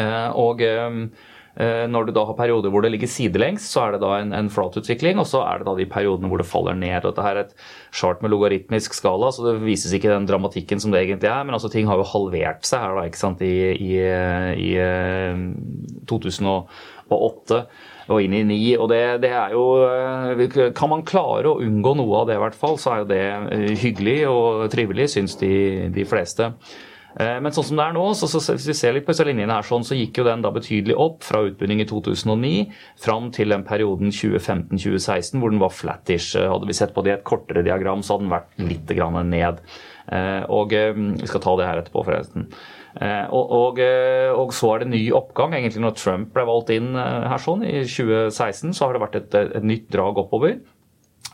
Eh, 0.00 0.30
og 0.38 0.62
Eh, 0.62 0.90
når 1.52 2.06
du 2.08 2.12
da 2.16 2.22
har 2.24 2.36
perioder 2.38 2.72
hvor 2.72 2.80
det 2.80 2.94
ligger 2.94 3.10
sidelengs, 3.12 3.66
så 3.68 3.82
er 3.82 3.94
det 3.94 3.98
da 4.00 4.14
en, 4.22 4.30
en 4.32 4.48
flatutvikling, 4.52 5.18
og 5.20 5.26
så 5.28 5.42
er 5.44 5.60
det 5.60 5.66
da 5.68 5.74
de 5.76 5.84
periodene 5.90 6.30
hvor 6.30 6.40
det 6.40 6.48
faller 6.48 6.78
ned. 6.78 7.04
Dette 7.04 7.24
her 7.26 7.36
er 7.36 7.44
et 7.44 7.56
chart 7.92 8.22
med 8.24 8.32
logaritmisk 8.32 8.96
skala, 8.96 9.28
så 9.34 9.44
det 9.44 9.58
vises 9.60 9.92
ikke 9.92 10.10
den 10.12 10.28
dramatikken 10.28 10.80
som 10.80 10.94
det 10.94 11.02
egentlig 11.02 11.28
er. 11.28 11.44
Men 11.44 11.58
altså 11.58 11.68
ting 11.72 11.90
har 11.90 12.00
jo 12.00 12.08
halvert 12.08 12.64
seg 12.68 12.84
her 12.86 12.96
da, 12.96 13.06
ikke 13.08 13.20
sant, 13.20 13.44
i, 13.44 13.72
i, 13.76 13.92
i 14.64 14.72
2008 16.08 17.58
eh, 17.58 17.90
og 18.12 18.24
inn 18.24 18.36
i 18.36 18.44
9. 18.48 18.60
Og 18.82 18.88
det, 18.92 19.02
det, 19.24 19.32
er 19.36 19.52
jo 19.54 19.66
eh, 19.86 20.72
Kan 20.76 20.92
man 20.92 21.04
klare 21.08 21.52
å 21.52 21.60
unngå 21.62 21.94
noe 21.98 22.22
av 22.22 22.30
det, 22.30 22.38
i 22.38 22.42
hvert 22.46 22.58
fall, 22.58 22.78
så 22.80 22.94
er 22.94 23.02
jo 23.02 23.10
det 23.12 23.76
hyggelig 23.82 24.18
og 24.30 24.64
trivelig, 24.72 25.10
syns 25.14 25.36
de, 25.40 25.52
de 25.94 26.08
fleste. 26.08 26.52
Eh, 27.20 27.38
men 27.44 27.52
sånn 27.52 27.66
som 27.68 27.78
det 27.78 27.84
er 27.84 27.96
nå, 27.96 28.04
så, 28.16 28.28
så, 28.30 28.40
hvis 28.56 28.68
vi 28.70 28.76
ser 28.76 28.96
litt 28.96 29.06
på 29.06 29.12
disse 29.12 29.26
linjene 29.28 29.58
her, 29.58 29.66
sånn, 29.66 29.84
så 29.86 29.98
gikk 29.98 30.20
jo 30.20 30.26
den 30.28 30.44
da 30.44 30.52
betydelig 30.54 30.96
opp 31.00 31.22
fra 31.26 31.42
utbygning 31.48 31.82
i 31.84 31.88
2009 31.88 32.52
fram 33.04 33.30
til 33.34 33.52
den 33.52 33.66
perioden 33.68 34.12
2015-2016 34.14 35.40
hvor 35.42 35.52
den 35.52 35.62
var 35.62 35.74
flattish. 35.76 36.34
Eh, 36.38 36.48
hadde 36.48 36.68
vi 36.68 36.76
sett 36.78 36.94
på 36.96 37.04
det 37.04 37.14
i 37.14 37.16
et 37.18 37.26
kortere 37.28 37.64
diagram, 37.66 38.04
så 38.04 38.16
hadde 38.16 38.28
den 38.28 38.36
vært 38.36 38.62
litt 38.62 38.94
ned. 39.32 39.64
Eh, 40.12 40.44
og 40.50 40.72
Vi 40.72 41.28
skal 41.28 41.42
ta 41.42 41.56
det 41.56 41.66
her 41.68 41.82
etterpå, 41.82 42.04
forresten. 42.06 42.48
Og, 43.32 43.52
og, 43.56 43.78
og, 43.80 44.50
så 44.52 44.74
er 44.74 44.82
det 44.82 44.90
ny 44.92 45.00
oppgang. 45.16 45.54
egentlig 45.56 45.80
Når 45.80 45.94
Trump 45.96 46.34
ble 46.34 46.42
valgt 46.44 46.74
inn 46.74 46.90
her 46.92 47.40
sånn 47.40 47.62
i 47.64 47.86
2016, 47.88 48.74
så 48.76 48.84
har 48.84 48.92
det 48.92 49.00
vært 49.00 49.16
et, 49.16 49.36
et 49.56 49.64
nytt 49.64 49.86
drag 49.94 50.20
oppover 50.20 50.58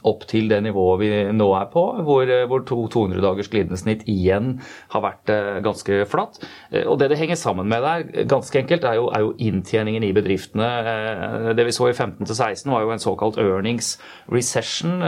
opp 0.08 0.24
til 0.30 0.48
det 0.50 0.60
nivået 0.64 1.02
vi 1.02 1.10
nå 1.36 1.48
er 1.58 1.68
på, 1.72 1.84
hvor, 2.06 2.30
hvor 2.50 2.64
200 2.68 3.22
dagers 3.22 3.50
glidende 3.52 3.78
snitt 3.78 4.04
igjen 4.08 4.56
har 4.94 5.04
vært 5.04 5.32
eh, 5.32 5.60
ganske 5.64 6.00
flatt. 6.10 6.40
Eh, 6.72 6.86
og 6.86 6.98
Det 6.98 7.10
det 7.12 7.18
henger 7.20 7.38
sammen 7.40 7.68
med 7.68 7.84
der, 7.84 8.24
ganske 8.28 8.58
enkelt, 8.58 8.84
er 8.84 8.98
jo, 8.98 9.08
er 9.14 9.24
jo 9.26 9.34
inntjeningen 9.38 10.04
i 10.06 10.12
bedriftene. 10.16 10.68
Eh, 10.92 11.48
det 11.58 11.68
vi 11.68 11.76
så 11.76 11.90
i 11.90 11.96
15-16 11.96 12.72
var 12.72 12.84
jo 12.84 12.92
en 12.94 13.04
såkalt 13.04 13.38
earnings 13.38 13.96
recession, 14.32 15.00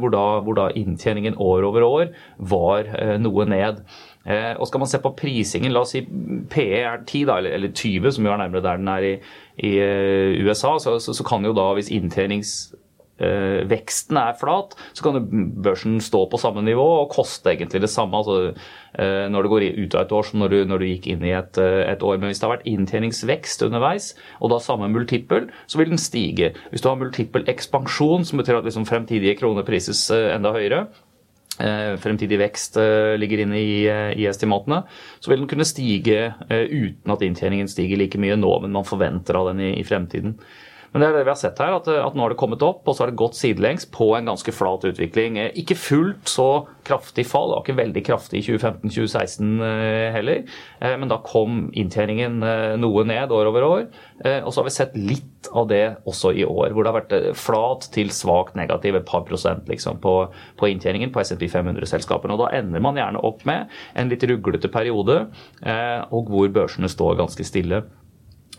hvor 0.00 0.12
da, 0.12 0.24
hvor 0.44 0.56
da 0.56 0.68
inntjeningen 0.76 1.36
år 1.38 1.64
over 1.68 1.84
år 1.86 2.12
var 2.38 2.88
noe 3.20 3.46
ned. 3.48 3.82
Og 4.58 4.66
skal 4.66 4.82
man 4.82 4.90
se 4.90 4.98
på 5.02 5.12
prisingen, 5.18 5.72
la 5.72 5.84
oss 5.84 5.94
si 5.94 6.02
PE 6.50 6.80
er 6.82 7.04
10, 7.04 7.24
da, 7.28 7.38
eller 7.38 7.70
20, 7.70 8.10
som 8.16 8.26
jo 8.26 8.32
er 8.32 8.40
nærmere 8.42 8.64
der 8.64 8.80
den 8.80 8.90
er 8.90 9.06
i, 9.06 9.12
i 9.68 9.74
USA, 10.42 10.76
så, 10.82 10.96
så, 10.98 11.14
så, 11.14 11.26
kan 11.26 11.46
jo 11.46 11.54
da, 11.56 11.68
hvis 11.78 11.92
inntjenings 11.94 12.56
Eh, 12.74 12.75
veksten 13.16 14.18
er 14.20 14.34
flat, 14.36 14.74
så 14.92 15.04
kan 15.06 15.28
børsen 15.64 16.00
stå 16.04 16.26
på 16.30 16.40
samme 16.40 16.60
nivå 16.64 16.84
og 17.00 17.12
koste 17.14 17.52
egentlig 17.52 17.80
det 17.84 17.90
samme 17.92 18.18
altså, 18.18 18.52
eh, 18.98 19.24
når 19.32 19.46
det 19.46 19.52
går 19.52 19.66
ut 19.78 19.96
av 19.96 20.04
et 20.04 20.12
år 20.18 20.28
som 20.28 20.42
når 20.42 20.52
du, 20.52 20.58
når 20.68 20.82
du 20.82 20.86
gikk 20.90 21.08
inn 21.12 21.24
i 21.24 21.32
et, 21.36 21.60
eh, 21.62 21.84
et, 21.88 22.04
år. 22.04 22.18
Men 22.20 22.30
hvis 22.30 22.42
det 22.42 22.48
har 22.48 22.56
vært 22.56 22.68
inntjeningsvekst 22.68 23.64
underveis, 23.66 24.10
og 24.40 24.52
da 24.52 24.60
samme 24.62 24.90
multippel, 24.92 25.48
så 25.66 25.80
vil 25.80 25.92
den 25.94 26.02
stige. 26.02 26.52
Hvis 26.72 26.84
du 26.84 26.90
har 26.90 27.00
multippel 27.00 27.46
ekspansjon, 27.48 28.28
som 28.28 28.42
betyr 28.42 28.60
at 28.60 28.68
liksom 28.68 28.88
fremtidige 28.88 29.38
kroner 29.40 29.66
prises 29.66 30.08
enda 30.12 30.52
høyere, 30.56 30.86
fremtidig 31.56 32.36
vekst 32.36 32.74
ligger 33.16 33.40
inne 33.40 33.56
i, 33.56 33.76
i, 33.88 34.26
estimatene, 34.28 34.82
så 35.24 35.30
vil 35.30 35.40
den 35.40 35.48
kunne 35.48 35.64
stige 35.64 36.34
uten 36.50 37.14
at 37.14 37.22
inntjeningen 37.24 37.70
stiger 37.72 37.96
like 37.96 38.20
mye 38.20 38.36
nå, 38.36 38.50
men 38.60 38.74
man 38.76 38.84
forventer 38.84 39.38
av 39.40 39.48
den 39.48 39.62
i, 39.64 39.70
i 39.80 39.86
fremtiden. 39.88 40.34
Men 40.92 41.02
det 41.02 41.08
er 41.08 41.16
det 41.18 41.24
vi 41.26 41.32
har 41.32 41.38
sett 41.40 41.60
her, 41.60 41.74
at, 41.76 41.88
at 41.90 42.16
nå 42.16 42.24
har 42.24 42.32
det 42.32 42.38
kommet 42.40 42.62
opp, 42.64 42.84
og 42.86 42.94
så 42.94 43.04
har 43.04 43.12
det 43.12 43.20
gått 43.20 43.38
sidelengs 43.38 43.86
på 43.92 44.10
en 44.16 44.30
ganske 44.30 44.54
flat 44.54 44.86
utvikling. 44.88 45.38
Eh, 45.40 45.50
ikke 45.62 45.78
fullt 45.78 46.30
så 46.30 46.48
kraftig 46.86 47.26
fall, 47.28 47.50
det 47.50 47.56
var 47.58 47.64
ikke 47.64 47.80
veldig 47.80 48.02
kraftig 48.06 48.40
i 48.40 48.46
2015-2016 48.46 49.50
eh, 49.66 50.06
heller. 50.14 50.44
Eh, 50.80 50.94
men 51.00 51.10
da 51.10 51.18
kom 51.26 51.66
inntjeningen 51.76 52.38
noe 52.80 53.04
ned 53.08 53.34
år 53.34 53.50
over 53.50 53.66
år. 53.66 53.86
Og 54.46 54.48
så 54.48 54.60
har 54.60 54.66
vi 54.66 54.72
sett 54.72 54.94
litt 54.96 55.50
av 55.52 55.66
det 55.68 55.82
også 56.08 56.32
i 56.40 56.44
år, 56.46 56.72
hvor 56.72 56.84
det 56.86 56.90
har 56.90 56.96
vært 56.96 57.36
flat 57.38 57.84
til 57.94 58.08
svakt 58.14 58.56
negativ, 58.58 58.96
et 58.96 59.08
par 59.08 59.26
prosent 59.28 59.68
liksom, 59.70 60.00
på, 60.02 60.14
på 60.56 60.70
inntjeningen 60.72 61.12
på 61.12 61.22
SMP 61.22 61.46
500-selskapene. 61.52 62.34
Og 62.34 62.46
da 62.46 62.48
ender 62.56 62.82
man 62.82 62.98
gjerne 62.98 63.22
opp 63.26 63.44
med 63.48 63.68
en 63.98 64.10
litt 64.12 64.24
ruglete 64.26 64.72
periode, 64.72 65.20
og 66.08 66.32
hvor 66.32 66.50
børsene 66.56 66.90
står 66.90 67.20
ganske 67.20 67.46
stille 67.46 67.84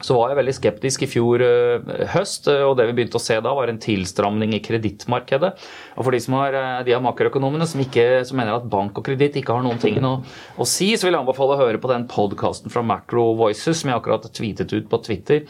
så 0.03 0.15
var 0.17 0.31
jeg 0.31 0.39
veldig 0.39 0.55
skeptisk 0.57 1.03
i 1.05 1.09
fjor 1.09 1.41
uh, 1.41 1.93
høst, 2.13 2.49
uh, 2.51 2.67
og 2.67 2.75
det 2.77 2.87
vi 2.89 2.97
begynte 2.99 3.17
å 3.19 3.23
se 3.23 3.37
da, 3.41 3.53
var 3.57 3.71
en 3.71 3.79
tilstramning 3.81 4.53
i 4.57 4.61
kredittmarkedet. 4.63 5.53
Og 5.97 6.05
for 6.05 6.13
de 6.13 6.21
som 6.23 6.37
har, 6.37 6.57
uh, 6.57 6.83
de 6.85 6.93
av 6.95 7.03
makroøkonomene 7.05 7.67
som, 7.69 7.81
ikke, 7.81 8.05
som 8.27 8.37
mener 8.39 8.59
at 8.59 8.69
bank 8.69 8.99
og 8.99 9.07
kreditt 9.07 9.39
ikke 9.41 9.57
har 9.57 9.65
noen 9.65 9.81
ting 9.81 9.97
å, 10.05 10.19
å, 10.57 10.67
si, 10.69 10.91
så 10.95 11.07
vil 11.07 11.17
jeg 11.17 11.23
anbefale 11.23 11.57
å 11.57 11.61
høre 11.63 11.81
på 11.81 11.91
den 11.91 12.05
podkasten 12.11 12.73
fra 12.73 12.85
Macro 12.85 13.31
Voices 13.39 13.81
som 13.81 13.91
jeg 13.91 13.97
akkurat 13.97 14.29
tweetet 14.37 14.75
ut 14.75 14.89
på 14.91 15.01
Twitter. 15.07 15.45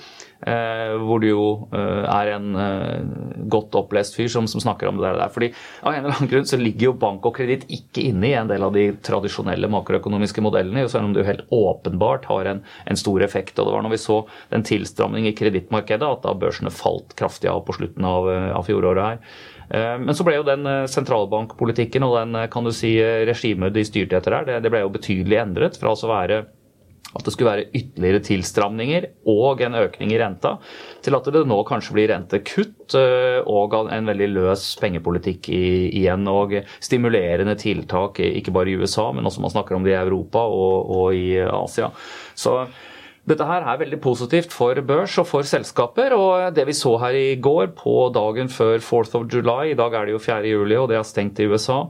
Eh, 0.45 0.91
hvor 1.01 1.17
det 1.17 1.31
jo 1.31 1.45
eh, 1.73 2.03
er 2.05 2.29
en 2.35 2.51
eh, 2.61 3.05
godt 3.49 3.73
opplest 3.79 4.13
fyr 4.19 4.27
som, 4.29 4.45
som, 4.45 4.61
snakker 4.61 4.89
om 4.89 4.99
det 5.01 5.09
der. 5.09 5.31
Fordi 5.33 5.49
Av 5.81 5.95
en 5.95 6.03
eller 6.03 6.13
annen 6.13 6.29
grunn 6.29 6.45
så 6.45 6.59
ligger 6.61 6.91
jo 6.91 6.97
bank 7.01 7.25
og 7.25 7.33
kreditt 7.39 7.65
ikke 7.73 8.03
inne 8.11 8.29
i 8.29 8.35
en 8.37 8.51
del 8.51 8.61
av 8.67 8.75
de 8.75 8.91
tradisjonelle 9.01 9.69
makroøkonomiske 9.73 10.43
modellene, 10.45 10.85
selv 10.91 11.09
om 11.09 11.15
det 11.15 11.23
jo 11.23 11.29
helt 11.31 11.53
åpenbart 11.57 12.29
har 12.29 12.51
en, 12.53 12.61
en, 12.85 12.99
stor 13.01 13.25
effekt. 13.25 13.57
og 13.57 13.65
Det 13.65 13.73
var 13.73 13.85
når 13.87 13.95
vi 13.95 14.01
så 14.03 14.19
den 14.53 14.65
tilstramning 14.67 15.25
i 15.25 15.33
kredittmarkedet 15.37 16.05
at 16.05 16.25
da 16.25 16.35
børsene 16.37 16.73
falt 16.73 17.17
kraftig 17.17 17.49
av 17.49 17.63
på 17.65 17.79
slutten 17.79 18.05
av, 18.05 18.29
av 18.29 18.67
fjoråret 18.67 19.07
her. 19.07 19.23
Men 19.99 20.15
så 20.15 20.23
ble 20.23 20.37
jo 20.37 20.45
den 20.47 20.63
sentralbankpolitikken 20.87 22.05
og 22.07 22.13
den 22.15 22.37
kan 22.53 22.63
du 22.63 22.71
si, 22.71 22.93
regimet 23.27 23.75
de 23.75 23.83
styrte 23.83 24.21
etter 24.21 24.37
her, 24.37 24.47
det, 24.47 24.61
det 24.63 24.71
ble 24.71 24.85
jo 24.85 24.93
betydelig 24.93 25.41
endret 25.41 25.79
fra 25.81 25.91
å 25.91 26.11
være 26.13 26.45
at 27.15 27.23
det 27.23 27.33
skulle 27.33 27.49
være 27.49 27.69
ytterligere 27.71 28.23
tilstramninger 28.25 29.07
og 29.31 29.61
en 29.65 29.77
økning 29.79 30.11
i 30.13 30.19
renta, 30.19 30.57
til 31.05 31.15
at 31.17 31.29
det 31.33 31.45
nå 31.47 31.61
kanskje 31.67 31.95
blir 31.95 32.11
rentekutt 32.11 32.97
eh, 32.99 33.39
og 33.47 33.77
en 33.93 34.11
veldig 34.11 34.27
løs 34.33 34.65
pengepolitikk 34.81 35.49
igjen. 35.53 36.27
Og 36.27 36.57
stimulerende 36.83 37.55
tiltak, 37.59 38.19
ikke 38.19 38.53
bare 38.55 38.73
i 38.73 38.77
USA, 38.77 39.09
men 39.15 39.25
også 39.25 39.43
man 39.43 39.55
snakker 39.55 39.77
om 39.77 39.87
det 39.87 39.95
i 39.95 40.01
Europa 40.01 40.43
og, 40.51 40.93
og 40.99 41.17
i 41.17 41.39
Asia. 41.47 41.89
Så 42.37 42.59
dette 43.27 43.43
her 43.43 43.65
er 43.67 43.79
veldig 43.81 43.99
positivt 43.99 44.53
for 44.55 44.79
børs 44.87 45.17
og 45.19 45.27
for 45.27 45.47
selskaper. 45.47 46.13
og 46.15 46.55
Det 46.55 46.67
vi 46.67 46.75
så 46.75 46.93
her 47.01 47.15
i 47.17 47.35
går, 47.35 47.73
på 47.75 48.09
dagen 48.15 48.47
før 48.51 48.77
4th 48.79 49.17
of 49.19 49.27
July, 49.31 49.71
i 49.71 49.79
dag 49.79 49.93
er 49.93 50.07
det 50.07 50.15
jo 50.15 50.23
4. 50.23 50.43
juli 50.47 50.77
og 50.79 50.87
det 50.91 50.99
er 50.99 51.07
stengt 51.07 51.39
i 51.43 51.47
USA, 51.49 51.85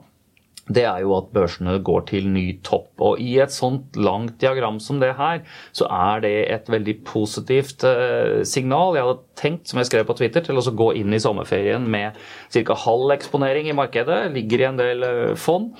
det 0.67 0.83
er 0.83 1.03
jo 1.03 1.13
at 1.15 1.29
børsene 1.35 1.77
går 1.85 2.03
til 2.09 2.27
ny 2.31 2.45
topp. 2.65 2.89
Og 3.03 3.21
i 3.23 3.37
et 3.43 3.53
sånt 3.55 3.95
langt 3.95 4.35
diagram 4.41 4.81
som 4.83 4.99
det 4.99 5.13
her, 5.19 5.43
så 5.75 5.87
er 5.87 6.23
det 6.25 6.33
et 6.51 6.71
veldig 6.71 6.97
positivt 7.07 7.85
uh, 7.87 8.43
signal. 8.47 8.97
Jeg 8.97 9.07
hadde 9.07 9.39
tenkt, 9.39 9.67
som 9.69 9.79
jeg 9.79 9.91
skrev 9.91 10.07
på 10.09 10.17
Twitter, 10.19 10.43
til 10.43 10.59
å 10.59 10.75
gå 10.83 10.91
inn 10.99 11.15
i 11.15 11.21
sommerferien 11.23 11.87
med 11.87 12.19
ca. 12.53 12.79
halv 12.83 13.15
eksponering 13.15 13.71
i 13.71 13.77
markedet. 13.77 14.25
Ligger 14.35 14.63
i 14.63 14.69
en 14.71 14.81
del 14.81 15.07
uh, 15.07 15.35
fond. 15.39 15.71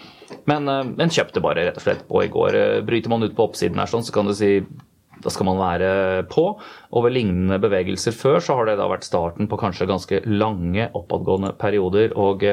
Men, 0.47 0.71
uh, 0.71 0.83
men, 0.88 1.11
kjøpte 1.11 1.43
bare 1.43 1.67
rett 1.67 1.81
og 1.81 1.88
slett 1.88 2.07
på 2.07 2.23
i 2.23 2.31
går. 2.31 2.61
bryter 2.88 3.11
man 3.11 3.27
ut 3.27 3.35
på 3.35 3.51
oppsiden 3.51 3.79
her, 3.81 3.91
sånn, 3.91 4.07
så 4.07 4.15
kan 4.15 4.29
du 4.29 4.35
si 4.38 4.61
da 5.17 5.31
skal 5.33 5.47
man 5.47 5.57
være 5.57 5.88
på. 6.31 6.51
Og 6.93 7.03
ved 7.03 7.17
lignende 7.17 7.57
bevegelser 7.59 8.13
før 8.15 8.38
så 8.39 8.55
har 8.55 8.69
det 8.69 8.77
da 8.79 8.85
vært 8.88 9.07
starten 9.07 9.49
på 9.49 9.57
kanskje 9.59 9.89
ganske 9.89 10.19
lange 10.29 10.91
oppadgående 10.95 11.57
perioder. 11.59 12.13
og 12.15 12.45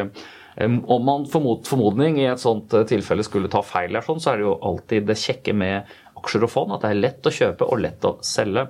om 0.62 1.04
man 1.04 1.26
formod, 1.26 1.66
formodning 1.66 2.20
i 2.22 2.28
et 2.30 2.42
sånt 2.42 2.74
eh, 2.76 2.86
tilfelle 2.86 3.26
skulle 3.26 3.50
ta 3.50 3.62
feil, 3.66 3.96
sånn, 4.04 4.22
så 4.22 4.32
er 4.32 4.40
det 4.40 4.46
jo 4.46 4.54
alltid 4.62 5.08
det 5.10 5.18
kjekke 5.18 5.54
med 5.56 5.92
aksjer 6.20 6.46
og 6.46 6.52
fond 6.52 6.74
at 6.76 6.84
det 6.84 6.92
er 6.92 7.02
lett 7.02 7.26
å 7.26 7.34
kjøpe 7.34 7.68
og 7.68 7.82
lett 7.82 8.06
å 8.06 8.16
selge. 8.24 8.68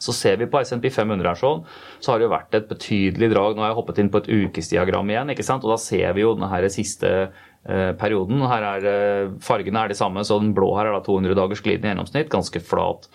Så 0.00 0.12
ser 0.16 0.38
vi 0.40 0.48
på 0.50 0.60
SMP 0.64 0.90
500 0.92 1.28
her 1.28 1.38
sånn, 1.38 1.62
så 2.02 2.12
har 2.12 2.20
det 2.20 2.26
jo 2.26 2.32
vært 2.32 2.56
et 2.56 2.68
betydelig 2.68 3.30
drag. 3.32 3.56
Nå 3.56 3.64
har 3.64 3.72
jeg 3.72 3.78
hoppet 3.78 4.00
inn 4.00 4.10
på 4.12 4.20
et 4.20 4.30
ukesdiagram 4.32 5.12
igjen, 5.12 5.32
ikke 5.32 5.46
sant? 5.46 5.64
og 5.64 5.74
da 5.74 5.78
ser 5.80 6.16
vi 6.16 6.24
jo 6.24 6.34
denne 6.36 6.72
siste 6.72 7.12
eh, 7.20 7.92
perioden. 8.00 8.42
Her 8.48 8.68
er 8.72 8.88
eh, 8.90 9.32
Fargene 9.44 9.84
er 9.84 9.92
de 9.92 9.98
samme, 10.00 10.24
så 10.24 10.40
den 10.40 10.54
blå 10.56 10.72
her 10.78 10.88
er 10.88 10.96
da 10.96 11.04
200 11.04 11.36
dagers 11.38 11.64
glidende 11.64 11.92
gjennomsnitt, 11.92 12.32
ganske 12.32 12.64
flat. 12.64 13.08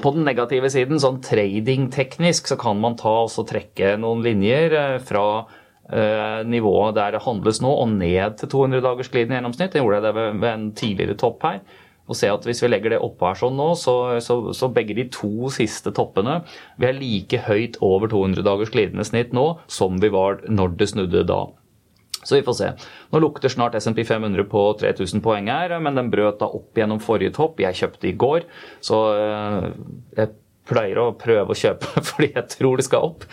På 0.00 0.08
den 0.14 0.24
negative 0.24 0.70
siden, 0.72 0.96
sånn 1.02 1.18
tradingteknisk, 1.20 2.46
så 2.48 2.56
kan 2.56 2.78
man 2.80 2.94
ta 2.96 3.26
og 3.26 3.44
trekke 3.44 3.90
noen 4.00 4.22
linjer 4.24 4.72
fra 5.04 5.24
nivået 6.46 6.94
der 6.94 7.16
det 7.16 7.22
handles 7.24 7.58
nå, 7.64 7.70
og 7.82 7.88
ned 7.92 8.36
til 8.38 8.48
200 8.52 8.82
dagers 8.84 9.10
glidende 9.10 9.38
gjennomsnitt. 9.38 9.72
Det 9.72 9.82
gjorde 9.82 10.00
jeg 10.00 10.06
det 10.06 10.26
ved 10.40 10.50
en 10.50 10.66
tidligere 10.78 11.16
topp 11.18 11.46
her. 11.48 11.62
Og 12.10 12.18
se 12.18 12.26
at 12.30 12.44
Hvis 12.46 12.62
vi 12.64 12.68
legger 12.72 12.94
det 12.94 13.04
oppå 13.04 13.28
her 13.28 13.38
sånn 13.38 13.56
nå, 13.58 13.70
så, 13.78 13.94
så, 14.24 14.40
så, 14.56 14.68
begge 14.74 14.96
de 14.98 15.06
to 15.14 15.50
siste 15.54 15.92
toppene 15.94 16.40
vi 16.80 16.88
er 16.88 16.98
like 16.98 17.44
høyt 17.46 17.78
over 17.86 18.10
200 18.10 18.42
dagers 18.46 18.72
glidende 18.74 19.06
snitt 19.06 19.34
nå 19.36 19.46
som 19.70 20.00
vi 20.02 20.10
var 20.10 20.42
når 20.50 20.74
det 20.80 20.90
snudde 20.90 21.22
da. 21.28 21.44
Så 22.20 22.36
vi 22.36 22.44
får 22.44 22.56
se. 22.58 22.70
Nå 23.14 23.20
lukter 23.22 23.48
snart 23.48 23.78
SMP 23.78 24.02
500 24.04 24.44
på 24.50 24.64
3000 24.82 25.22
poeng 25.24 25.48
her, 25.48 25.72
men 25.80 25.96
den 25.96 26.10
brøt 26.12 26.42
da 26.42 26.50
opp 26.50 26.76
gjennom 26.76 27.00
forrige 27.00 27.32
topp. 27.38 27.62
Jeg 27.62 27.78
kjøpte 27.78 28.10
i 28.10 28.16
går, 28.20 28.44
så 28.84 28.98
eh, 29.14 29.70
jeg 30.18 30.34
pleier 30.70 31.00
å 31.02 31.10
prøve 31.18 31.54
å 31.54 31.58
kjøpe 31.58 32.02
fordi 32.10 32.30
jeg 32.34 32.46
tror 32.54 32.80
det 32.80 32.86
skal 32.86 33.08
opp. 33.10 33.26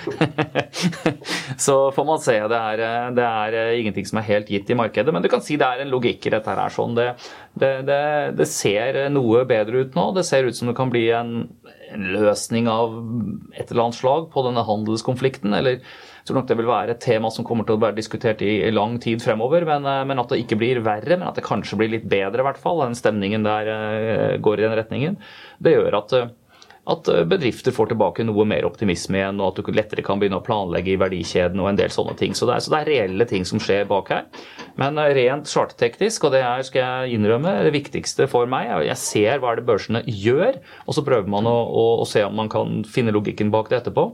så 1.68 1.78
får 1.96 2.08
man 2.08 2.24
se. 2.24 2.38
Det 2.52 2.62
er, 2.74 2.84
det 3.18 3.28
er, 3.28 3.58
ingenting 3.78 4.10
som 4.10 4.22
er 4.22 4.30
helt 4.32 4.52
gitt 4.52 4.74
i 4.74 4.78
markedet, 4.80 5.14
men 5.14 5.26
du 5.26 5.30
kan 5.32 5.44
si 5.46 5.60
det 5.60 5.68
er 5.68 5.86
en 5.86 5.94
logikk 5.94 6.28
i 6.28 6.34
dette. 6.34 6.58
her. 6.58 6.74
Sånn. 6.74 6.98
Det, 6.98 7.08
det, 7.60 8.02
det, 8.38 8.50
ser 8.50 9.04
noe 9.14 9.46
bedre 9.50 9.86
ut 9.86 9.98
nå. 9.98 10.10
Det 10.18 10.26
ser 10.28 10.50
ut 10.50 10.58
som 10.58 10.72
det 10.72 10.78
kan 10.78 10.92
bli 10.94 11.08
en, 11.16 11.34
en 11.94 12.12
løsning 12.18 12.70
av 12.72 13.00
et 13.54 13.70
eller 13.70 13.88
annet 13.88 14.02
slag 14.02 14.30
på 14.34 14.46
denne 14.48 14.66
handelskonflikten. 14.68 15.56
eller 15.58 15.82
jeg 16.28 16.34
tror 16.34 16.42
nok 16.42 16.48
det 16.50 16.56
vil 16.60 16.68
være 16.68 16.92
et 16.92 17.00
tema 17.00 17.30
som 17.32 17.46
kommer 17.48 17.64
til 17.64 17.78
å 17.78 17.80
være 17.80 17.96
diskutert 17.96 18.42
i 18.44 18.68
lang 18.74 18.98
tid 19.00 19.22
fremover. 19.24 19.64
Men, 19.64 19.86
men, 20.10 20.20
at 20.20 20.34
det 20.34 20.42
ikke 20.42 20.58
blir 20.60 20.82
verre, 20.84 21.16
men 21.16 21.24
at 21.30 21.38
det 21.40 21.46
kanskje 21.46 21.78
blir 21.80 21.94
litt 21.94 22.10
bedre, 22.12 22.44
i 22.44 22.48
hvert 22.50 22.60
fall. 22.60 22.82
Den 22.84 22.98
stemningen 23.00 23.48
der 23.48 23.70
eh, 23.72 24.34
går 24.44 24.60
i 24.60 24.66
den 24.66 24.76
retningen. 24.76 25.16
Det 25.64 25.78
gjør 25.78 25.96
at 26.02 26.16
eh, 26.18 26.34
at 26.92 27.10
eh, 27.12 27.24
bedrifter 27.28 27.76
får 27.76 27.92
tilbake 27.92 28.26
noe 28.28 28.46
mer 28.48 28.68
optimisme 28.68 29.20
igjen, 29.20 29.42
og 29.42 29.52
at 29.52 29.62
du 29.66 29.76
lettere 29.76 30.06
kan 30.06 30.22
begynne 30.22 30.40
å 30.40 30.46
planlegge 30.46 30.94
i 30.94 31.00
verdikjeden 31.00 31.62
og 31.64 31.72
en 31.72 31.80
del 31.80 31.94
sånne 31.94 32.16
ting. 32.20 32.36
Så 32.38 32.48
det 32.50 32.56
er, 32.58 32.64
så 32.64 32.74
det 32.74 32.82
er 32.82 32.92
reelle 32.92 33.28
ting 33.30 33.48
som 33.48 33.62
skjer 33.64 33.88
bak 33.90 34.12
her. 34.14 34.28
Men 34.80 35.00
eh, 35.02 35.14
rent 35.18 35.52
charterteknisk, 35.52 36.28
og 36.28 36.36
det 36.36 36.44
er, 36.46 36.64
skal 36.68 36.84
jeg 36.84 37.18
innrømme, 37.18 37.58
det 37.68 37.76
viktigste 37.76 38.30
for 38.32 38.50
meg, 38.50 38.72
jeg 38.88 39.02
ser 39.04 39.44
hva 39.44 39.58
det 39.58 39.68
børsene 39.68 40.04
gjør, 40.08 40.62
og 40.86 40.98
så 40.98 41.06
prøver 41.06 41.30
man 41.32 41.50
å, 41.50 41.58
å, 41.68 41.90
å 42.04 42.08
se 42.08 42.24
om 42.26 42.38
man 42.38 42.52
kan 42.52 42.82
finne 42.88 43.16
logikken 43.16 43.52
bak 43.54 43.72
det 43.72 43.82
etterpå. 43.82 44.12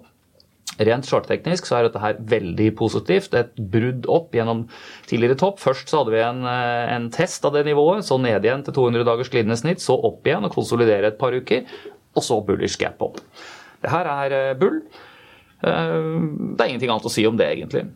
Rent 0.82 1.06
chartteknisk 1.06 1.68
er 1.70 1.86
dette 1.86 2.02
her 2.02 2.18
veldig 2.18 2.72
positivt. 2.80 3.36
Et 3.38 3.52
brudd 3.58 4.08
opp 4.10 4.34
gjennom 4.34 4.64
tidligere 5.10 5.38
topp. 5.38 5.60
Først 5.62 5.92
så 5.92 6.02
hadde 6.02 6.16
vi 6.16 6.22
en, 6.24 6.42
eh, 6.50 6.94
en 6.96 7.10
test 7.14 7.46
av 7.46 7.54
det 7.54 7.66
nivået, 7.68 8.02
så 8.02 8.18
ned 8.18 8.42
igjen 8.42 8.64
til 8.66 8.74
200 8.74 9.06
dagers 9.06 9.30
glidende 9.30 9.60
snitt, 9.60 9.84
så 9.84 9.94
opp 9.94 10.26
igjen 10.26 10.46
og 10.46 10.56
konsolidere 10.56 11.12
et 11.12 11.20
par 11.20 11.32
uker 11.32 11.66
og 12.14 12.26
så 12.26 12.40
bullish 12.46 12.80
gap 12.80 13.02
up. 13.04 13.20
Det 13.84 13.92
her 13.92 14.08
er 14.10 14.38
eh, 14.38 14.54
bull. 14.60 14.80
Eh, 15.64 16.00
det 16.54 16.64
er 16.64 16.72
ingenting 16.72 16.94
annet 16.94 17.10
å 17.10 17.12
si 17.12 17.26
om 17.28 17.38
det, 17.40 17.50
egentlig. 17.58 17.88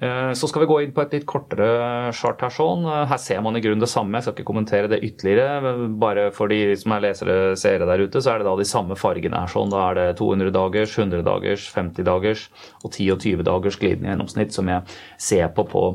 Eh, 0.00 0.32
så 0.38 0.46
skal 0.46 0.62
vi 0.62 0.68
gå 0.70 0.78
inn 0.82 0.92
på 0.94 1.02
et 1.02 1.14
litt 1.16 1.26
kortere 1.28 2.12
chart 2.14 2.42
her. 2.44 2.52
sånn. 2.54 2.86
Her 2.86 3.20
ser 3.22 3.40
man 3.42 3.56
i 3.58 3.62
grunnen 3.64 3.82
det 3.82 3.90
samme. 3.90 4.18
Jeg 4.18 4.26
skal 4.26 4.36
ikke 4.36 4.48
kommentere 4.50 4.90
det 4.90 5.00
ytterligere. 5.06 5.88
Bare 6.00 6.28
for 6.34 6.50
de 6.50 6.76
som 6.78 6.94
er 6.94 7.06
lesere 7.08 7.38
seere 7.58 7.88
der 7.88 8.04
ute, 8.04 8.22
så 8.22 8.34
er 8.34 8.42
det 8.42 8.50
da 8.50 8.56
de 8.58 8.68
samme 8.68 8.98
fargene 8.98 9.42
her. 9.42 9.50
sånn. 9.50 9.72
Da 9.74 9.88
er 9.90 9.98
det 9.98 10.08
200 10.20 10.54
dagers, 10.54 10.98
100 10.98 11.24
dagers, 11.26 11.68
50 11.74 12.06
dagers 12.06 12.48
og 12.84 12.92
10 12.92 13.10
og 13.16 13.24
20 13.26 13.48
dagers 13.50 13.80
glidende 13.80 14.12
gjennomsnitt 14.12 14.54
som 14.54 14.70
jeg 14.70 14.98
ser 15.18 15.48
på 15.54 15.66
på 15.68 15.88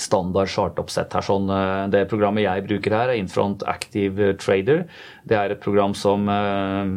standard 0.00 0.48
chartoppsett 0.48 1.12
her. 1.12 1.24
Sånn, 1.24 1.50
eh, 1.52 1.88
det 1.92 2.06
programmet 2.08 2.46
jeg 2.46 2.64
bruker 2.64 2.94
her, 2.96 3.10
er 3.12 3.20
Infront 3.20 3.62
Active 3.68 4.32
Trader. 4.40 4.86
Det 5.28 5.36
er 5.36 5.52
et 5.52 5.60
program 5.60 5.92
som 5.94 6.24
eh, 6.32 6.88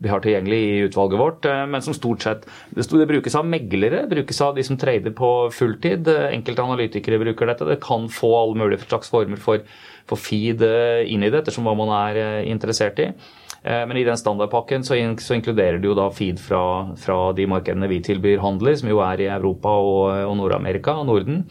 vi 0.00 0.08
har 0.08 0.24
tilgjengelig 0.24 0.60
i 0.64 0.86
utvalget 0.88 1.20
vårt, 1.20 1.44
eh, 1.44 1.64
men 1.68 1.84
som 1.84 1.96
stort 1.96 2.24
sett 2.24 2.46
det 2.72 3.08
brukes 3.10 3.36
av 3.36 3.44
meglere, 3.44 4.06
brukes 4.08 4.40
av 4.40 4.56
de 4.56 4.64
som 4.64 4.78
trader 4.80 5.12
på 5.12 5.50
fulltid. 5.52 6.08
Enkelte 6.08 6.64
analytikere 6.64 7.20
bruker 7.20 7.52
dette. 7.52 7.68
Det 7.68 7.82
kan 7.84 8.08
få 8.08 8.32
alle 8.38 8.56
mulige 8.64 8.86
slags 8.86 9.12
former 9.12 9.36
for, 9.36 9.60
for 10.08 10.16
feed 10.16 10.64
inn 10.64 11.22
i 11.26 11.30
det, 11.30 11.42
ettersom 11.42 11.68
hva 11.68 11.76
man 11.76 11.92
er 11.92 12.46
interessert 12.48 12.98
i. 13.02 13.10
Men 13.66 13.98
i 13.98 14.04
den 14.06 14.18
standardpakken 14.18 14.84
så, 14.86 14.94
inkluderer 14.94 15.80
det 15.82 15.88
jo 15.88 15.96
da 15.98 16.06
feed 16.14 16.38
fra, 16.38 16.94
fra 17.02 17.32
de 17.34 17.48
markedene 17.50 17.88
vi 17.90 17.98
tilbyr 18.04 18.38
handel 18.44 18.70
i, 18.70 18.76
som 18.78 18.90
jo 18.92 19.00
er 19.02 19.24
i 19.24 19.26
Europa 19.26 19.72
og, 19.82 20.04
og 20.30 20.36
Nord-Amerika 20.38 20.94
og 21.00 21.08
Norden. 21.10 21.42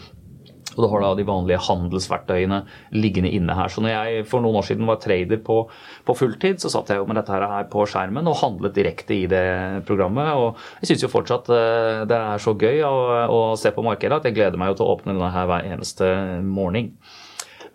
Og 0.76 0.84
du 0.84 0.90
har 0.92 1.04
da 1.04 1.12
de 1.18 1.26
vanlige 1.28 1.62
handelsverktøyene 1.66 2.62
liggende 2.96 3.32
inne 3.36 3.56
her. 3.58 3.72
Så 3.72 3.84
når 3.84 3.94
jeg 3.94 4.26
for 4.30 4.44
noen 4.44 4.60
år 4.60 4.68
siden 4.68 4.88
var 4.90 5.02
trader 5.04 5.42
på, 5.46 5.62
på 6.06 6.18
fulltid, 6.18 6.62
så 6.62 6.72
satt 6.74 6.92
jeg 6.92 7.02
jo 7.02 7.08
med 7.10 7.20
dette 7.20 7.36
her 7.36 7.70
på 7.72 7.86
skjermen 7.90 8.28
og 8.32 8.40
handlet 8.42 8.76
direkte 8.78 9.16
i 9.18 9.26
det 9.32 9.46
programmet. 9.88 10.34
Og 10.36 10.82
jeg 10.82 10.94
syns 10.94 11.06
jo 11.08 11.12
fortsatt 11.14 11.52
eh, 11.54 12.02
det 12.10 12.18
er 12.20 12.42
så 12.44 12.56
gøy 12.56 12.84
å, 12.88 12.96
å, 13.32 13.44
se 13.60 13.72
på 13.76 13.86
markedet 13.86 14.20
at 14.20 14.28
jeg 14.30 14.38
gleder 14.38 14.60
meg 14.60 14.74
jo 14.74 14.82
til 14.82 14.88
å 14.88 14.98
åpne 14.98 15.16
denne 15.16 15.32
her 15.34 15.48
hver 15.50 15.70
eneste 15.76 16.12
morgen. 16.44 16.92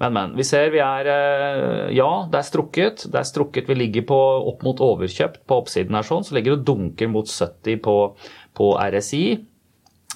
Men, 0.01 0.15
men. 0.17 0.33
Vi 0.39 0.47
ser 0.49 0.71
vi 0.73 0.81
er 0.81 1.09
eh, 1.13 1.91
Ja, 1.97 2.11
det 2.33 2.41
er 2.41 2.49
strukket. 2.49 3.05
Det 3.13 3.21
er 3.21 3.29
strukket. 3.29 3.69
Vi 3.69 3.77
ligger 3.77 4.07
på 4.09 4.21
opp 4.53 4.65
mot 4.65 4.81
overkjøpt 4.81 5.43
på 5.49 5.61
oppsiden 5.61 5.99
her 5.99 6.07
sånn. 6.07 6.25
Så 6.25 6.37
ligger 6.37 6.57
det 6.57 6.69
dunker 6.69 7.11
mot 7.13 7.29
70 7.29 7.83
på, 7.85 7.97
på 8.57 8.73
RSI. 8.81 9.25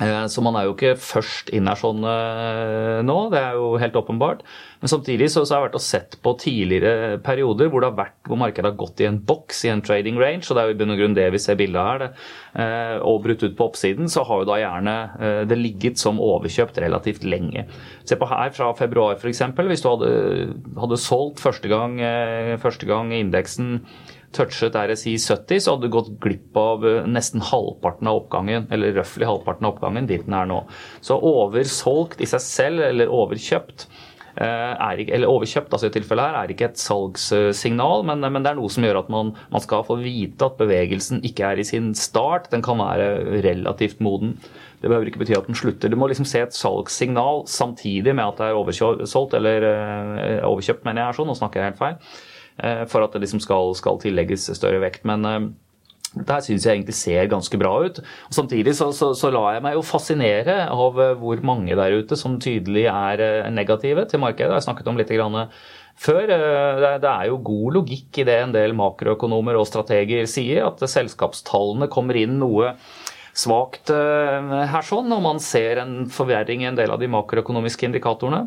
Eh, 0.02 0.24
så 0.26 0.42
man 0.42 0.56
er 0.58 0.66
jo 0.66 0.72
ikke 0.74 0.96
først 0.98 1.52
inn 1.54 1.68
her 1.70 1.78
sånn 1.78 2.02
eh, 2.02 2.98
nå, 3.06 3.14
det 3.30 3.38
er 3.38 3.58
jo 3.60 3.76
helt 3.78 3.94
åpenbart. 3.94 4.40
Men 4.82 4.90
samtidig 4.90 5.28
så, 5.30 5.44
så 5.46 5.54
har 5.54 5.60
jeg 5.60 5.68
vært 5.68 5.76
og 5.78 5.84
sett 5.84 6.16
på 6.24 6.32
tidligere 6.42 7.20
perioder 7.22 7.70
hvor 7.70 7.84
det 7.84 7.92
har 7.92 8.00
vært, 8.00 8.16
hvor 8.26 8.40
markedet 8.40 8.72
har 8.72 8.80
gått 8.80 9.04
i 9.04 9.06
en 9.06 9.20
boks, 9.22 9.62
i 9.68 9.70
en 9.70 9.84
trading 9.86 10.18
range, 10.18 10.48
og 10.48 10.58
det 10.58 10.64
er 10.64 10.72
jo 10.72 10.74
i 10.74 10.80
bunn 10.80 10.94
og 10.96 10.98
grunn 10.98 11.14
det 11.14 11.28
vi 11.36 11.42
ser 11.44 11.60
bildet 11.60 11.86
her, 11.86 12.02
det, 12.02 12.08
eh, 12.64 12.96
og 13.06 13.20
brutt 13.28 13.46
ut 13.46 13.54
på 13.54 13.68
oppsiden, 13.70 14.10
så 14.10 14.26
har 14.26 14.42
jo 14.42 14.50
da 14.50 14.58
gjerne 14.64 14.96
det 15.48 15.60
ligget 15.60 16.00
som 16.00 16.18
overkjøpt 16.22 16.80
relativt 16.82 17.22
lenge. 17.26 17.64
Se 18.08 18.18
på 18.18 18.28
her 18.28 18.50
fra 18.56 18.72
februar 18.76 19.14
f.eks. 19.14 19.44
Hvis 19.54 19.84
du 19.84 19.88
hadde, 19.92 20.10
hadde 20.80 21.00
solgt 21.00 21.42
første 21.44 21.70
gang, 21.70 21.96
første 22.62 22.88
gang 22.88 23.14
indeksen 23.14 23.78
touchet 24.36 24.76
RSI 24.78 25.16
70, 25.18 25.62
så 25.62 25.74
hadde 25.74 25.88
du 25.88 25.94
gått 25.94 26.10
glipp 26.22 26.56
av 26.60 26.86
eh, 26.88 27.04
nesten 27.10 27.44
halvparten 27.44 28.10
av 28.10 28.24
oppgangen, 28.24 28.66
eller 28.74 28.96
røftlig 28.98 29.28
halvparten 29.28 29.68
av 29.68 29.76
oppgangen 29.76 30.10
dit 30.10 30.24
den 30.26 30.36
er 30.36 30.50
nå. 30.50 30.64
Så 31.04 31.18
oversolgt 31.18 32.22
i 32.24 32.28
seg 32.30 32.44
selv, 32.44 32.84
eller 32.88 33.12
overkjøpt, 33.12 33.88
er, 34.34 34.98
ikke, 34.98 35.12
eller 35.14 35.30
overkjøpt 35.30 35.74
altså 35.76 35.86
i 35.86 35.92
tilfellet 35.94 36.26
her, 36.26 36.36
er 36.40 36.50
ikke 36.50 36.66
et 36.66 36.80
salgssignal, 36.82 38.02
men, 38.08 38.24
men, 38.24 38.42
det 38.42 38.50
er 38.50 38.58
noe 38.58 38.72
som 38.72 38.82
gjør 38.82 38.98
at 39.04 39.12
man, 39.14 39.30
man, 39.52 39.62
skal 39.62 39.84
få 39.86 39.94
vite 40.00 40.48
at 40.48 40.56
bevegelsen 40.58 41.22
ikke 41.22 41.52
er 41.52 41.62
i 41.62 41.66
sin 41.68 41.92
start. 41.94 42.48
Den 42.50 42.64
kan 42.66 42.82
være 42.82 43.38
relativt 43.46 44.02
moden. 44.02 44.34
Det 44.84 44.90
behøver 44.90 45.08
ikke 45.08 45.22
bety 45.22 45.32
at 45.38 45.46
den 45.48 45.56
slutter. 45.56 45.88
Du 45.88 45.96
må 45.96 46.10
liksom 46.10 46.26
se 46.28 46.42
et 46.44 46.56
salgssignal 46.56 47.46
samtidig 47.48 48.12
med 48.12 48.26
at 48.26 48.40
det 48.42 48.50
er 48.50 48.58
oversolgt, 48.58 49.36
eller 49.38 49.64
uh, 49.64 50.42
overkjøpt, 50.50 50.84
mener 50.84 51.00
jeg 51.00 51.08
er 51.08 51.16
sånn, 51.16 51.30
nå 51.30 51.36
snakker 51.38 51.62
jeg 51.62 51.72
helt 51.72 51.80
feil, 51.80 52.18
for 52.88 53.02
at 53.02 53.14
det 53.14 53.24
liksom 53.24 53.40
skal, 53.42 53.72
skal 53.74 54.00
tillegges 54.02 54.46
større 54.54 54.78
vekt. 54.84 55.02
Men 55.08 55.26
uh, 55.26 55.38
dette 56.14 56.40
syns 56.46 56.66
jeg 56.66 56.78
egentlig 56.78 56.94
ser 56.94 57.30
ganske 57.30 57.58
bra 57.58 57.72
ut. 57.86 58.00
Og 58.28 58.36
samtidig 58.36 58.76
så, 58.78 58.90
så, 58.94 59.10
så 59.18 59.30
lar 59.34 59.56
jeg 59.56 59.64
meg 59.64 59.78
jo 59.78 59.86
fascinere 59.86 60.60
av 60.70 61.00
hvor 61.18 61.40
mange 61.46 61.74
der 61.74 61.96
ute 61.98 62.18
som 62.18 62.36
tydelig 62.42 62.86
er 62.90 63.48
negative 63.50 64.06
til 64.10 64.22
markedet. 64.22 64.52
Jeg 64.52 64.60
har 64.60 64.68
snakket 64.68 64.90
om 64.92 65.00
litt 65.00 65.10
før. 65.94 66.30
Det 67.00 67.10
er 67.10 67.26
jo 67.30 67.40
god 67.50 67.80
logikk 67.80 68.22
i 68.22 68.28
det 68.28 68.38
en 68.44 68.54
del 68.54 68.76
makroøkonomer 68.78 69.58
og 69.58 69.66
strateger 69.70 70.30
sier, 70.30 70.68
at 70.68 70.86
selskapstallene 70.90 71.90
kommer 71.90 72.18
inn 72.18 72.38
noe 72.38 72.76
svakt 73.34 73.90
her 73.90 74.86
sånn, 74.86 75.10
og 75.10 75.22
man 75.24 75.42
ser 75.42 75.82
en 75.82 76.04
forverring 76.06 76.62
i 76.62 76.70
en 76.70 76.78
del 76.78 76.94
av 76.94 77.02
de 77.02 77.10
makroøkonomiske 77.10 77.90
indikatorene. 77.90 78.46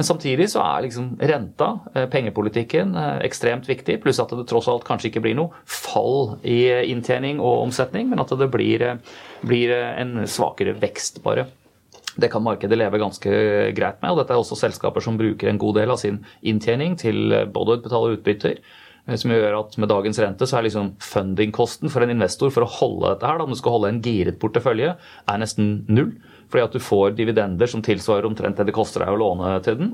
Men 0.00 0.06
samtidig 0.08 0.46
så 0.48 0.62
er 0.64 0.86
liksom 0.86 1.10
renta, 1.28 1.66
pengepolitikken, 2.08 2.94
ekstremt 3.20 3.66
viktig. 3.68 3.98
Pluss 4.00 4.16
at 4.22 4.30
det 4.32 4.46
tross 4.48 4.64
alt 4.72 4.86
kanskje 4.88 5.10
ikke 5.10 5.20
blir 5.26 5.34
noe 5.36 5.58
fall 5.68 6.38
i 6.40 6.62
inntjening 6.88 7.36
og 7.36 7.66
omsetning, 7.66 8.08
men 8.08 8.22
at 8.22 8.32
det 8.40 8.48
blir, 8.48 8.86
blir 9.44 9.74
en 9.76 10.22
svakere 10.24 10.72
vekst, 10.80 11.20
bare. 11.20 11.50
Det 12.16 12.30
kan 12.32 12.46
markedet 12.46 12.80
leve 12.80 13.02
ganske 13.02 13.34
greit 13.76 14.00
med. 14.00 14.14
og 14.14 14.22
Dette 14.22 14.32
er 14.32 14.40
også 14.40 14.56
selskaper 14.62 15.04
som 15.04 15.20
bruker 15.20 15.52
en 15.52 15.60
god 15.60 15.82
del 15.82 15.92
av 15.92 16.00
sin 16.00 16.22
inntjening 16.40 16.96
til 17.04 17.36
både 17.52 17.76
å 17.76 17.84
betale 17.84 18.16
utbytter, 18.16 18.56
som 19.20 19.36
gjør 19.36 19.58
at 19.58 19.76
med 19.84 19.92
dagens 19.92 20.24
rente 20.24 20.48
så 20.48 20.62
er 20.62 20.70
liksom 20.70 20.94
fundingkosten 21.04 21.92
for 21.92 22.08
en 22.08 22.16
investor 22.16 22.56
for 22.56 22.64
å 22.64 22.72
holde 22.80 23.12
dette 23.18 23.28
her, 23.28 23.36
da, 23.36 23.44
om 23.44 23.52
du 23.52 23.60
skal 23.60 23.76
holde 23.76 23.92
en 23.92 24.02
giret 24.04 24.40
portefølje, 24.40 24.96
er 24.96 25.44
nesten 25.44 25.82
null. 25.92 26.14
Fordi 26.50 26.64
at 26.66 26.74
du 26.74 26.82
får 26.82 27.14
dividender 27.18 27.70
som 27.70 27.82
tilsvarer 27.86 28.26
omtrent 28.26 28.58
det 28.58 28.66
det 28.68 28.74
koster 28.74 29.04
deg 29.04 29.14
å 29.14 29.20
låne 29.20 29.52
til 29.62 29.78
den. 29.78 29.92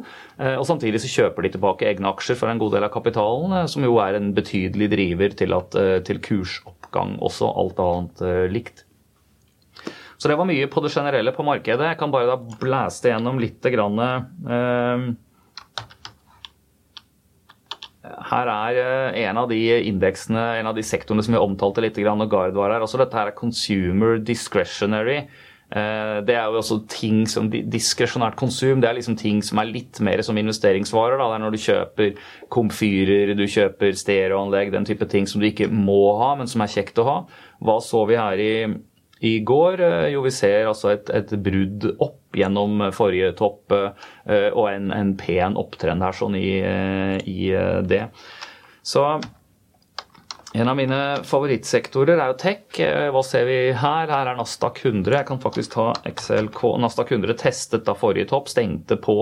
Og 0.57 0.65
samtidig 0.65 1.03
så 1.05 1.11
kjøper 1.13 1.45
de 1.45 1.51
tilbake 1.53 1.85
egne 1.91 2.09
aksjer 2.09 2.39
for 2.41 2.49
en 2.49 2.63
god 2.63 2.73
del 2.79 2.87
av 2.89 2.95
kapitalen, 2.95 3.53
som 3.69 3.85
jo 3.85 3.99
er 4.01 4.17
en 4.17 4.33
betydelig 4.37 4.89
driver 4.95 5.37
til, 5.37 5.53
at, 5.53 5.77
til 6.09 6.23
kursoppgang 6.25 7.19
også, 7.21 7.53
alt 7.61 7.83
annet 7.85 8.25
likt. 8.55 8.87
Så 10.17 10.29
det 10.31 10.39
var 10.41 10.49
mye 10.49 10.67
på 10.73 10.81
det 10.81 10.95
generelle 10.95 11.33
på 11.37 11.45
markedet. 11.45 11.91
Jeg 11.91 12.01
kan 12.01 12.13
bare 12.13 12.31
da 12.31 12.57
blæste 12.61 13.13
gjennom 13.13 13.41
litt 13.41 13.65
grann, 13.73 14.01
eh, 14.01 15.07
her 18.31 18.49
er 18.49 18.79
en 19.27 19.41
av 19.43 19.49
de 19.51 19.59
indeksene, 19.91 20.45
en 20.61 20.71
av 20.71 20.77
de 20.77 20.85
sektorene 20.87 21.25
som 21.25 21.35
vi 21.35 21.43
omtalte 21.43 21.83
litt, 21.85 21.99
og 21.99 22.31
Gard 22.31 22.55
var 22.55 22.73
her. 22.73 22.81
Altså 22.81 22.99
dette 22.99 23.17
her 23.19 23.29
er 23.29 23.37
consumer 23.37 24.19
discretionary. 24.19 25.27
Det 25.67 26.31
er 26.31 26.45
jo 26.47 26.61
også 26.61 26.77
ting 26.87 27.25
som 27.27 27.49
Diskresjonært 27.51 28.37
konsum 28.39 28.79
det 28.79 28.87
er 28.87 28.95
liksom 29.01 29.17
ting 29.19 29.41
som 29.43 29.59
er 29.59 29.67
litt 29.67 29.99
mer 30.05 30.23
som 30.23 30.39
investeringsvarer. 30.39 31.19
Da. 31.19 31.27
Det 31.27 31.37
er 31.37 31.43
når 31.43 31.55
du 31.57 31.63
kjøper 31.65 32.29
komfyrer, 32.55 33.33
du 33.35 33.43
kjøper 33.51 33.97
stereoanlegg, 33.99 34.71
den 34.75 34.87
type 34.87 35.09
ting 35.11 35.27
som 35.27 35.43
du 35.43 35.49
ikke 35.49 35.67
må 35.73 36.15
ha, 36.21 36.35
men 36.39 36.47
som 36.51 36.63
er 36.63 36.71
kjekt 36.71 37.01
å 37.03 37.09
ha. 37.09 37.17
Hva 37.67 37.81
så 37.83 38.05
vi 38.07 38.19
her 38.21 38.43
i, 38.43 38.53
i 39.27 39.35
går? 39.49 39.83
Jo, 40.15 40.23
vi 40.27 40.35
ser 40.35 40.71
altså 40.71 40.93
et, 40.95 41.11
et 41.11 41.35
brudd 41.35 41.89
opp 41.97 42.39
gjennom 42.39 42.87
forrige 42.95 43.33
topp 43.39 43.75
og 43.75 44.67
en, 44.71 44.93
en 44.95 45.15
pen 45.19 45.59
opptrend 45.59 46.05
her 46.05 46.15
sånn 46.15 46.39
i, 46.39 46.61
i 47.27 47.51
det. 47.91 48.05
Så 48.87 49.03
en 50.57 50.69
av 50.69 50.77
mine 50.79 50.99
favorittsektorer 51.29 52.17
er 52.17 52.31
jo 52.31 52.37
tech. 52.41 52.79
Hva 53.13 53.23
ser 53.27 53.45
vi 53.45 53.57
her? 53.77 54.09
Her 54.09 54.31
er 54.31 54.39
Nasdaq 54.39 54.79
100. 54.81 55.13
Jeg 55.13 55.29
kan 55.29 55.41
faktisk 55.43 55.75
ta 55.75 55.91
XLK. 56.09 56.63
Nasdaq 56.81 57.13
100 57.13 57.37
testet 57.43 57.85
da 57.85 57.93
forrige 57.99 58.31
topp, 58.31 58.49
stengte 58.49 58.97
på, 58.97 59.19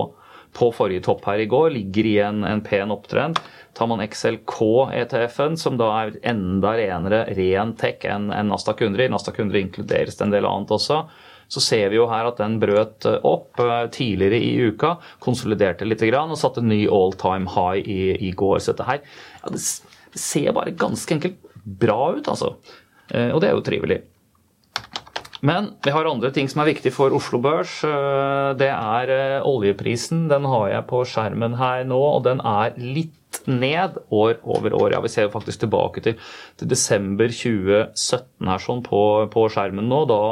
på 0.55 0.69
forrige 0.77 1.03
topp 1.09 1.27
her 1.27 1.43
i 1.43 1.49
går. 1.51 1.73
Ligger 1.75 2.07
i 2.07 2.15
en, 2.23 2.45
en 2.47 2.63
pen 2.63 2.95
opptrend. 2.95 3.41
Tar 3.75 3.91
man 3.91 4.05
XLK-ETF-en, 4.05 5.59
som 5.59 5.81
da 5.81 5.89
er 6.05 6.15
enda 6.31 6.77
renere 6.79 7.25
ren 7.35 7.75
tech 7.81 8.07
enn 8.07 8.31
en 8.31 8.53
Nasdaq 8.55 8.85
100, 8.87 9.09
i 9.09 9.11
Nasdaq 9.11 9.41
100 9.43 9.59
inkluderes 9.65 10.21
det 10.21 10.29
en 10.29 10.37
del 10.37 10.47
annet 10.47 10.71
også, 10.77 11.01
så 11.51 11.63
ser 11.63 11.91
vi 11.91 11.99
jo 11.99 12.07
her 12.09 12.29
at 12.29 12.39
den 12.39 12.61
brøt 12.63 13.09
opp 13.27 13.59
tidligere 13.93 14.39
i 14.39 14.71
uka, 14.71 14.95
konsoliderte 15.19 15.89
litt 15.89 16.07
og 16.15 16.39
satte 16.39 16.63
ny 16.63 16.85
all 16.87 17.19
time 17.19 17.51
high 17.51 17.83
i, 17.83 18.15
i 18.29 18.31
går. 18.31 18.63
Så 18.63 18.73
dette 18.73 18.87
her 18.87 19.03
ja, 19.03 19.51
det 19.51 19.65
ser 20.19 20.55
bare 20.57 20.75
ganske 20.79 21.17
enkelt 21.17 21.39
bra 21.65 22.15
ut, 22.17 22.29
altså. 22.29 22.55
Og 23.15 23.41
det 23.43 23.51
er 23.51 23.57
jo 23.57 23.65
trivelig. 23.65 24.01
Men 25.45 25.75
vi 25.85 25.93
har 25.93 26.07
andre 26.09 26.31
ting 26.33 26.49
som 26.49 26.63
er 26.63 26.71
viktig 26.71 26.93
for 26.95 27.13
Oslo 27.13 27.37
Børs. 27.45 27.83
Det 28.57 28.71
er 28.71 29.43
oljeprisen. 29.45 30.23
Den 30.31 30.47
har 30.49 30.71
jeg 30.71 30.87
på 30.89 31.03
skjermen 31.09 31.59
her 31.61 31.85
nå, 31.85 31.99
og 32.01 32.23
den 32.25 32.41
er 32.41 32.73
litt 32.81 33.43
ned 33.51 33.99
år 34.09 34.39
over 34.43 34.75
år. 34.79 34.95
Ja, 34.95 35.03
vi 35.05 35.11
ser 35.13 35.29
faktisk 35.33 35.65
tilbake 35.65 36.01
til, 36.05 36.17
til 36.61 36.71
desember 36.71 37.29
2017 37.29 38.51
her 38.51 38.65
sånn 38.65 38.83
på, 38.87 39.03
på 39.33 39.47
skjermen 39.53 39.89
nå. 39.91 40.01
Da 40.09 40.23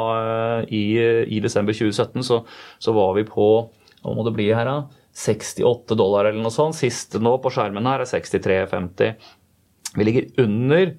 i, 0.65 0.83
i 1.29 1.43
desember 1.43 1.77
2017 1.77 2.25
så, 2.25 2.41
så, 2.79 2.95
var 2.95 3.13
vi 3.19 3.27
på 3.29 3.49
Hva 4.03 4.17
må 4.17 4.25
det 4.27 4.35
bli 4.35 4.49
her, 4.51 4.67
da? 4.67 5.03
68 5.13 5.93
dollar 5.93 6.25
eller 6.25 6.41
noe 6.41 6.53
sånt. 6.53 6.79
Siste 6.79 7.21
nå 7.21 7.37
på 7.43 7.53
skjermen 7.53 7.85
her 7.87 8.01
er 8.01 8.09
63,50. 8.09 9.13
Vi 9.93 10.07
ligger 10.07 10.29
under 10.43 10.93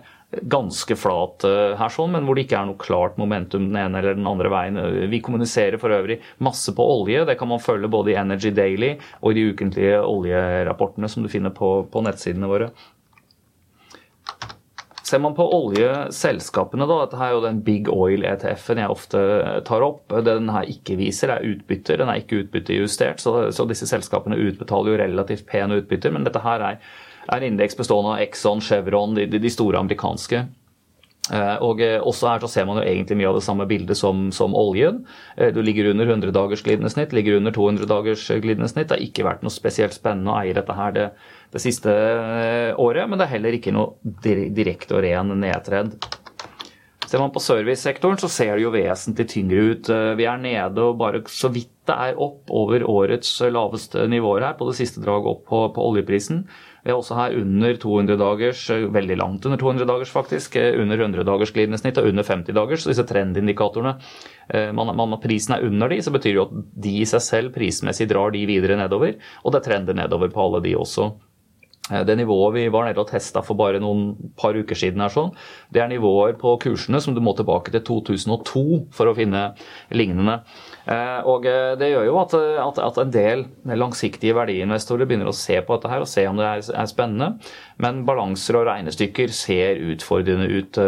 ganske 0.48 0.94
flat 0.96 1.44
her, 1.76 1.90
sånn, 1.92 2.12
men 2.14 2.24
hvor 2.24 2.34
det 2.38 2.44
ikke 2.46 2.60
er 2.62 2.68
noe 2.70 2.80
klart 2.80 3.18
momentum 3.20 3.64
den 3.68 3.80
ene 3.82 3.98
eller 4.00 4.14
den 4.16 4.30
andre 4.30 4.48
veien. 4.52 4.74
Vi 5.12 5.24
kommuniserer 5.24 5.78
for 5.82 5.90
øvrig 5.92 6.16
masse 6.44 6.70
på 6.76 6.82
olje. 6.94 7.26
Det 7.28 7.36
kan 7.40 7.50
man 7.50 7.62
følge 7.62 7.92
både 7.92 8.08
i 8.14 8.20
Energy 8.20 8.50
Daily 8.54 8.90
og 9.20 9.28
i 9.32 9.36
de 9.40 9.48
ukentlige 9.52 9.96
oljerapportene 10.00 11.08
som 11.12 11.20
du 11.24 11.28
finner 11.32 11.52
på, 11.56 11.68
på 11.92 11.98
nettsidene 12.06 12.48
våre. 12.48 12.68
Ser 15.12 15.20
man 15.20 15.34
på 15.36 15.44
oljeselskapene, 15.52 16.86
da, 16.88 17.02
dette 17.04 17.20
er 17.20 17.34
jo 17.34 17.44
den 17.44 17.60
big 17.66 17.90
oil-ETF-en 17.92 18.80
jeg 18.80 18.92
ofte 18.94 19.22
tar 19.68 19.84
opp. 19.84 20.06
Det 20.08 20.24
Den 20.24 20.48
her 20.54 20.68
ikke 20.72 20.96
viser 20.96 21.34
er 21.34 21.44
utbytter, 21.44 22.00
den 22.00 22.08
er 22.08 22.22
ikke 22.22 22.46
utbyttejustert, 22.46 23.20
så, 23.20 23.50
så 23.52 23.68
disse 23.68 23.90
selskapene 23.90 24.40
utbetaler 24.40 24.94
jo 24.94 25.00
relativt 25.02 25.44
pene 25.50 25.82
utbytter. 25.82 26.14
Men 26.16 26.24
dette 26.24 26.40
her 26.40 26.64
er 26.72 26.80
er 27.30 27.46
indeks 27.46 27.76
bestående 27.78 28.16
av 28.16 28.24
Exxon, 28.24 28.62
Chevron, 28.64 29.14
de, 29.14 29.28
de 29.30 29.52
store 29.52 29.78
amerikanske. 29.78 30.42
Og 31.62 31.78
også 32.02 32.26
her 32.32 32.42
så 32.42 32.48
ser 32.50 32.64
man 32.66 32.80
jo 32.80 32.82
egentlig 32.82 33.14
mye 33.20 33.28
av 33.30 33.36
det 33.38 33.44
samme 33.46 33.64
bildet 33.70 33.96
som, 33.96 34.24
som 34.34 34.56
oljen. 34.58 35.04
Du 35.54 35.60
ligger 35.62 35.92
under 35.92 36.08
100 36.10 36.32
dagers 36.34 36.64
glidende 36.66 36.90
snitt, 36.90 37.14
ligger 37.14 37.38
under 37.38 37.54
200 37.54 37.86
dagers 37.88 38.26
glidende 38.42 38.68
snitt. 38.68 38.88
Det 38.90 38.98
har 38.98 39.04
ikke 39.06 39.28
vært 39.28 39.46
noe 39.46 39.54
spesielt 39.54 39.94
spennende 39.94 40.34
å 40.34 40.40
eie 40.40 40.56
dette 40.56 40.76
her 40.76 40.96
det, 40.96 41.06
det 41.52 41.60
siste 41.60 41.92
året, 42.80 43.04
men 43.08 43.20
det 43.20 43.26
er 43.26 43.34
heller 43.36 43.58
ikke 43.58 43.74
noe 43.76 44.14
direkte 44.24 44.96
og 44.96 45.04
ren 45.04 45.34
nedtrend. 45.40 45.98
Ser 47.12 47.20
man 47.20 47.32
på 47.34 47.42
servicesektoren, 47.44 48.16
så 48.16 48.28
ser 48.32 48.54
det 48.56 48.62
jo 48.64 48.72
vesentlig 48.72 49.26
tyngre 49.28 49.64
ut. 49.74 49.88
Vi 50.16 50.24
er 50.24 50.38
nede 50.40 50.80
og 50.86 50.96
bare 51.02 51.20
så 51.28 51.50
vidt 51.52 51.68
det 51.90 51.96
er 51.98 52.20
opp 52.22 52.48
over 52.54 52.84
årets 52.88 53.34
laveste 53.52 54.04
nivåer 54.08 54.46
her, 54.46 54.54
på 54.56 54.68
det 54.68 54.76
siste 54.78 55.02
draget 55.02 55.28
opp 55.28 55.42
på, 55.50 55.58
på 55.74 55.86
oljeprisen. 55.90 56.44
Vi 56.86 56.92
er 56.92 56.96
også 56.96 57.18
her 57.18 57.34
under 57.36 57.76
200 57.82 58.16
dagers, 58.18 58.62
veldig 58.94 59.16
langt 59.18 59.44
under 59.46 59.60
200 59.60 59.88
dagers 59.90 60.12
faktisk, 60.14 60.56
under 60.56 61.02
100 61.04 61.26
dagers 61.26 61.52
glidende 61.54 61.82
snitt 61.82 61.98
og 62.00 62.08
under 62.08 62.26
50 62.26 62.56
dagers. 62.56 62.86
Så 62.86 62.94
disse 62.94 63.04
trendindikatorene, 63.10 63.96
man, 64.78 64.94
man, 64.98 65.18
prisen 65.22 65.58
er 65.58 65.66
under 65.66 65.92
de, 65.92 66.00
så 66.06 66.14
betyr 66.14 66.30
det 66.30 66.38
jo 66.38 66.46
at 66.48 66.56
de 66.86 66.94
i 67.02 67.10
seg 67.12 67.26
selv 67.26 67.52
prismessig 67.54 68.08
drar 68.10 68.32
de 68.32 68.46
videre 68.48 68.78
nedover. 68.80 69.18
Og 69.42 69.54
det 69.54 69.62
trender 69.66 70.00
nedover 70.00 70.32
på 70.32 70.46
alle 70.46 70.62
de 70.64 70.78
også. 70.78 71.10
Eh, 71.92 72.04
det 72.08 72.16
nivået 72.16 72.54
vi 72.56 72.66
var 72.72 72.86
nede 72.88 73.00
og 73.02 73.10
testa 73.10 73.42
for 73.44 73.58
bare 73.58 73.80
noen 73.82 74.32
par 74.38 74.56
uker 74.56 74.78
siden, 74.78 75.02
er 75.04 75.12
sånn, 75.12 75.32
det 75.72 75.82
er 75.82 75.90
nivåer 75.92 76.36
på 76.40 76.54
kursene 76.62 77.00
som 77.02 77.16
du 77.16 77.20
må 77.24 77.34
tilbake 77.36 77.74
til 77.74 77.84
2002 77.88 78.64
for 78.94 79.10
å 79.10 79.16
finne 79.16 79.44
lignende. 79.92 80.40
Eh, 80.86 81.20
og 81.28 81.46
eh, 81.46 81.74
Det 81.78 81.92
gjør 81.92 82.08
jo 82.08 82.18
at, 82.22 82.36
at, 82.64 82.80
at 82.82 83.02
en 83.02 83.14
del 83.14 83.44
langsiktige 83.68 84.36
verdiinvestorer 84.38 85.08
begynner 85.08 85.30
å 85.30 85.36
se 85.36 85.60
på 85.60 85.76
dette 85.76 85.92
her 85.92 86.04
og 86.04 86.10
se 86.10 86.26
om 86.28 86.40
det 86.40 86.48
er, 86.48 86.64
er 86.82 86.90
spennende. 86.90 87.32
Men 87.82 88.04
balanser 88.08 88.60
og 88.60 88.68
regnestykker 88.70 89.32
ser 89.34 89.80
utfordrende 89.92 90.48
ut 90.52 90.78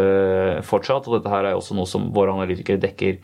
fortsatt. 0.65 1.07
og 1.07 1.17
Dette 1.17 1.31
her 1.31 1.49
er 1.49 1.57
også 1.57 1.75
noe 1.77 1.89
som 1.89 2.07
våre 2.15 2.33
analytikere 2.35 2.81
dekker 2.81 3.19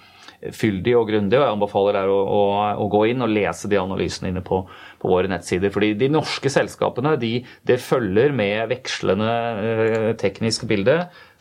fyldig 0.50 0.96
og 0.98 1.06
grundig. 1.12 1.38
og 1.38 1.44
Jeg 1.46 1.54
anbefaler 1.56 1.94
dere 2.00 2.14
å, 2.14 2.22
å, 2.26 2.39
å, 2.82 2.86
gå 2.92 3.02
inn 3.12 3.22
og 3.26 3.32
lese 3.32 3.70
de 3.72 3.78
analysene 3.80 4.30
inne 4.32 4.44
på, 4.46 4.58
på 5.02 5.12
våre 5.12 5.28
nettsider. 5.32 5.70
fordi 5.74 5.89
De 6.00 6.08
norske 6.12 6.50
selskapene 6.52 7.12
de, 7.22 7.34
de 7.68 7.76
følger 7.78 8.30
med 8.36 8.70
vekslende 8.74 9.32
eh, 9.62 10.12
teknisk 10.22 10.60
bilde. 10.70 10.96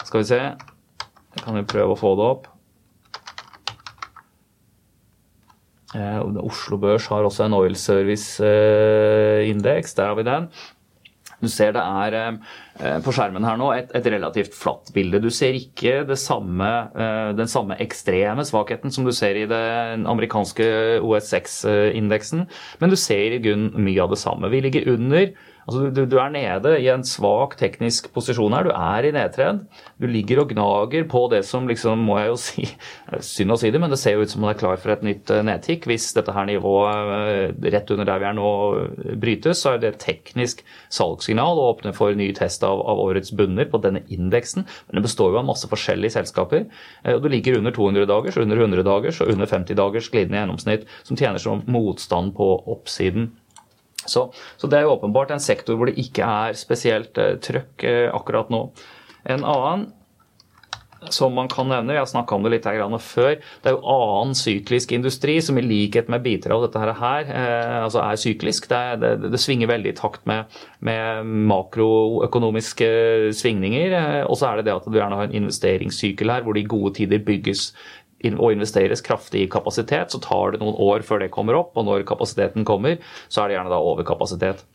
Skal 0.04 0.20
vi 0.22 0.26
se 0.32 0.40
Jeg 0.40 1.40
kan 1.44 1.56
jo 1.56 1.72
prøve 1.72 1.92
å 1.94 2.00
få 2.00 2.10
det 2.18 2.26
opp. 2.28 2.44
Eh, 5.96 6.20
Oslo 6.44 6.76
Børs 6.78 7.06
har 7.10 7.22
også 7.26 7.42
en 7.48 7.58
oil 7.58 7.74
service-indeks. 7.78 9.90
Eh, 9.90 9.96
Der 9.96 10.06
har 10.12 10.16
vi 10.18 10.24
den. 10.28 10.44
Du 11.40 11.48
ser 11.48 11.72
det 11.76 11.82
er 11.82 12.16
eh, 12.18 12.98
på 13.04 13.14
skjermen 13.16 13.46
her 13.48 13.58
nå 13.60 13.70
et, 13.74 13.92
et 13.96 14.08
relativt 14.12 14.56
flatt 14.56 14.92
bilde. 14.94 15.22
Du 15.22 15.30
ser 15.32 15.56
ikke 15.56 16.04
samme, 16.20 16.70
eh, 16.92 17.30
den 17.38 17.50
samme 17.50 17.78
ekstreme 17.80 18.44
svakheten 18.46 18.92
som 18.92 19.06
du 19.08 19.12
ser 19.16 19.38
i 19.40 19.46
den 19.50 20.06
amerikanske 20.10 20.66
OS6-indeksen, 21.00 22.44
men 22.80 22.92
du 22.92 22.98
ser 23.00 23.36
i 23.36 23.42
grunn 23.42 23.70
mye 23.80 24.04
av 24.04 24.12
det 24.12 24.20
samme. 24.20 24.52
Vi 24.52 24.62
ligger 24.66 24.92
under 24.92 25.30
Altså, 25.66 25.90
du, 25.92 26.02
du, 26.08 26.16
er 26.18 26.32
nede 26.32 26.72
i 26.80 26.88
en 26.92 27.04
svak 27.06 27.56
teknisk 27.60 28.08
posisjon 28.14 28.54
her. 28.56 28.66
Du 28.66 28.72
er 28.72 29.06
i 29.06 29.12
nedtrend. 29.14 29.66
Du 30.00 30.06
ligger 30.10 30.42
og 30.42 30.54
gnager 30.54 31.04
på 31.10 31.24
det 31.32 31.42
som 31.48 31.68
liksom, 31.68 32.04
må 32.08 32.16
jeg 32.20 32.30
jo 32.30 32.38
si 32.40 32.66
Synd 33.30 33.54
å 33.54 33.58
si 33.60 33.70
det, 33.72 33.80
men 33.82 33.92
det 33.92 33.98
ser 34.00 34.16
jo 34.16 34.24
ut 34.24 34.32
som 34.32 34.44
man 34.44 34.54
er 34.54 34.60
klar 34.60 34.80
for 34.80 34.94
et 34.94 35.04
nytt 35.06 35.30
eh, 35.34 35.42
nedtikk. 35.46 35.88
Hvis 35.90 36.10
dette 36.16 36.34
her 36.34 36.48
nivået 36.48 37.12
eh, 37.16 37.70
rett 37.74 37.92
under 37.94 38.08
der 38.08 38.22
vi 38.22 38.28
er 38.30 38.38
nå 38.38 38.52
brytes, 39.20 39.62
så 39.62 39.74
er 39.74 39.82
det 39.82 39.92
et 39.92 40.00
teknisk 40.04 40.64
salgssignal 40.92 41.60
å 41.60 41.68
åpne 41.74 41.94
for 41.96 42.16
ny 42.16 42.30
test 42.36 42.64
av, 42.66 42.80
av 42.80 43.02
årets 43.04 43.34
bunner 43.36 43.68
på 43.70 43.82
denne 43.84 44.02
indeksen. 44.10 44.66
Men 44.88 45.00
det 45.00 45.04
består 45.06 45.34
jo 45.34 45.42
av 45.42 45.48
masse 45.50 45.68
forskjellige 45.70 46.16
selskaper. 46.16 46.66
Eh, 47.04 47.20
Du 47.20 47.28
ligger 47.30 47.60
under 47.60 47.74
200 47.76 48.08
dagers, 48.10 48.40
under 48.40 48.64
100 48.64 48.86
dagers 48.86 49.20
og 49.22 49.34
under 49.34 49.50
50 49.50 49.78
dagers 49.78 50.10
glidende 50.10 50.40
gjennomsnitt, 50.40 50.88
som 51.04 51.20
tjener 51.20 51.42
som 51.42 51.62
motstand 51.70 52.34
på 52.38 52.50
oppsiden. 52.70 53.30
Så, 54.10 54.26
så, 54.56 54.70
det 54.70 54.80
er 54.80 54.88
jo 54.88 54.96
åpenbart 54.96 55.32
en 55.34 55.42
sektor 55.42 55.78
hvor 55.78 55.90
det 55.90 55.98
ikke 56.02 56.26
er 56.26 56.58
spesielt 56.58 57.18
eh, 57.20 57.36
trøkk 57.42 57.86
eh, 57.86 58.06
akkurat 58.12 58.52
nå. 58.52 58.66
En 59.30 59.44
annen 59.44 59.88
som 61.08 61.32
man 61.34 61.48
kan 61.48 61.68
nevne, 61.70 61.94
jeg 61.94 62.02
har 62.02 62.10
snakka 62.10 62.36
om 62.36 62.44
det 62.44 62.52
litt 62.52 62.66
her 62.68 62.82
før, 63.00 63.38
det 63.40 63.70
er 63.70 63.76
jo 63.76 63.94
annen 63.94 64.36
syklisk 64.36 64.92
industri 64.92 65.38
som 65.40 65.58
i 65.58 65.64
likhet 65.64 66.10
med 66.12 66.22
biter 66.24 66.52
av 66.52 66.66
dette 66.66 66.94
her, 67.00 67.24
eh, 67.24 67.76
altså 67.84 68.02
er 68.04 68.20
syklisk. 68.20 68.68
Det, 68.68 69.00
det, 69.00 69.30
det, 69.32 69.40
svinger 69.40 69.70
veldig 69.70 69.94
i 69.94 69.96
takt 69.96 70.26
med, 70.28 70.60
med 70.84 71.30
makroøkonomiske 71.50 72.90
svingninger. 73.36 73.96
Eh, 73.96 74.22
og 74.26 74.36
så 74.36 74.50
er 74.50 74.60
det 74.60 74.68
det 74.68 74.76
at 74.76 74.88
du 74.88 74.98
gjerne 74.98 75.16
har 75.16 75.30
en 75.30 75.38
investeringssykkel 75.40 76.34
her 76.34 76.44
hvor 76.44 76.58
de 76.58 76.66
gode 76.68 76.94
tider 77.00 77.24
bygges 77.24 77.70
og 78.36 78.52
investeres 78.52 79.04
kraftig 79.04 79.44
i 79.44 79.50
kapasitet, 79.50 80.12
så 80.12 80.20
tar 80.22 80.54
det 80.54 80.60
noen 80.62 80.76
år 80.76 81.06
før 81.06 81.24
det 81.24 81.32
kommer 81.34 81.58
opp. 81.58 81.72
Og 81.80 81.88
når 81.88 82.04
kapasiteten 82.08 82.66
kommer, 82.68 83.00
så 83.28 83.42
er 83.42 83.50
det 83.50 83.58
gjerne 83.58 83.72
da 83.72 83.80
overkapasitet. 83.92 84.66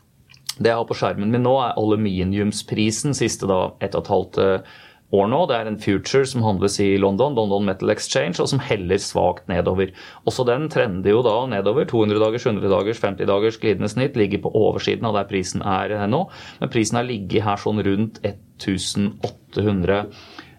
Det 0.56 0.72
jeg 0.72 0.80
har 0.80 0.88
på 0.88 0.96
skjermen 0.96 1.32
min 1.32 1.44
nå, 1.44 1.54
er 1.60 1.76
aluminiumsprisen 1.76 3.16
siste 3.16 3.48
da 3.48 3.76
ett 3.84 3.94
og 3.94 4.06
et 4.06 4.12
halvt 4.12 4.38
eh, 4.40 4.76
år 5.14 5.28
nå. 5.30 5.40
Det 5.50 5.56
er 5.56 5.68
en 5.70 5.78
future 5.80 6.26
som 6.28 6.44
handles 6.46 6.78
i 6.82 6.88
London, 7.00 7.36
London 7.36 7.66
Metal 7.68 7.92
Exchange, 7.92 8.40
og 8.42 8.48
som 8.50 8.62
heller 8.64 9.00
svakt 9.02 9.46
nedover. 9.52 9.92
Også 10.26 10.46
den 10.48 10.70
trender 10.72 11.12
jo 11.12 11.20
da 11.26 11.36
nedover. 11.50 11.86
200 11.90 12.22
dagers, 12.22 12.46
100 12.48 12.72
dagers, 12.72 13.02
50 13.02 13.30
dagers 13.30 13.60
glidende 13.62 13.92
snitt 13.92 14.16
ligger 14.18 14.42
på 14.46 14.54
oversiden 14.56 15.06
av 15.08 15.20
der 15.20 15.28
prisen 15.30 15.62
er 15.62 15.94
nå. 16.10 16.24
Men 16.62 16.72
prisen 16.72 17.00
har 17.00 17.08
ligget 17.08 17.46
her 17.46 17.60
sånn 17.60 17.84
rundt 17.86 18.22
1800 18.24 20.06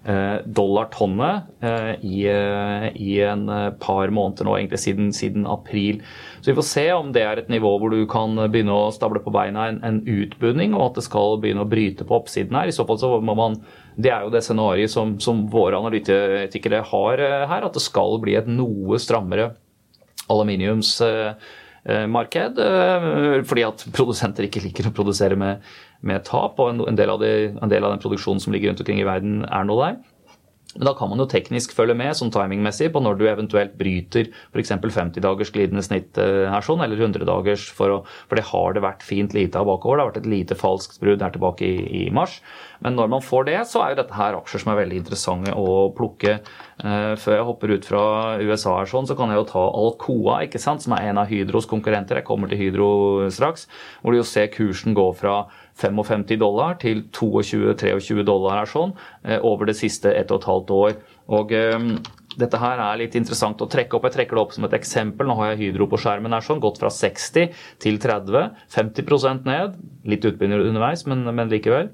Eh, 0.08 0.38
dollar 0.46 0.86
tonnet 0.86 1.44
eh, 1.60 2.06
i, 2.06 2.28
eh, 2.32 2.86
i, 2.96 3.22
en 3.22 3.50
par 3.80 4.08
måneder 4.08 4.48
nå, 4.48 4.54
egentlig 4.56 4.80
siden, 4.80 5.10
siden, 5.12 5.44
april. 5.52 6.00
Så 6.40 6.48
vi 6.48 6.56
får 6.56 6.68
se 6.70 6.86
om 6.96 7.10
det 7.12 7.26
er 7.28 7.42
et 7.42 7.50
nivå 7.52 7.74
hvor 7.76 7.92
du 7.92 8.06
kan 8.08 8.40
begynne 8.48 8.72
å 8.72 8.94
stable 8.96 9.20
på 9.26 9.34
beina 9.36 9.66
en, 9.68 9.82
en 9.84 10.00
utbunding, 10.08 10.78
og 10.78 10.86
at 10.86 11.02
det 11.02 11.04
skal 11.10 11.36
begynne 11.44 11.66
å 11.66 11.68
bryte 11.68 12.08
på 12.08 12.22
oppsiden 12.22 12.56
her. 12.56 12.72
I 12.72 12.78
så 12.78 12.88
fall 12.88 13.02
så 13.02 13.12
må 13.20 13.36
man 13.36 13.60
Det 13.98 14.14
er 14.14 14.24
jo 14.24 14.32
det 14.32 14.46
scenarioet 14.48 14.96
som, 14.96 15.18
som 15.20 15.44
våre 15.52 15.76
analytikere 15.82 16.86
har 16.88 17.28
her, 17.52 17.68
at 17.68 17.76
det 17.76 17.84
skal 17.84 18.16
bli 18.24 18.38
et 18.40 18.48
noe 18.48 19.02
strammere 19.04 19.58
aluminiums 20.32 21.02
marked, 22.12 22.60
fordi 23.48 23.64
at 23.64 23.86
produsenter 23.96 24.48
ikke 24.48 24.64
liker 24.66 24.90
å 24.90 24.94
produsere 24.96 25.38
med, 25.40 25.64
med 26.02 26.26
tap, 26.28 26.60
og 26.60 26.84
en 26.84 26.98
del, 27.00 27.14
de, 27.22 27.34
en 27.56 27.72
del, 27.72 27.86
av 27.86 27.94
den 27.94 28.04
produksjonen 28.04 28.44
som 28.44 28.56
ligger 28.56 28.74
rundt 28.74 28.84
omkring 28.84 29.00
i 29.04 29.08
verden, 29.08 29.42
er 29.46 29.68
nå 29.68 29.78
der. 29.80 30.00
Men 30.76 30.90
da 30.90 30.94
kan 30.98 31.10
man 31.10 31.22
jo 31.22 31.26
teknisk 31.32 31.72
følge 31.74 31.96
med 31.98 32.16
sånn 32.18 32.32
timingmessig 32.34 32.90
på 32.94 33.00
når 33.02 33.18
du 33.18 33.24
eventuelt 33.30 33.78
bryter 33.80 34.28
f.eks. 34.52 34.74
50 34.84 35.24
dagers 35.24 35.52
glidende 35.56 35.84
snitt 35.86 36.20
eh, 36.22 36.46
her 36.52 36.66
sånn, 36.66 36.84
eller 36.84 37.00
100 37.00 37.26
dagers, 37.28 37.70
for, 37.74 38.04
for 38.28 38.40
det 38.40 38.46
har 38.50 38.76
det 38.76 38.84
vært 38.84 39.06
fint 39.06 39.34
lite 39.34 39.58
av 39.58 39.70
bakover. 39.70 39.98
Det 39.98 40.04
har 40.04 40.12
vært 40.12 40.22
et 40.22 40.32
lite 40.34 40.58
falskt 40.60 41.00
brudd 41.02 41.24
her 41.24 41.34
tilbake 41.34 41.66
i, 41.66 41.78
i, 42.04 42.04
mars. 42.14 42.42
Men 42.84 42.98
når 43.00 43.14
man 43.16 43.24
får 43.26 43.48
det, 43.48 43.58
så 43.72 43.82
er 43.82 43.94
jo 43.94 44.02
dette 44.02 44.18
her 44.20 44.38
aksjer 44.38 44.64
som 44.64 44.74
er 44.74 44.82
veldig 44.84 45.00
interessante 45.02 45.56
å 45.58 45.78
plukke. 45.98 46.38
Eh, 46.84 47.14
før 47.18 47.38
jeg 47.40 47.48
hopper 47.48 47.74
ut 47.74 47.88
fra 47.90 48.04
USA 48.44 48.76
her 48.82 48.92
sånn, 48.92 49.08
så 49.10 49.18
kan 49.18 49.32
jeg 49.32 49.40
jo 49.40 49.48
ta 49.50 49.64
Alcoa, 49.82 50.42
ikke 50.46 50.62
sant, 50.62 50.84
som 50.84 50.98
er 50.98 51.08
en 51.08 51.24
av 51.24 51.32
Hydros 51.32 51.70
konkurrenter. 51.72 52.20
Jeg 52.20 52.28
kommer 52.28 52.52
til 52.52 52.62
Hydro 52.62 52.90
straks, 53.34 53.66
hvor 54.04 54.14
du 54.14 54.20
jo 54.20 54.28
ser 54.28 54.52
kursen 54.54 54.98
gå 54.98 55.08
fra 55.18 55.46
55 55.78 56.38
dollar 56.42 56.78
til 56.82 57.04
22-23 57.14 58.24
dollar 58.26 58.64
er 58.64 58.72
sånn, 58.72 58.96
eh, 59.24 59.40
over 59.46 59.70
det 59.70 59.78
siste 59.78 60.14
ett 60.14 60.32
og 60.32 60.42
et 60.42 60.50
halvt 60.50 60.74
år. 60.74 60.98
Og 61.38 61.52
um, 61.52 61.92
dette 62.38 62.60
her 62.62 62.82
er 62.82 63.00
litt 63.02 63.16
interessant 63.18 63.62
å 63.62 63.70
trekke 63.70 63.98
opp. 63.98 64.06
Jeg 64.08 64.16
trekker 64.18 64.38
det 64.38 64.44
opp 64.44 64.54
som 64.56 64.68
et 64.68 64.76
eksempel. 64.78 65.28
Nå 65.28 65.38
har 65.40 65.52
jeg 65.52 65.62
Hydro 65.64 65.88
på 65.90 66.00
skjermen 66.02 66.36
her 66.36 66.46
sånn, 66.46 66.62
gått 66.64 66.78
fra 66.82 66.92
60 66.94 67.56
til 67.84 67.98
30. 68.04 68.52
50% 68.74 69.48
ned. 69.50 69.80
Litt 70.08 70.28
utbygginger 70.28 70.68
underveis, 70.68 71.08
men, 71.10 71.26
men, 71.28 71.50
likevel. 71.52 71.90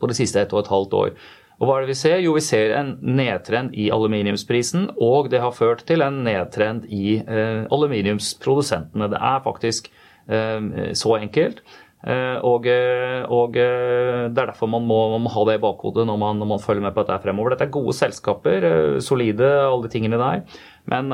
På 0.00 0.10
det 0.10 0.18
siste 0.18 0.42
ett 0.42 0.52
og 0.52 0.64
et 0.64 0.72
halvt 0.72 0.98
år. 1.00 1.16
Og 1.62 1.68
hva 1.68 1.78
er 1.78 1.84
det 1.84 1.94
vi 1.94 1.96
ser? 1.96 2.18
Jo, 2.20 2.34
vi 2.36 2.42
ser 2.44 2.74
en 2.76 2.96
nedtrend 3.00 3.76
i 3.78 3.86
aluminiumsprisen, 3.94 4.88
og 5.00 5.30
det 5.32 5.40
har 5.40 5.54
ført 5.54 5.84
til 5.88 6.02
en 6.04 6.24
nedtrend 6.26 6.88
i 6.92 7.20
eh, 7.22 7.62
aluminiumsprodusentene. 7.72 9.08
Det 9.12 9.20
er 9.22 9.44
faktisk 9.46 9.88
eh, 10.26 10.90
så 10.98 11.14
enkelt. 11.22 11.62
Eh, 12.04 12.36
og, 12.44 12.66
eh, 12.68 13.24
og, 13.32 13.56
eh, 13.56 14.28
Det 14.28 14.36
er 14.42 14.50
derfor 14.52 14.68
man 14.68 14.84
må, 14.84 15.16
man 15.16 15.24
må 15.24 15.32
ha 15.32 15.44
det 15.48 15.56
i 15.56 15.62
bakhodet 15.62 16.04
når 16.04 16.18
man, 16.18 16.38
når 16.38 16.48
man, 16.52 16.60
følger 16.60 16.82
med 16.82 16.94
på 16.94 17.04
dette 17.04 17.22
fremover. 17.22 17.54
Dette 17.54 17.64
er 17.64 17.72
gode 17.72 17.94
selskaper, 17.96 19.00
solide, 19.00 19.48
alle 19.64 19.84
de 19.84 19.92
tingene 19.92 20.20
der. 20.20 20.42
Men, 20.86 21.08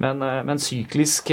men, 0.00 0.18
men 0.46 0.58
syklisk 0.62 1.30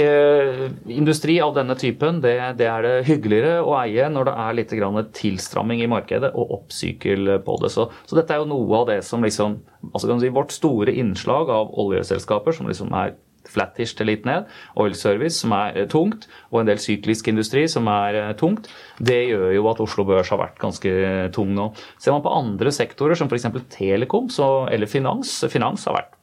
industri 0.90 1.38
av 1.40 1.54
denne 1.54 1.76
typen, 1.78 2.20
det, 2.20 2.34
det, 2.58 2.66
er 2.66 2.82
det 2.82 3.06
hyggeligere 3.06 3.62
å 3.62 3.76
eie 3.78 4.08
når 4.10 4.28
det 4.28 4.34
er 4.44 4.58
litt 4.58 5.14
tilstramming 5.14 5.80
i 5.82 5.88
markedet 5.90 6.32
og 6.34 6.50
oppsykkel 6.58 7.38
på 7.46 7.58
det. 7.62 7.70
Så, 7.70 7.88
så, 8.04 8.18
dette 8.18 8.34
er 8.34 8.42
jo 8.42 8.50
noe 8.50 8.82
av 8.82 8.90
det 8.90 9.00
som 9.06 9.22
liksom 9.22 9.60
altså 9.92 10.18
si, 10.18 10.34
Vårt 10.34 10.52
store 10.52 10.92
innslag 10.92 11.48
av 11.48 11.72
oljeselskaper, 11.78 12.52
som 12.52 12.68
liksom 12.68 12.92
er 12.92 13.14
flattish 13.48 13.96
til 13.98 14.10
litt 14.10 14.26
ned. 14.28 14.48
Oil 14.80 14.94
service, 14.98 15.38
som 15.42 15.54
er 15.56 15.76
eh, 15.82 15.88
tungt, 15.90 16.28
og 16.52 16.62
en 16.62 16.70
del 16.70 16.80
syklisk 16.82 17.30
industri, 17.32 17.64
som 17.70 17.88
er 17.92 18.20
eh, 18.20 18.30
tungt. 18.38 18.70
Det 18.98 19.18
gjør 19.30 19.52
jo 19.56 19.66
at 19.72 19.82
Oslo 19.84 20.06
Børs 20.08 20.32
har 20.34 20.40
vært 20.42 20.60
ganske 20.62 20.92
eh, 20.92 21.26
tung 21.34 21.54
nå. 21.56 21.70
Ser 22.00 22.16
man 22.16 22.24
på 22.24 22.34
andre 22.34 22.72
sektorer, 22.74 23.18
som 23.18 23.30
f.eks. 23.30 23.48
Telekom 23.74 24.30
så, 24.32 24.68
eller 24.72 24.90
finans 24.90 25.38
Finans 25.52 25.86
har 25.88 25.98
vært 25.98 26.16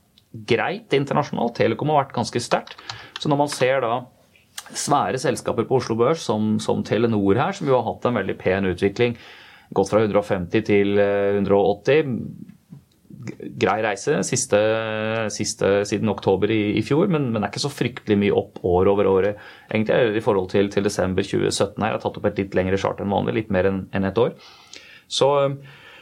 greit 0.50 0.94
internasjonalt. 0.96 1.56
Telekom 1.58 1.94
har 1.94 2.04
vært 2.04 2.18
ganske 2.18 2.42
sterkt. 2.44 2.78
Så 3.20 3.32
når 3.32 3.46
man 3.46 3.52
ser 3.52 3.82
da 3.86 4.02
svære 4.76 5.20
selskaper 5.22 5.68
på 5.68 5.80
Oslo 5.80 5.98
Børs, 6.00 6.26
som, 6.26 6.56
som 6.64 6.84
Telenor 6.86 7.38
her, 7.38 7.56
som 7.56 7.70
jo 7.70 7.78
har 7.78 7.86
hatt 7.88 8.08
en 8.10 8.18
veldig 8.18 8.36
pen 8.42 8.68
utvikling, 8.72 9.16
gått 9.76 9.92
fra 9.92 10.02
150 10.04 10.66
til 10.66 11.00
180 11.00 12.55
grei 13.62 13.78
reise 13.84 14.20
siste, 14.28 14.60
siste, 15.34 15.72
siden 15.90 16.12
oktober 16.12 16.52
i, 16.54 16.76
i 16.80 16.84
fjor, 16.86 17.08
men, 17.12 17.30
men, 17.34 17.44
er 17.44 17.52
ikke 17.52 17.64
så 17.64 17.72
fryktelig 17.74 18.18
mye 18.22 18.36
opp 18.36 18.62
år 18.66 18.92
over 18.92 19.10
året. 19.12 19.42
Egentlig 19.72 20.20
i 20.20 20.24
forhold 20.26 20.52
til, 20.54 20.70
til 20.74 20.86
desember 20.86 21.26
2017 21.26 21.82
her. 21.82 21.90
Jeg 21.90 21.98
har 21.98 22.04
tatt 22.06 22.20
opp 22.22 22.30
et 22.30 22.44
litt 22.44 22.58
lengre 22.58 22.80
chart 22.82 23.02
enn 23.02 23.14
vanlig, 23.14 23.40
litt 23.40 23.54
mer 23.54 23.70
enn 23.72 23.84
en 23.96 24.10
et 24.10 24.22
år. 24.22 24.36
Så, 25.08 25.30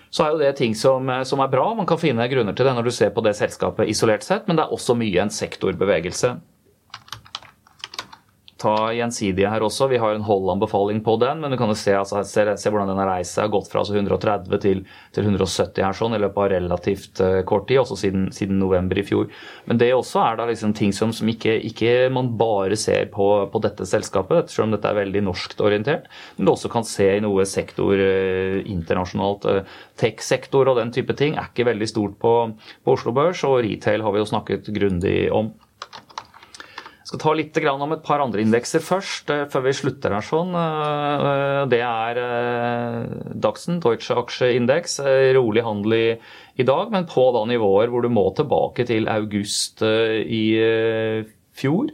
så, 0.10 0.24
er 0.24 0.34
jo 0.34 0.42
det 0.42 0.54
ting 0.60 0.76
som, 0.78 1.12
som, 1.28 1.44
er 1.44 1.52
bra. 1.52 1.68
Man 1.78 1.90
kan 1.90 2.02
finne 2.02 2.30
grunner 2.32 2.56
til 2.58 2.70
det 2.70 2.76
når 2.78 2.88
du 2.88 2.96
ser 2.96 3.14
på 3.16 3.24
det 3.26 3.36
selskapet 3.40 3.92
isolert 3.92 4.26
sett, 4.26 4.48
men 4.48 4.60
det 4.60 4.68
er 4.68 4.76
også 4.76 4.98
mye 5.00 5.24
en 5.26 5.34
sektorbevegelse. 5.34 6.36
Ta 8.64 8.76
gjensidige 8.96 9.50
her 9.52 9.64
også. 9.66 9.90
Vi 9.92 10.00
har 10.00 10.16
en 10.16 10.24
Holland-befaling 10.24 11.02
på 11.04 11.18
den, 11.22 11.42
men 11.44 11.52
du 11.52 11.58
kan 11.60 11.72
jo 11.72 11.78
se, 11.78 11.96
altså, 12.00 12.22
se, 12.28 12.46
se 12.60 12.72
hvordan 12.72 12.90
den 12.92 13.02
har 13.02 13.10
reist 13.10 13.36
seg. 13.36 13.48
Har 13.48 13.54
gått 13.58 13.70
fra 13.72 13.82
altså 13.84 13.98
130 13.98 14.62
til, 14.64 14.84
til, 15.16 15.28
170 15.28 15.84
her 15.84 15.98
sånn 15.98 16.16
i 16.16 16.22
løpet 16.24 16.44
av 16.44 16.50
relativt 16.54 17.24
uh, 17.24 17.40
kort 17.50 17.68
tid, 17.70 17.82
også 17.82 17.98
siden, 18.00 18.30
siden, 18.36 18.60
november 18.62 19.00
i 19.00 19.06
fjor. 19.08 19.28
Men 19.68 19.82
det 19.82 19.92
også 19.96 20.22
er 20.24 20.40
da 20.40 20.48
liksom 20.50 20.76
ting 20.78 20.94
som, 20.96 21.12
som 21.16 21.30
ikke, 21.32 21.58
ikke, 21.72 21.94
man 22.14 22.32
bare 22.40 22.78
ser 22.80 23.10
på, 23.14 23.28
på 23.52 23.64
dette 23.66 23.88
selskapet, 23.90 24.54
selv 24.54 24.70
om 24.70 24.78
dette 24.78 24.90
er 24.90 25.02
veldig 25.02 25.26
norskt 25.28 25.64
orientert, 25.64 26.08
men 26.38 26.48
du 26.48 26.54
også 26.54 26.72
kan 26.72 26.88
se 26.88 27.10
i 27.18 27.24
noe 27.24 27.48
sektor 27.50 28.00
uh, 28.00 28.62
internasjonalt. 28.64 29.50
Uh, 29.50 29.84
Tech-sektor 30.00 30.72
og 30.72 30.80
den 30.80 30.94
type 30.96 31.16
ting 31.20 31.36
er 31.38 31.52
ikke 31.52 31.68
veldig 31.68 31.90
stort 31.90 32.18
på, 32.22 32.34
på 32.84 32.98
Oslo 32.98 33.14
Børs, 33.16 33.44
og 33.48 33.60
retail 33.66 34.06
har 34.06 34.16
vi 34.16 34.24
jo 34.24 34.32
snakket 34.32 34.72
grundig 34.74 35.18
om 35.34 35.52
skal 37.14 37.22
ta 37.22 37.34
litt 37.38 37.58
om 37.70 37.94
et 37.94 38.04
par 38.04 38.22
andre 38.24 38.42
indekser 38.42 38.82
først, 38.82 39.30
eh, 39.30 39.46
før 39.46 39.68
vi 39.68 39.74
slutter 39.78 40.14
her 40.14 40.26
sånn. 40.26 40.54
Eh, 40.58 41.66
det 41.70 41.82
er 41.86 42.18
eh, 42.18 43.36
Dachsen, 43.38 43.80
Deutsche 43.80 44.18
Aksjeindeks. 44.18 45.00
Rolig 45.38 45.64
handel 45.64 45.94
i, 45.94 46.18
i, 46.58 46.64
dag, 46.64 46.90
men 46.92 47.06
på 47.06 47.30
da 47.36 47.46
nivåer 47.46 47.90
hvor 47.90 48.02
du 48.02 48.10
må 48.10 48.34
tilbake 48.34 48.86
til 48.86 49.08
august 49.08 49.84
i 49.84 50.46
fjor 51.54 51.94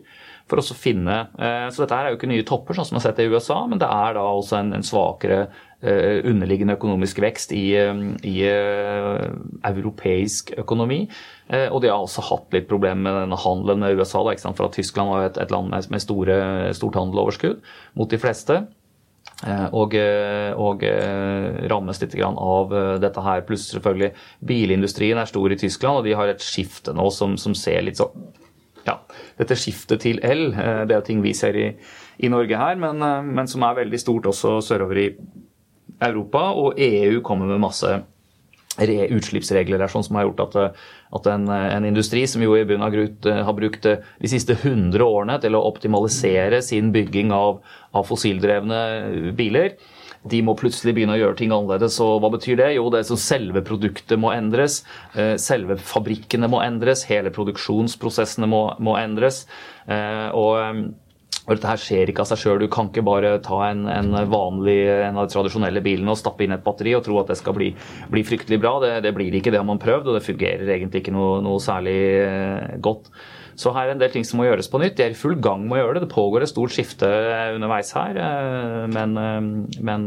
for 0.50 0.58
å 0.58 0.74
finne 0.74 1.28
Så 1.70 1.84
dette 1.84 1.94
er 1.94 2.10
jo 2.10 2.18
ikke 2.18 2.30
nye 2.32 2.46
topper, 2.48 2.74
sånn 2.74 2.88
som 2.88 2.96
vi 2.96 3.02
har 3.04 3.12
sett 3.12 3.20
i 3.22 3.28
USA, 3.30 3.60
men 3.70 3.78
det 3.78 3.86
er 3.86 4.16
da 4.18 4.24
også 4.34 4.58
en, 4.58 4.72
en 4.74 4.86
svakere 4.86 5.44
Eh, 5.46 5.69
underliggende 5.82 6.76
økonomisk 6.76 7.22
vekst 7.24 7.54
i, 7.56 7.72
eh, 7.80 8.00
i 8.28 8.42
eh, 8.44 9.30
europeisk 9.64 10.52
økonomi. 10.60 11.06
Og 11.50 11.80
de 11.82 11.90
har 11.90 11.98
også 11.98 12.22
hatt 12.28 12.52
litt 12.54 12.68
problemer 12.70 13.02
med 13.02 13.16
denne 13.24 13.38
handelen 13.42 13.80
med 13.82 13.98
USA. 13.98 14.20
Da, 14.22 14.36
For 14.54 14.68
at 14.68 14.76
Tyskland 14.78 15.10
var 15.10 15.24
et, 15.26 15.38
et 15.42 15.50
land 15.50 15.72
med, 15.72 15.88
med 15.90 16.04
store, 16.04 16.36
stort 16.78 17.00
handeloverskudd 17.00 17.64
mot 17.98 18.10
de 18.12 18.20
fleste. 18.22 18.60
Og, 19.74 19.96
og, 19.96 20.84
rammes 21.72 22.02
litt 22.04 22.14
av 22.22 22.76
dette 23.02 23.24
her. 23.26 23.42
Pluss 23.48 23.66
selvfølgelig 23.72 24.12
bilindustrien 24.46 25.18
er 25.18 25.32
stor 25.32 25.50
i 25.50 25.58
Tyskland, 25.58 25.98
og 25.98 26.06
de 26.06 26.14
har 26.14 26.30
et 26.30 26.44
skifte 26.44 26.94
nå 26.94 27.10
som, 27.10 27.34
som 27.34 27.58
ser 27.58 27.82
litt 27.88 27.98
sånn 27.98 28.30
ja, 28.86 29.00
Dette 29.42 29.58
skiftet 29.58 30.06
til 30.06 30.22
el, 30.22 30.52
det 30.54 30.96
er 30.96 31.02
ting 31.08 31.26
vi 31.26 31.34
ser 31.34 31.58
i, 31.58 31.68
i 32.22 32.30
Norge 32.30 32.62
her, 32.62 32.78
men, 32.78 33.02
men, 33.26 33.50
som 33.50 33.66
er 33.66 33.82
veldig 33.82 34.06
stort 34.06 34.30
også 34.30 34.60
sørover 34.70 35.02
i 35.02 35.10
Europa, 36.02 36.50
og 36.56 36.80
EU 36.80 37.20
kommer 37.26 37.50
med 37.50 37.62
masse 37.64 38.00
utslippsregler 38.80 39.82
der, 39.82 39.92
sånn 39.92 40.06
som 40.06 40.16
har 40.16 40.28
gjort 40.28 40.44
at, 40.46 40.80
at 41.18 41.30
en, 41.34 41.48
en, 41.50 41.86
industri 41.86 42.26
som 42.28 42.44
jo 42.44 42.56
i 42.56 42.66
bunn 42.68 42.86
av 42.86 42.94
grunn 42.94 43.28
eh, 43.28 43.42
har 43.44 43.56
brukt 43.58 43.86
eh, 43.86 44.04
de 44.22 44.32
siste 44.32 44.56
100 44.56 45.04
årene 45.04 45.40
til 45.44 45.58
å 45.58 45.66
optimalisere 45.68 46.62
sin 46.64 46.94
bygging 46.96 47.34
av, 47.36 47.60
av 47.92 48.08
fossildrevne 48.08 49.34
biler, 49.36 49.76
de 50.30 50.42
må 50.44 50.56
plutselig 50.60 50.94
begynne 50.96 51.16
å 51.16 51.20
gjøre 51.20 51.38
ting 51.40 51.52
annerledes. 51.56 51.96
Og 52.04 52.18
hva 52.24 52.32
betyr 52.34 52.58
det? 52.60 52.74
Jo, 52.76 52.90
det 52.92 53.00
er 53.02 53.06
sånn 53.08 53.22
selve 53.24 53.64
produktet 53.64 54.20
må 54.20 54.34
endres. 54.36 54.82
Eh, 55.16 55.38
selve 55.40 55.80
fabrikkene 55.80 56.50
må 56.52 56.60
endres. 56.64 57.06
Hele 57.08 57.32
produksjonsprosessene 57.36 58.50
må, 58.52 58.66
må 58.84 58.98
endres. 59.00 59.46
Og 59.88 60.92
og 61.50 61.58
dette 61.58 61.70
her 61.72 61.82
skjer 61.82 62.12
ikke 62.12 62.22
av 62.22 62.30
seg 62.30 62.42
sjøl. 62.44 62.60
Du 62.62 62.70
kan 62.72 62.92
ikke 62.92 63.02
bare 63.06 63.34
ta 63.46 63.58
en, 63.72 63.88
en, 63.90 64.14
vanlig, 64.30 64.78
en 65.08 65.18
av 65.18 65.26
de 65.26 65.34
tradisjonelle 65.34 65.82
bilene 65.82 66.14
og 66.14 66.20
stappe 66.20 66.46
inn 66.46 66.54
et 66.54 66.64
batteri 66.66 66.94
og 66.94 67.02
tro 67.08 67.18
at 67.24 67.32
det 67.32 67.40
skal 67.40 67.56
bli, 67.58 67.72
bli 68.14 68.24
fryktelig 68.28 68.60
bra. 68.62 68.76
Det, 68.84 68.92
det, 69.08 69.16
blir 69.18 69.34
ikke, 69.34 69.50
det 69.56 69.58
har 69.58 69.66
man 69.66 69.82
prøvd, 69.82 70.12
og 70.12 70.20
det 70.20 70.26
fungerer 70.28 70.70
egentlig 70.76 71.02
ikke 71.02 71.16
noe, 71.16 71.40
noe 71.42 71.58
særlig 71.64 71.98
eh, 72.22 72.76
godt. 72.86 73.10
Så 73.60 73.74
her 73.76 73.90
er 73.90 73.96
en 73.96 74.04
del 74.04 74.14
ting 74.14 74.28
som 74.28 74.40
må 74.40 74.46
gjøres 74.46 74.70
på 74.72 74.80
nytt. 74.80 74.94
De 75.00 75.08
er 75.08 75.16
i 75.16 75.18
full 75.18 75.40
gang 75.42 75.66
med 75.66 75.80
å 75.80 75.82
gjøre 75.82 75.98
det. 75.98 76.06
Det 76.06 76.14
pågår 76.14 76.46
et 76.46 76.52
stort 76.54 76.76
skifte 76.76 77.10
underveis 77.58 77.90
her, 77.98 78.22
eh, 78.22 78.86
men, 78.94 79.18
eh, 79.18 79.82
men 79.90 80.06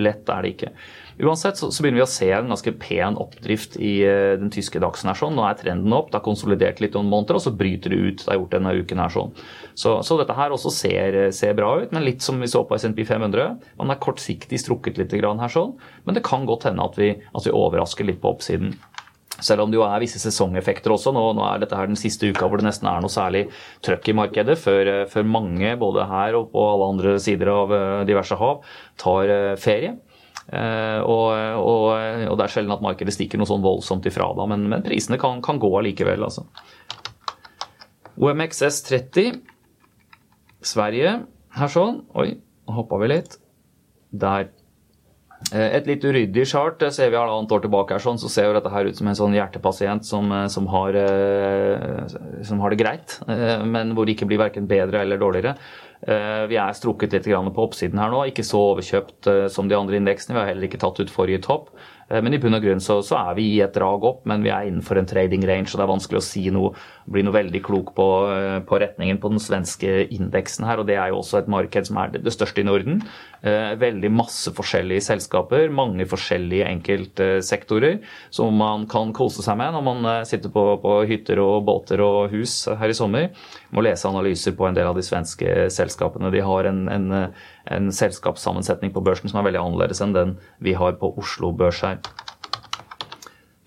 lett 0.00 0.32
er 0.32 0.46
det 0.46 0.56
ikke. 0.56 0.72
Uansett 1.18 1.58
så, 1.58 1.70
så, 1.74 1.82
begynner 1.82 1.98
vi 1.98 2.04
å 2.04 2.10
se 2.10 2.28
en 2.30 2.52
ganske 2.52 2.72
pen 2.78 3.16
oppdrift 3.18 3.74
i 3.82 3.92
uh, 4.06 4.36
den 4.38 4.52
tyske 4.54 4.78
dagsen. 4.82 5.10
her 5.10 5.18
sånn. 5.18 5.34
Nå 5.34 5.46
er 5.48 5.58
trenden 5.58 5.94
opp, 5.96 6.12
det 6.12 6.20
har 6.20 6.26
konsolidert 6.26 6.82
litt 6.82 6.94
noen 6.94 7.10
måneder, 7.10 7.38
og 7.38 7.42
så 7.42 7.54
bryter 7.54 7.94
det 7.94 7.98
ut. 7.98 8.22
Det 8.22 8.30
har 8.30 8.38
gjort 8.38 8.54
denne 8.54 8.74
uken 8.78 9.02
her 9.02 9.14
sånn. 9.14 9.32
Så, 9.74 9.96
så 10.06 10.18
dette 10.20 10.36
her 10.38 10.54
også 10.54 10.72
ser, 10.74 11.18
ser, 11.34 11.56
bra 11.58 11.72
ut, 11.82 11.94
men 11.94 12.06
litt 12.06 12.22
som 12.22 12.38
vi 12.38 12.50
så 12.50 12.62
på 12.68 12.78
SMP 12.78 13.02
500. 13.08 13.56
Man 13.80 13.90
er 13.90 14.02
kortsiktig 14.02 14.62
strukket 14.62 15.00
litt 15.00 15.14
her 15.18 15.52
sånn, 15.52 15.74
men 16.06 16.14
det 16.14 16.26
kan 16.26 16.46
godt 16.46 16.68
hende 16.68 16.86
at 16.86 16.98
vi, 17.00 17.10
at 17.18 17.46
vi 17.46 17.54
overrasker 17.54 18.06
litt 18.06 18.22
på 18.22 18.36
oppsiden. 18.36 18.76
Selv 19.38 19.62
om 19.62 19.70
det 19.70 19.78
jo 19.78 19.84
er 19.86 20.02
visse 20.02 20.18
sesongeffekter 20.18 20.90
også. 20.90 21.12
Nå, 21.14 21.22
nå, 21.38 21.44
er 21.46 21.62
dette 21.62 21.78
her 21.78 21.86
den 21.86 21.98
siste 21.98 22.26
uka 22.26 22.48
hvor 22.48 22.58
det 22.58 22.66
nesten 22.66 22.88
er 22.90 23.02
noe 23.02 23.12
særlig 23.12 23.44
trøkk 23.86 24.10
i 24.10 24.16
markedet, 24.18 24.58
før, 24.58 24.90
før 25.10 25.28
mange, 25.30 25.76
både 25.78 26.06
her 26.10 26.38
og 26.38 26.50
på 26.54 26.64
alle 26.72 26.90
andre 26.94 27.14
sider 27.22 27.50
av 27.52 27.74
eh, 27.74 28.04
diverse 28.08 28.38
hav, 28.38 28.66
tar 28.98 29.34
ferie. 29.62 29.94
Eh, 30.48 31.00
og, 31.04 31.26
og, 31.60 31.86
og, 32.24 32.34
det 32.40 32.44
er 32.46 32.52
sjelden 32.52 32.72
at 32.72 32.84
markedet 32.84 33.12
stikker 33.12 33.40
noe 33.40 33.48
sånn 33.48 33.64
voldsomt 33.64 34.06
ifra 34.08 34.30
da, 34.36 34.46
men, 34.48 34.64
men 34.72 34.84
prisene 34.84 35.18
kan, 35.20 35.42
kan, 35.44 35.60
gå 35.60 35.68
allikevel, 35.80 36.24
altså. 36.24 36.46
OMXS 38.18 38.80
30, 38.88 39.42
Sverige, 40.64 41.18
her 41.58 41.72
sånn. 41.72 42.00
Oi, 42.18 42.32
nå 42.66 42.78
hoppa 42.80 42.98
vi 43.02 43.10
litt. 43.12 43.36
Der. 44.08 44.48
Eh, 45.52 45.68
et 45.76 45.86
litt 45.86 46.02
uryddig 46.08 46.46
chart 46.50 46.80
ser 46.96 47.12
vi 47.12 47.20
halvannet 47.20 47.52
år 47.54 47.62
tilbake. 47.66 47.94
her 47.94 48.02
sånn, 48.02 48.18
Så 48.18 48.32
ser 48.32 48.48
jo 48.48 48.56
dette 48.56 48.72
her 48.72 48.88
ut 48.88 48.96
som 48.96 49.12
en 49.12 49.20
sånn 49.20 49.36
hjertepasient 49.36 50.08
som, 50.08 50.32
eh, 50.32 50.48
som, 50.50 50.66
har, 50.72 50.98
som 52.48 52.64
har 52.64 52.72
det 52.72 52.80
greit, 52.80 53.20
men 53.28 53.92
hvor 53.94 54.08
det 54.08 54.16
ikke 54.16 54.32
blir 54.32 54.42
verken 54.42 54.66
bedre 54.66 55.04
eller 55.04 55.20
dårligere. 55.20 55.54
Eh, 56.06 56.44
vi 56.46 56.58
er 56.60 56.76
strukket 56.78 57.16
litt 57.16 57.26
på 57.26 57.64
oppsiden 57.64 57.98
her 57.98 58.12
nå. 58.12 58.22
Ikke 58.30 58.46
så 58.46 58.60
overkjøpt 58.72 59.30
eh, 59.30 59.46
som 59.50 59.68
de 59.68 59.78
andre 59.78 59.98
indeksene. 59.98 60.36
Vi 60.36 60.42
har 60.42 60.50
heller 60.52 60.68
ikke 60.68 60.80
tatt 60.82 61.00
ut 61.02 61.10
forrige 61.10 61.42
topp. 61.42 61.72
Eh, 62.08 62.22
men 62.24 62.34
i 62.34 62.40
bunn 62.40 62.56
og 62.56 62.64
grunn 62.64 62.82
så, 62.82 62.98
så, 63.04 63.18
er 63.20 63.38
vi 63.38 63.46
i 63.54 63.60
et 63.64 63.74
drag 63.76 64.04
opp, 64.08 64.24
men 64.28 64.44
vi 64.44 64.52
er 64.52 64.68
innenfor 64.68 65.00
en 65.00 65.08
trading 65.08 65.44
range, 65.48 65.72
og 65.72 65.80
det 65.80 65.86
er 65.86 65.92
vanskelig 65.92 66.20
å 66.20 66.24
si 66.24 66.44
noe, 66.54 66.72
bli 67.08 67.24
noe 67.24 67.36
veldig 67.36 67.62
klok 67.64 67.92
på, 67.96 68.08
eh, 68.34 68.58
på, 68.68 68.80
retningen 68.82 69.20
på 69.20 69.32
den 69.32 69.42
svenske 69.42 69.94
indeksen 70.14 70.66
her. 70.68 70.80
Og 70.80 70.88
det 70.88 70.98
er 70.98 71.12
jo 71.12 71.20
også 71.22 71.42
et 71.42 71.50
marked 71.52 71.88
som 71.88 72.00
er 72.00 72.14
det, 72.16 72.34
største 72.34 72.62
i 72.62 72.66
Norden. 72.68 73.02
Eh, 73.42 73.74
veldig 73.80 74.10
masse 74.12 74.52
forskjellige 74.54 75.06
selskaper, 75.08 75.68
mange 75.72 76.06
forskjellige 76.08 76.68
enkeltsektorer 76.68 78.00
som 78.34 78.56
man 78.58 78.86
kan 78.90 79.12
kose 79.16 79.44
seg 79.44 79.58
med 79.60 79.74
når 79.74 79.84
man 79.86 80.08
sitter 80.28 80.52
på, 80.52 80.64
på 80.82 80.98
hytter 81.08 81.40
og 81.42 81.62
båter 81.66 82.02
og 82.04 82.32
hus 82.34 82.60
her 82.78 82.92
i 82.92 82.96
sommer. 82.96 83.30
Må 83.74 83.84
lese 83.84 84.08
analyser 84.08 84.56
på 84.58 84.68
en 84.68 84.76
del 84.76 84.88
av 84.88 84.96
de 84.98 85.04
svenske 85.06 85.68
selskapene. 85.72 86.32
De 86.34 86.42
har 86.44 86.68
en, 86.70 86.84
en 86.92 87.08
en 87.74 87.92
selskapssammensetning 87.94 88.92
på 88.94 89.02
børsen 89.04 89.30
som 89.30 89.40
er 89.40 89.48
veldig 89.48 89.62
annerledes 89.62 90.02
enn 90.04 90.16
den 90.16 90.36
vi 90.64 90.74
har 90.78 90.96
på 91.00 91.12
Oslo 91.20 91.52
Børs 91.56 91.82
her. 91.84 92.00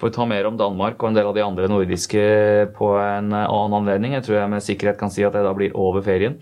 For 0.02 0.10
å 0.10 0.16
ta 0.16 0.26
mer 0.26 0.48
om 0.50 0.58
Danmark 0.58 0.98
og 1.04 1.12
en 1.12 1.20
del 1.20 1.30
av 1.30 1.36
de 1.38 1.44
andre 1.46 1.68
nordiske 1.70 2.24
på 2.74 2.96
en 2.98 3.30
annen 3.38 3.78
anledning. 3.78 4.16
Jeg 4.18 4.26
tror 4.26 4.40
jeg 4.40 4.50
med 4.50 4.66
sikkerhet 4.66 4.98
kan 4.98 5.14
si 5.14 5.26
at 5.28 5.38
det 5.38 5.46
da 5.46 5.54
blir 5.54 5.76
over 5.78 6.02
ferien. 6.06 6.40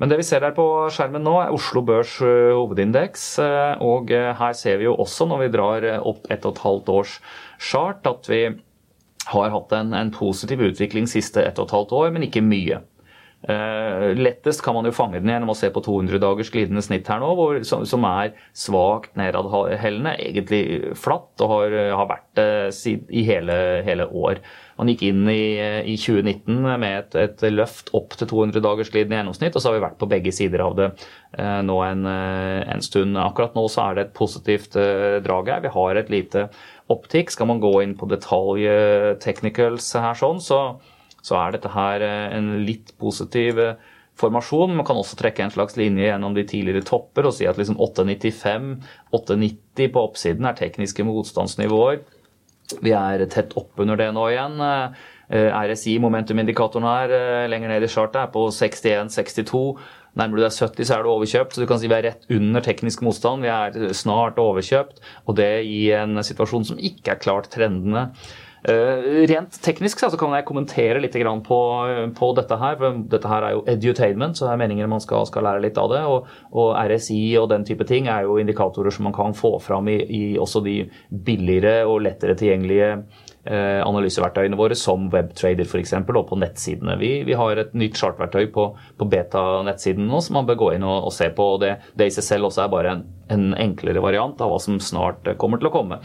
Men 0.00 0.08
det 0.08 0.16
vi 0.16 0.24
ser 0.24 0.40
her 0.42 0.54
på 0.56 0.64
skjermen 0.90 1.22
nå, 1.22 1.34
er 1.42 1.52
Oslo 1.52 1.82
Børs 1.84 2.16
eh, 2.24 2.54
hovedindeks. 2.56 3.24
Eh, 3.44 3.82
og 3.84 4.10
eh, 4.16 4.32
her 4.38 4.56
ser 4.56 4.80
vi 4.80 4.88
jo 4.88 4.96
også, 4.96 5.28
når 5.28 5.42
vi 5.44 5.50
drar 5.52 5.86
opp 6.00 6.24
ett 6.32 6.46
og 6.48 6.56
et 6.56 6.62
halvt 6.64 6.92
års 6.94 7.18
chart, 7.60 8.08
at 8.08 8.30
vi 8.32 8.40
har 9.30 9.52
hatt 9.52 9.74
en, 9.76 9.92
en 9.94 10.12
positiv 10.14 10.64
utvikling 10.70 11.06
siste 11.10 11.44
ett 11.44 11.60
og 11.60 11.68
et 11.68 11.76
halvt 11.76 11.92
år, 11.98 12.14
men 12.16 12.24
ikke 12.26 12.42
mye. 12.42 12.80
Uh, 13.40 14.12
lettest 14.20 14.60
kan 14.60 14.74
man 14.76 14.84
jo 14.84 14.92
fange 14.92 15.16
den 15.16 15.30
gjennom 15.32 15.54
å 15.54 15.56
se 15.56 15.70
på 15.72 15.80
200 15.80 16.18
dagers 16.20 16.50
glidende 16.52 16.82
snitt 16.84 17.06
her 17.08 17.22
nå, 17.22 17.30
hvor, 17.38 17.54
som, 17.64 17.86
som, 17.88 18.04
er 18.04 18.34
svakt 18.52 19.14
nedadhellende, 19.16 20.12
egentlig 20.20 20.92
flatt, 21.00 21.32
og 21.40 21.54
har, 21.54 21.76
har 21.96 22.10
vært 22.10 22.26
det 22.36 22.50
i 23.08 23.24
hele, 23.24 23.56
hele, 23.86 24.04
år. 24.12 24.42
Man 24.76 24.92
gikk 24.92 25.06
inn 25.08 25.24
i, 25.32 25.56
i 25.88 25.96
2019 25.96 26.60
med 26.68 26.86
et, 26.90 27.16
et, 27.22 27.46
løft 27.54 27.88
opp 27.96 28.18
til 28.20 28.28
200 28.28 28.60
dagers 28.68 28.92
glidende 28.92 29.22
gjennomsnitt, 29.22 29.56
og 29.56 29.64
så 29.64 29.70
har 29.72 29.78
vi 29.78 29.86
vært 29.88 29.98
på 30.04 30.12
begge 30.12 30.36
sider 30.36 30.66
av 30.66 30.76
det 30.76 30.92
uh, 30.92 31.60
nå 31.64 31.80
en, 31.86 32.06
en, 32.12 32.84
stund. 32.84 33.16
Akkurat 33.24 33.56
nå 33.56 33.64
så 33.72 33.88
er 33.88 33.96
det 33.96 34.08
et 34.08 34.16
positivt 34.20 34.76
drag 35.24 35.48
her. 35.48 35.64
Vi 35.64 35.72
har 35.80 35.96
et 35.96 36.12
lite 36.12 36.50
opptikk. 36.92 37.32
Skal 37.32 37.48
man 37.48 37.64
gå 37.64 37.72
inn 37.86 37.96
på 37.96 38.08
detalj 38.12 38.68
technicals 39.24 39.94
her 39.96 40.18
sånn, 40.28 40.44
så 40.44 40.60
så 41.26 41.38
er 41.40 41.56
dette 41.56 41.72
her 41.74 42.04
eh, 42.04 42.36
en 42.36 42.52
litt 42.66 42.94
positiv 43.00 43.60
eh, 43.62 43.76
formasjon. 44.20 44.74
Man 44.76 44.86
kan 44.88 44.98
også 45.00 45.18
trekke 45.20 45.44
en 45.44 45.54
slags 45.54 45.78
linje 45.80 46.08
gjennom 46.08 46.36
de 46.36 46.46
tidligere 46.48 46.86
topper 46.86 47.28
og 47.28 47.36
si 47.36 47.48
at 47.48 47.60
liksom 47.60 47.78
895, 47.80 48.74
890 49.16 49.94
på 49.94 50.08
oppsiden 50.08 50.48
er 50.48 50.58
tekniske 50.58 51.06
motstandsnivåer. 51.08 52.02
Vi 52.80 52.92
er 52.94 53.24
tett 53.32 53.56
oppunder 53.58 53.98
det 53.98 54.10
nå 54.14 54.28
igjen. 54.30 54.60
Eh, 54.60 55.62
RSI, 55.70 55.96
momentumindikatoren 56.02 56.86
her, 56.86 57.16
lenger 57.50 57.70
ned 57.70 57.86
i 57.86 57.90
chartet, 57.90 58.24
er 58.24 58.32
på 58.34 58.48
61-62. 58.50 59.64
Nærmer 60.18 60.40
du 60.40 60.42
deg 60.42 60.54
70, 60.54 60.86
så 60.88 60.96
er 60.96 61.04
du 61.04 61.12
overkjøpt. 61.12 61.54
Så 61.54 61.62
du 61.62 61.68
kan 61.70 61.78
si 61.78 61.90
vi 61.90 61.94
er 61.94 62.08
rett 62.08 62.30
under 62.34 62.64
teknisk 62.64 63.04
motstand. 63.06 63.46
Vi 63.46 63.50
er 63.52 63.94
snart 63.94 64.40
overkjøpt. 64.42 64.98
Og 65.30 65.36
det 65.38 65.50
i 65.70 65.84
en 65.94 66.18
situasjon 66.26 66.66
som 66.72 66.80
ikke 66.82 67.14
er 67.14 67.22
klart 67.22 67.50
trendende. 67.54 68.08
Uh, 68.60 69.24
rent 69.30 69.56
teknisk 69.64 70.02
så 70.02 70.10
kan 70.20 70.34
jeg 70.36 70.44
kommentere 70.48 71.00
litt 71.00 71.16
på, 71.46 71.60
på, 72.18 72.30
dette 72.36 72.58
her. 72.60 72.76
for 72.76 73.00
Dette 73.12 73.30
her 73.30 73.46
er 73.46 73.56
jo 73.56 73.64
edutainment, 73.66 74.36
så 74.36 74.46
det 74.46 74.52
er 74.52 74.62
meningen 74.64 74.92
man 74.92 75.00
skal, 75.00 75.26
skal 75.26 75.46
lære 75.48 75.64
litt 75.64 75.80
av 75.80 75.90
det. 75.94 76.02
Og, 76.04 76.28
og, 76.52 76.74
RSI 76.90 77.36
og 77.40 77.48
den 77.54 77.64
type 77.64 77.86
ting 77.88 78.08
er 78.08 78.28
jo 78.28 78.38
indikatorer 78.42 78.92
som 78.92 79.08
man 79.08 79.16
kan 79.16 79.36
få 79.36 79.56
fram 79.64 79.88
i, 79.88 79.98
i 80.04 80.22
også 80.38 80.64
de 80.66 80.76
billigere 81.10 81.86
og 81.88 82.02
lettere 82.04 82.36
tilgjengelige 82.36 82.90
Eh, 82.90 83.19
analyseverktøyene 83.48 84.58
våre, 84.58 84.76
som 84.76 85.06
Webtrader 85.12 85.64
f.eks., 85.64 85.94
og 85.96 86.26
på 86.28 86.36
nettsidene. 86.36 86.96
Vi, 87.00 87.10
vi, 87.24 87.36
har 87.38 87.56
et 87.56 87.72
nytt 87.78 87.96
chartverktøy 87.96 88.50
på, 88.52 88.66
på 89.00 89.08
beta-nettsiden 89.08 90.04
nå 90.10 90.20
som 90.24 90.36
man 90.36 90.48
bør 90.48 90.58
gå 90.60 90.68
inn 90.76 90.84
og, 90.84 91.08
og 91.08 91.14
se 91.16 91.30
på. 91.32 91.46
og 91.54 91.62
det, 91.62 91.72
det, 91.94 92.10
i 92.10 92.14
seg 92.14 92.26
selv 92.26 92.50
også 92.50 92.64
er 92.64 92.74
bare 92.74 92.92
en, 92.92 93.02
en, 93.32 93.48
enklere 93.56 94.02
variant 94.04 94.40
av 94.44 94.52
hva 94.52 94.60
som 94.60 94.76
snart 94.82 95.32
kommer 95.40 95.60
til 95.60 95.70
å 95.70 95.74
komme. 95.74 96.00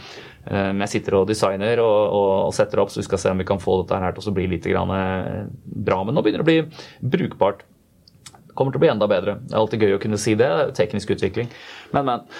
Eh, 0.46 0.72
jeg 0.86 0.92
sitter 0.96 1.20
og 1.20 1.28
designer 1.28 1.84
og, 1.84 1.96
og, 2.06 2.32
og, 2.48 2.52
setter 2.56 2.82
opp, 2.82 2.92
så 2.92 3.02
vi 3.02 3.08
skal 3.08 3.22
se 3.22 3.32
om 3.34 3.44
vi 3.44 3.48
kan 3.48 3.62
få 3.62 3.80
dette 3.82 4.02
her 4.02 4.16
til 4.16 4.32
å 4.32 4.36
bli 4.36 4.50
litt 4.56 4.68
eh, 4.72 5.40
bra. 5.86 6.02
Men 6.04 6.16
nå 6.16 6.24
begynner 6.24 6.44
det 6.44 6.46
å 6.46 6.52
bli 6.52 7.10
brukbart. 7.16 7.66
kommer 8.54 8.72
til 8.72 8.80
å 8.80 8.86
bli 8.86 8.94
enda 8.94 9.08
bedre. 9.10 9.40
Det 9.44 9.52
er 9.52 9.60
alltid 9.60 9.82
gøy 9.82 9.98
å 9.98 10.04
kunne 10.06 10.20
si 10.20 10.36
det. 10.38 10.52
Teknisk 10.78 11.12
utvikling. 11.18 11.52
Men, 11.92 12.08
men. 12.08 12.30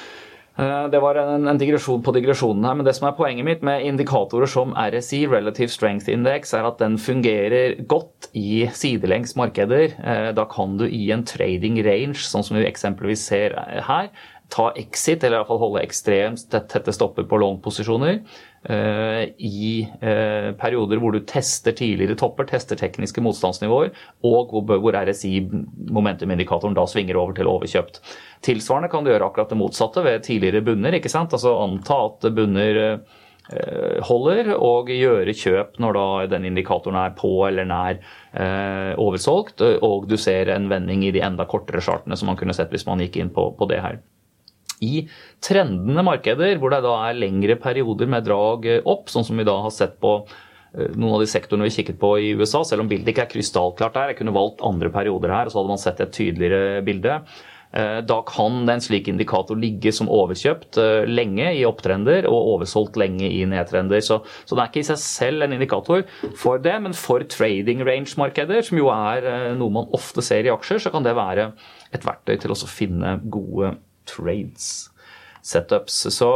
Eh, 0.56 0.88
det 0.88 1.00
var 1.04 1.18
en, 1.20 1.48
en 1.48 1.58
digresjon 1.60 2.00
på 2.04 2.14
digresjonen 2.16 2.64
her, 2.64 2.76
men 2.78 2.86
det 2.86 2.94
som 2.96 3.08
er 3.10 3.16
poenget 3.18 3.44
mitt 3.44 3.64
med 3.66 3.84
indikatorer 3.84 4.48
som 4.48 4.72
RSI, 4.72 5.26
Relative 5.28 5.68
Strength 5.72 6.08
Index, 6.12 6.54
er 6.56 6.68
at 6.68 6.80
den 6.80 6.96
fungerer 7.00 7.76
godt 7.88 8.30
i 8.32 8.64
sidelengs 8.72 9.36
markeder. 9.36 9.92
Eh, 10.00 10.30
da 10.36 10.46
kan 10.48 10.78
du 10.80 10.86
i 10.88 11.10
en 11.12 11.26
trading 11.28 11.82
range, 11.84 12.24
sånn 12.24 12.46
som 12.46 12.56
vi 12.56 12.64
eksempelvis 12.68 13.26
ser 13.28 13.58
her, 13.88 14.08
ta 14.52 14.70
exit, 14.78 15.24
eller 15.24 15.40
iallfall 15.40 15.60
holde 15.60 15.82
ekstremt 15.82 16.46
tette 16.52 16.94
stopper 16.94 17.26
på 17.28 17.40
long-posisjoner. 17.42 18.20
Uh, 18.66 19.22
I 19.38 19.86
uh, 20.02 20.50
perioder 20.58 20.98
hvor 20.98 21.14
du 21.14 21.20
tester 21.28 21.74
tidligere 21.76 22.16
topper, 22.18 22.48
tester 22.50 22.78
tekniske 22.78 23.22
motstandsnivåer, 23.22 23.92
og 24.26 24.50
hvor, 24.50 24.80
hvor 24.82 24.96
RSI, 25.06 25.36
momentumindikatoren, 25.94 26.74
da 26.74 26.86
svinger 26.90 27.18
over 27.20 27.36
til 27.36 27.50
overkjøpt. 27.50 28.00
Tilsvarende 28.46 28.90
kan 28.90 29.06
du 29.06 29.12
gjøre 29.12 29.28
akkurat 29.28 29.54
det 29.54 29.60
motsatte 29.60 30.02
ved 30.02 30.26
tidligere 30.26 30.64
bunner. 30.66 30.98
ikke 30.98 31.12
sant? 31.12 31.36
Altså 31.36 31.54
Anta 31.62 32.00
at 32.08 32.26
bunner 32.34 32.80
uh, 32.96 34.02
holder, 34.08 34.50
og 34.58 34.90
gjøre 34.90 35.36
kjøp 35.38 35.78
når 35.78 36.00
da 36.00 36.08
den 36.34 36.50
indikatoren 36.50 36.98
er 37.04 37.14
på 37.14 37.36
eller 37.46 37.70
nær 37.70 38.02
oversolgt, 38.98 39.62
og 39.86 40.10
du 40.10 40.18
ser 40.20 40.50
en 40.52 40.66
vending 40.68 41.06
i 41.06 41.14
de 41.14 41.22
enda 41.24 41.46
kortere 41.48 41.80
chartene 41.80 42.18
som 42.18 42.28
man 42.28 42.36
kunne 42.36 42.56
sett 42.58 42.74
hvis 42.74 42.84
man 42.90 43.00
gikk 43.00 43.22
inn 43.22 43.30
på, 43.32 43.46
på 43.56 43.70
det 43.70 43.78
her 43.80 44.02
i 44.84 45.06
trendende 45.44 46.04
markeder, 46.04 46.58
hvor 46.60 46.72
det 46.72 46.82
da 46.84 46.96
er 47.08 47.18
lengre 47.18 47.56
perioder 47.60 48.10
med 48.10 48.26
drag 48.26 48.68
opp, 48.84 49.10
sånn 49.12 49.26
som 49.26 49.40
vi 49.40 49.48
da 49.48 49.56
har 49.64 49.74
sett 49.74 49.96
på 50.02 50.18
eh, 50.20 50.92
noen 50.94 51.16
av 51.16 51.24
de 51.24 51.30
sektorene 51.30 51.68
vi 51.68 51.76
kikket 51.78 52.00
på 52.02 52.16
i 52.20 52.32
USA, 52.36 52.64
selv 52.66 52.84
om 52.84 52.92
bildet 52.92 53.14
ikke 53.14 53.26
er 53.26 53.34
krystallklart 53.34 53.96
der. 53.96 54.12
Jeg 54.12 54.22
kunne 54.22 54.36
valgt 54.36 54.64
andre 54.66 54.92
perioder 54.92 55.34
her, 55.34 55.46
og 55.46 55.54
så 55.54 55.62
hadde 55.62 55.74
man 55.74 55.84
sett 55.84 56.02
et 56.04 56.16
tydeligere 56.16 56.82
bilde. 56.86 57.20
Eh, 57.76 57.98
da 58.06 58.20
kan 58.28 58.68
en 58.70 58.84
slik 58.84 59.08
indikator 59.10 59.58
ligge 59.58 59.90
som 59.92 60.10
overkjøpt 60.12 60.78
eh, 60.80 61.08
lenge 61.08 61.48
i 61.56 61.64
opptrender 61.68 62.28
og 62.28 62.52
oversolgt 62.54 63.00
lenge 63.00 63.26
i 63.32 63.42
nedtrender. 63.48 64.04
Så, 64.04 64.20
så, 64.44 64.52
det 64.52 64.62
er 64.62 64.70
ikke 64.70 64.84
i 64.84 64.90
seg 64.92 65.00
selv 65.02 65.48
en 65.48 65.56
indikator 65.56 66.04
for 66.38 66.60
det, 66.62 66.76
men 66.84 66.96
for 66.96 67.24
trading 67.32 67.80
range-markeder, 67.88 68.60
som 68.68 68.80
jo 68.80 68.92
er 68.92 69.56
noe 69.56 69.80
man 69.80 69.90
ofte 69.96 70.24
ser 70.24 70.46
i 70.46 70.52
aksjer, 70.52 70.84
så 70.84 70.92
kan 70.94 71.04
det 71.04 71.16
være 71.16 71.50
et 71.96 72.04
verktøy 72.06 72.36
til 72.42 72.52
å 72.52 72.62
finne 72.68 73.18
gode 73.24 73.74
trades 74.06 74.70
setups. 75.46 76.06
Så 76.14 76.30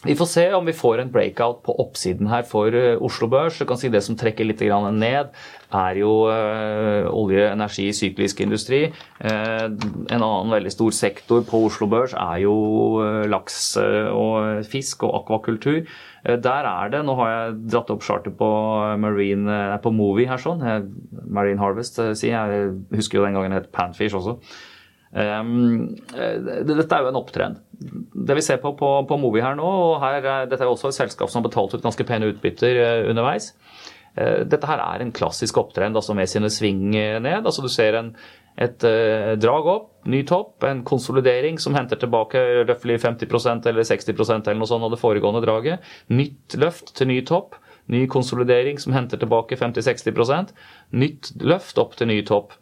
vi 0.00 0.14
får 0.16 0.26
se 0.26 0.46
om 0.56 0.64
vi 0.64 0.72
får 0.72 0.98
en 1.02 1.10
breakout 1.12 1.58
på 1.62 1.74
oppsiden 1.82 2.30
her 2.30 2.46
for 2.48 2.72
uh, 2.72 3.02
Oslo 3.04 3.26
Børs. 3.28 3.58
Du 3.60 3.66
kan 3.68 3.76
si 3.76 3.90
Det 3.92 4.00
som 4.00 4.16
trekker 4.16 4.46
litt 4.48 4.62
ned, 4.96 5.34
er 5.76 5.98
jo 6.00 6.12
uh, 6.24 7.04
olje, 7.12 7.50
energi, 7.52 7.92
syklisk 7.92 8.40
industri. 8.40 8.86
Uh, 9.20 9.68
en 10.08 10.22
annen 10.22 10.54
veldig 10.56 10.72
stor 10.72 10.90
sektor 10.90 11.44
på 11.44 11.66
Oslo 11.66 11.86
Børs 11.86 12.14
er 12.16 12.40
jo 12.46 12.54
laks 13.28 13.76
og 13.76 14.64
fisk 14.64 15.04
og 15.04 15.20
akvakultur. 15.20 15.84
Der 16.24 16.64
er 16.64 16.88
det 16.88 17.04
Nå 17.04 17.14
har 17.20 17.30
jeg 17.30 17.60
dratt 17.72 17.92
opp 17.92 18.02
charter 18.04 18.32
på 18.32 18.48
Marine, 19.00 19.78
på 19.84 19.92
Movie 19.92 20.28
her 20.28 20.40
sånn. 20.40 20.64
Marine 21.28 21.60
Harvest, 21.60 22.00
sier. 22.16 22.40
Jeg 22.40 22.72
husker 22.96 23.20
jo 23.20 23.28
den 23.28 23.36
gangen 23.36 23.52
det 23.52 23.66
het 23.66 23.72
Panfish 23.72 24.16
også. 24.16 24.38
Um, 25.10 25.96
dette 26.14 26.86
er 26.94 27.02
jo 27.02 27.10
en 27.10 27.18
opptrend. 27.18 27.60
Det 27.80 28.36
vi 28.38 28.44
ser 28.46 28.60
på 28.62 28.70
på, 28.78 28.90
på 29.08 29.16
Movi 29.18 29.42
her 29.42 29.56
nå, 29.58 29.66
og 29.66 29.94
her, 30.04 30.20
dette 30.46 30.62
er 30.62 30.68
jo 30.68 30.76
også 30.76 30.92
et 30.92 31.00
selskap 31.00 31.30
som 31.30 31.40
har 31.40 31.48
betalt 31.48 31.74
ut 31.74 31.82
ganske 31.82 32.06
pene 32.06 32.28
utbytter 32.30 32.78
uh, 32.78 33.08
underveis. 33.10 33.50
Uh, 34.14 34.46
dette 34.46 34.68
her 34.70 34.82
er 34.84 35.02
en 35.02 35.14
klassisk 35.14 35.58
opptrend 35.62 35.98
altså 35.98 36.14
med 36.14 36.30
sine 36.30 36.50
sving 36.52 36.84
ned. 36.94 37.40
altså 37.42 37.64
Du 37.66 37.70
ser 37.72 37.98
en, 37.98 38.12
et 38.60 38.86
drag 39.40 39.72
opp, 39.72 39.90
ny 40.10 40.22
topp, 40.26 40.62
en 40.68 40.84
konsolidering 40.86 41.58
som 41.62 41.74
henter 41.74 41.98
tilbake 41.98 42.42
røftlig 42.68 43.00
50% 43.02 43.66
eller 43.70 43.86
60% 43.86 44.46
eller 44.46 44.62
noe 44.62 44.70
sånt 44.70 44.86
av 44.86 44.94
det 44.94 45.02
foregående 45.02 45.42
draget. 45.42 45.92
Nytt 46.12 46.58
løft 46.60 46.94
til 46.98 47.10
ny 47.10 47.20
topp. 47.26 47.58
Ny 47.90 48.04
konsolidering 48.06 48.78
som 48.78 48.92
henter 48.94 49.18
tilbake 49.18 49.56
50-60% 49.58 50.52
Nytt 50.94 51.32
løft 51.42 51.78
opp 51.80 51.96
til 51.98 52.06
ny 52.06 52.20
topp 52.28 52.52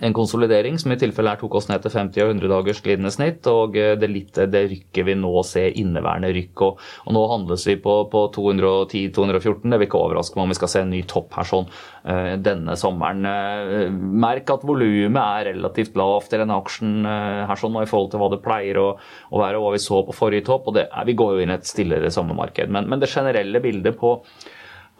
en 0.00 0.14
konsolidering 0.16 0.78
som 0.78 0.92
i 0.92 0.96
tilfelle 0.98 1.34
her 1.34 1.40
tok 1.40 1.58
oss 1.58 1.68
ned 1.68 1.82
til 1.84 1.92
50 1.92 2.24
og 2.24 2.30
100 2.32 2.50
dagers 2.50 2.80
glidende 2.84 3.12
snitt. 3.12 3.46
Og 3.50 3.76
eh, 3.78 3.92
det, 4.00 4.08
litt, 4.10 4.38
det 4.50 4.62
rykket 4.70 5.06
vi 5.06 5.16
nå 5.18 5.32
ser, 5.46 5.76
inneværende 5.78 6.32
rykk. 6.32 6.62
Og, 6.66 6.80
og 7.06 7.16
nå 7.16 7.24
handles 7.30 7.66
vi 7.68 7.76
på, 7.82 7.96
på 8.12 8.22
210-214. 8.36 9.68
Det 9.68 9.80
vil 9.80 9.88
ikke 9.88 10.00
overraske 10.00 10.38
meg 10.38 10.46
om 10.46 10.54
vi 10.54 10.58
skal 10.58 10.72
se 10.72 10.84
en 10.84 10.94
ny 10.94 11.02
topp 11.10 11.36
her 11.38 11.48
sånn 11.48 11.68
uh, 11.68 12.32
denne 12.40 12.76
sommeren. 12.80 13.28
Uh, 13.28 13.92
merk 14.24 14.50
at 14.54 14.64
volumet 14.66 15.20
er 15.22 15.52
relativt 15.52 15.98
lavt 16.00 16.32
i 16.32 16.40
denne 16.40 16.56
aksjen 16.62 17.02
her 17.02 17.58
sånn 17.58 17.76
i 17.82 17.88
forhold 17.88 18.12
til 18.12 18.22
hva 18.22 18.30
det 18.32 18.40
pleier 18.44 18.78
å, 18.80 18.88
å 19.32 19.40
være 19.40 19.60
og 19.60 19.66
hva 19.66 19.76
vi 19.76 19.82
så 19.82 20.02
på 20.06 20.16
forrige 20.16 20.46
topp. 20.48 20.70
og 20.70 20.78
det, 20.78 20.88
Vi 21.06 21.16
går 21.18 21.36
jo 21.36 21.44
inn 21.44 21.52
i 21.52 21.58
et 21.58 21.68
stillere 21.68 22.10
sommermarked. 22.14 22.72
Men, 22.72 22.88
men 22.90 23.02
det 23.02 23.12
generelle 23.12 23.62
bildet 23.62 23.98
på 24.00 24.16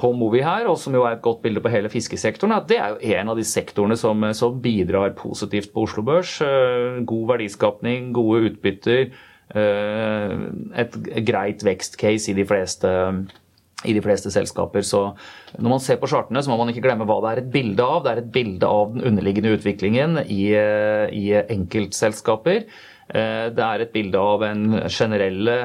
på 0.03 0.11
Movi 0.17 0.43
her, 0.43 0.67
og 0.71 0.79
som 0.83 0.95
jo 0.97 1.05
er 1.07 1.17
et 1.17 1.25
godt 1.25 1.43
bilde 1.45 1.63
på 1.63 1.71
hele 1.71 1.91
fiskesektoren, 1.93 2.57
at 2.57 2.67
det 2.71 2.79
er 2.83 2.95
jo 2.95 3.19
en 3.19 3.31
av 3.31 3.39
de 3.39 3.45
sektorene 3.47 3.99
som, 3.99 4.25
som 4.35 4.59
bidrar 4.63 5.15
positivt 5.19 5.71
på 5.75 5.85
Oslo 5.87 6.03
Børs. 6.07 6.41
Eh, 6.43 7.03
god 7.07 7.29
verdiskapning, 7.31 8.11
gode 8.17 8.49
utbytter, 8.51 9.13
eh, 9.55 10.35
et 10.83 10.99
greit 11.29 11.63
vekstcase 11.67 12.33
i 12.33 12.37
de 12.41 12.49
fleste 12.49 12.97
i 13.83 13.91
de 13.97 13.99
fleste 13.99 14.31
selskaper. 14.31 14.85
Så 14.87 15.01
når 15.59 15.73
man 15.73 15.81
ser 15.83 15.97
på 15.99 16.07
chartene, 16.07 16.39
så 16.39 16.53
må 16.53 16.55
man 16.61 16.69
ikke 16.71 16.85
glemme 16.85 17.07
hva 17.09 17.17
det 17.25 17.31
er 17.33 17.41
et 17.41 17.49
bilde 17.51 17.83
av. 17.83 18.05
Det 18.05 18.13
er 18.13 18.21
et 18.21 18.29
bilde 18.35 18.69
av 18.69 18.93
den 18.93 19.03
underliggende 19.11 19.57
utviklingen 19.57 20.21
i, 20.23 20.53
eh, 20.55 21.11
i 21.11 21.25
enkeltselskaper. 21.41 22.67
Det 23.13 23.61
er 23.61 23.83
et 23.83 23.91
bilde 23.93 24.17
av 24.17 24.41
den 24.41 24.87
generelle 24.89 25.57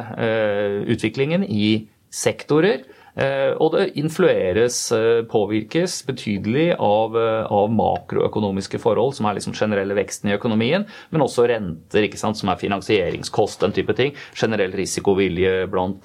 utviklingen 0.89 1.45
i 1.47 1.85
sektorer. 2.11 2.81
Eh, 3.17 3.55
og 3.57 3.71
det 3.73 3.95
influeres, 3.97 4.91
eh, 4.93 5.23
påvirkes 5.25 6.03
betydelig 6.05 6.75
av, 6.77 7.15
eh, 7.17 7.45
av, 7.49 7.71
makroøkonomiske 7.73 8.77
forhold, 8.77 9.15
som 9.17 9.25
er 9.25 9.39
liksom 9.39 9.55
generelle 9.57 9.95
veksten 9.97 10.29
i 10.29 10.35
økonomien, 10.37 10.85
men 11.09 11.21
også 11.21 11.47
renter, 11.49 12.05
ikke 12.05 12.19
sant, 12.21 12.37
som 12.37 12.49
er 12.49 12.61
finansieringskost, 12.61 13.59
den 13.59 13.73
type 13.73 13.95
ting. 13.95 14.13
Generell 14.35 14.71
risikovilje 14.71 15.67
blant, 15.67 16.03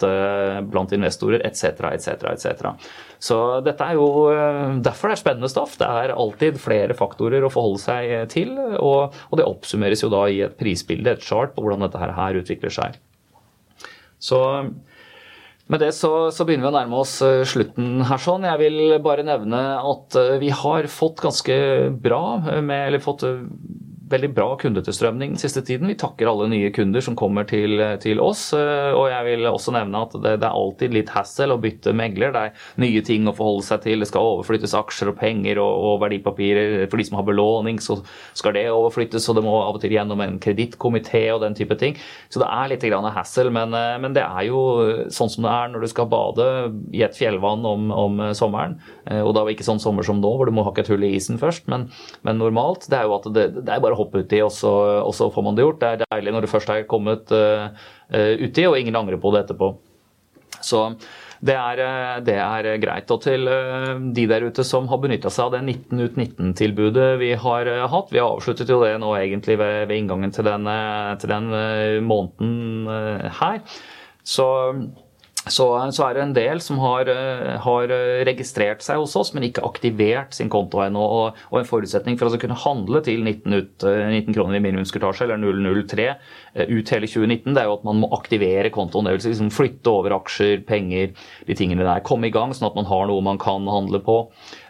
blant 0.71 0.93
investorer, 0.93 1.45
etc., 1.45 1.93
etc., 1.93 2.25
etc. 2.33 2.73
Så 3.21 3.63
dette 3.63 3.85
er 3.85 3.95
jo 3.95 4.31
derfor 4.83 5.09
det 5.09 5.19
er 5.19 5.23
spennende 5.23 5.51
stoff. 5.51 5.77
Det 5.79 5.87
er 5.87 6.15
alltid 6.17 6.59
flere 6.59 6.95
faktorer 6.95 7.45
å 7.45 7.53
forholde 7.53 7.79
seg 7.79 8.29
til, 8.29 8.57
og, 8.79 9.13
og 9.31 9.39
det 9.39 9.47
oppsummeres 9.47 10.03
jo 10.03 10.09
da 10.09 10.25
i 10.29 10.41
et 10.41 10.57
prisbilde, 10.57 11.13
et 11.13 11.23
chart, 11.23 11.55
på 11.55 11.63
hvordan 11.63 11.85
dette 11.85 11.99
her 12.01 12.41
utvikler 12.41 12.73
seg. 12.73 12.97
Så 14.19 14.41
med 15.71 15.81
det 15.81 15.93
så, 15.95 16.31
så, 16.35 16.45
begynner 16.45 16.67
vi 16.67 16.73
å 16.73 16.75
nærme 16.75 16.99
oss 17.01 17.15
eh, 17.25 17.43
slutten 17.49 18.03
her. 18.09 18.21
sånn. 18.21 18.47
Jeg 18.49 18.61
vil 18.61 18.97
bare 19.05 19.25
nevne 19.27 19.61
at 19.79 20.19
eh, 20.19 20.35
vi 20.43 20.51
har 20.53 20.89
fått 20.91 21.23
ganske 21.23 21.57
bra 22.03 22.23
eh, 22.51 22.61
med, 22.65 22.89
eller 22.89 23.05
fått 23.05 23.25
veldig 24.13 24.31
bra 24.37 24.49
kundetilstrømning 24.61 25.35
den 25.35 25.41
siste 25.41 25.63
tiden. 25.67 25.89
Vi 25.91 25.97
takker 26.01 26.29
alle 26.31 26.49
nye 26.53 26.71
kunder 26.75 27.05
som 27.05 27.17
kommer 27.19 27.47
til, 27.49 27.81
til 28.03 28.21
oss. 28.23 28.49
Eh, 28.57 28.93
og 28.97 29.09
jeg 29.13 29.27
vil 29.29 29.49
også 29.51 29.75
nevne 29.77 30.03
at 30.07 30.17
det, 30.17 30.35
det, 30.43 30.49
er 30.49 30.59
alltid 30.59 30.97
litt 30.97 31.13
hassle 31.15 31.55
å 31.55 31.61
bytte 31.63 31.95
megler. 31.97 32.35
Det 32.35 32.43
er 32.49 32.83
nye 32.85 33.03
ting 33.07 33.29
å 33.29 33.35
forholde 33.37 33.67
seg 33.69 33.85
til. 33.87 34.03
Det 34.03 34.11
skal 34.11 34.29
overflyttes 34.35 34.77
aksjer 34.79 35.13
og 35.13 35.19
penger 35.21 35.61
og, 35.63 35.73
og 35.91 36.03
verdipapirer. 36.05 36.87
For 36.91 37.01
de 37.01 37.09
som 37.09 37.19
har 37.21 37.29
belåning, 37.29 37.81
så 37.83 37.99
skal 38.39 38.57
det 38.57 38.67
overflyttes, 38.73 39.29
og 39.31 39.39
det 39.39 39.47
må 39.47 39.55
av 39.63 39.79
og 39.79 39.83
til 39.85 39.95
gjennom 39.97 40.23
en 40.25 40.39
kredittkomité 40.43 41.25
og 41.35 41.43
den 41.45 41.57
type 41.59 41.77
ting. 41.81 41.99
Så 42.33 42.43
det 42.43 42.51
er 42.51 42.73
litt 42.73 42.87
grann 42.87 43.09
hassle, 43.13 43.53
men, 43.55 43.75
eh, 43.77 43.99
men, 44.03 44.17
det 44.17 44.25
er 44.27 44.49
jo 44.49 44.63
sånn 45.13 45.31
som 45.33 45.47
det 45.47 45.53
er 45.53 45.71
når 45.73 45.87
du 45.87 45.91
skal 45.93 46.11
bade 46.13 46.49
i 46.93 47.05
et 47.07 47.17
fjellvann 47.17 47.65
om, 47.69 47.89
om 47.95 48.21
sommeren. 48.37 48.77
Eh, 49.07 49.23
og 49.23 49.35
da 49.37 49.47
ikke 49.53 49.67
sånn 49.67 49.81
sommer 49.83 50.07
som 50.07 50.21
nå, 50.23 50.35
hvor 50.37 50.49
du 50.49 50.55
må 50.55 50.65
hakke 50.67 50.85
et 50.85 50.91
hull 50.93 51.05
i 51.07 51.15
isen 51.17 51.41
først, 51.41 51.69
men, 51.73 51.89
men 52.27 52.41
normalt. 52.41 52.89
Det 52.91 52.99
er 52.99 53.09
jo 53.09 53.17
at 53.19 53.29
det, 53.35 53.47
det 53.61 53.73
er 53.73 53.83
bare 53.83 53.99
hoppe 54.03 54.23
uti, 54.25 54.43
og, 54.45 54.53
og 55.07 55.13
så 55.17 55.31
får 55.33 55.47
man 55.47 55.59
det 55.59 55.67
gjort. 55.67 55.81
Det 55.81 55.91
er 55.91 56.05
deilig 56.05 56.37
når 56.37 56.45
du 56.45 56.53
først 56.53 56.71
er 56.75 56.87
kommet 56.91 57.33
uh, 57.35 57.69
uti, 58.13 58.67
og 58.69 58.79
ingen 58.79 58.99
angrer 58.99 59.21
på 59.23 59.35
det 59.35 59.47
etterpå. 59.47 59.75
Så 60.63 60.87
Det 61.43 61.57
er, 61.59 61.81
eh, 61.83 62.19
det 62.23 62.37
er, 62.39 62.67
greit. 62.79 63.11
Og 63.11 63.19
til 63.25 63.49
de 64.15 64.27
der 64.31 64.45
ute 64.47 64.63
som 64.63 64.87
har 64.87 65.01
benytta 65.03 65.27
seg 65.27 65.49
av 65.49 65.57
det 65.57 65.63
19 65.65 65.99
ut 66.05 66.15
19-tilbudet 66.15 67.09
vi 67.19 67.33
har 67.35 67.67
hatt. 67.91 68.13
Vi 68.15 68.21
har 68.23 68.37
avsluttet 68.37 68.71
jo 68.71 68.79
det 68.85 68.93
nå 69.03 69.11
egentlig 69.19 69.57
ved, 69.59 69.89
ved 69.91 69.97
inngangen 69.97 70.31
til 70.31 70.47
den, 70.47 70.71
til 71.19 71.33
den 71.35 71.51
måneden 72.07 72.87
her. 73.41 73.59
Så 74.23 74.47
så, 75.51 75.65
så, 75.91 76.05
er 76.07 76.15
det 76.15 76.23
en 76.23 76.35
del 76.37 76.61
som 76.63 76.79
har, 76.79 77.09
eh, 77.11 77.57
har, 77.65 77.93
registrert 78.29 78.85
seg 78.85 79.01
hos 79.01 79.17
oss, 79.19 79.33
men 79.35 79.49
ikke 79.49 79.65
aktivert 79.67 80.37
sin 80.37 80.51
konto 80.53 80.83
ennå. 80.85 81.03
Og, 81.03 81.41
og, 81.51 81.57
en 81.59 81.67
forutsetning 81.67 82.19
for 82.21 82.31
å 82.31 82.39
kunne 82.39 82.59
handle 82.63 83.03
til 83.03 83.25
19, 83.25 83.57
ut, 83.57 83.75
19 83.83 84.15
eh, 84.21 84.37
kroner 84.37 84.61
i 84.61 84.63
minimumskurtasje, 84.63 85.27
eller 85.27 85.43
003, 85.43 86.07
eh, 86.13 86.39
ut 86.55 86.93
hele 86.93 87.09
2019, 87.09 87.55
det 87.55 87.63
er 87.63 87.69
jo 87.71 87.77
at 87.79 87.87
man 87.87 88.01
må 88.03 88.11
aktivere 88.17 88.73
kontoen. 88.75 89.09
Det 89.09 89.17
vil 89.17 89.25
si 89.25 89.33
liksom 89.33 89.53
flytte 89.55 89.93
over 89.93 90.17
aksjer, 90.19 90.63
penger, 90.69 91.13
de 91.49 91.57
tingene 91.59 91.87
der. 91.87 92.05
Komme 92.07 92.29
i 92.29 92.35
gang, 92.35 92.55
sånn 92.57 92.69
at 92.71 92.79
man 92.79 92.89
har 92.91 93.09
noe 93.09 93.25
man 93.25 93.41
kan 93.43 93.69
handle 93.71 94.03
på. 94.05 94.19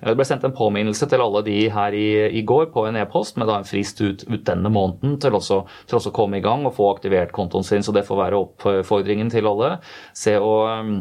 Det 0.03 0.16
ble 0.18 0.26
sendt 0.28 0.47
en 0.47 0.57
påminnelse 0.57 1.09
til 1.11 1.24
alle 1.24 1.45
de 1.47 1.59
her 1.72 1.97
i, 1.97 2.09
i 2.39 2.45
går 2.47 2.70
på 2.74 2.87
en 2.89 3.01
e-post 3.03 3.39
med 3.41 3.51
da 3.51 3.61
en 3.61 3.68
frist 3.68 4.01
ut, 4.03 4.26
ut 4.30 4.47
denne 4.47 4.72
måneden 4.72 5.18
til 5.22 5.39
også, 5.39 5.62
til 5.91 5.99
også 5.99 6.14
komme 6.14 6.39
i 6.39 6.45
gang 6.45 6.66
og 6.68 6.76
få 6.78 6.93
aktivert 6.95 7.35
kontoen 7.35 7.66
sin. 7.66 7.85
Så 7.87 7.95
det 7.95 8.07
får 8.09 8.22
være 8.24 8.43
oppfordringen 8.47 9.33
til 9.33 9.51
alle. 9.51 9.76
Se 10.16 10.39
og 10.39 10.72
Eh, 10.72 11.01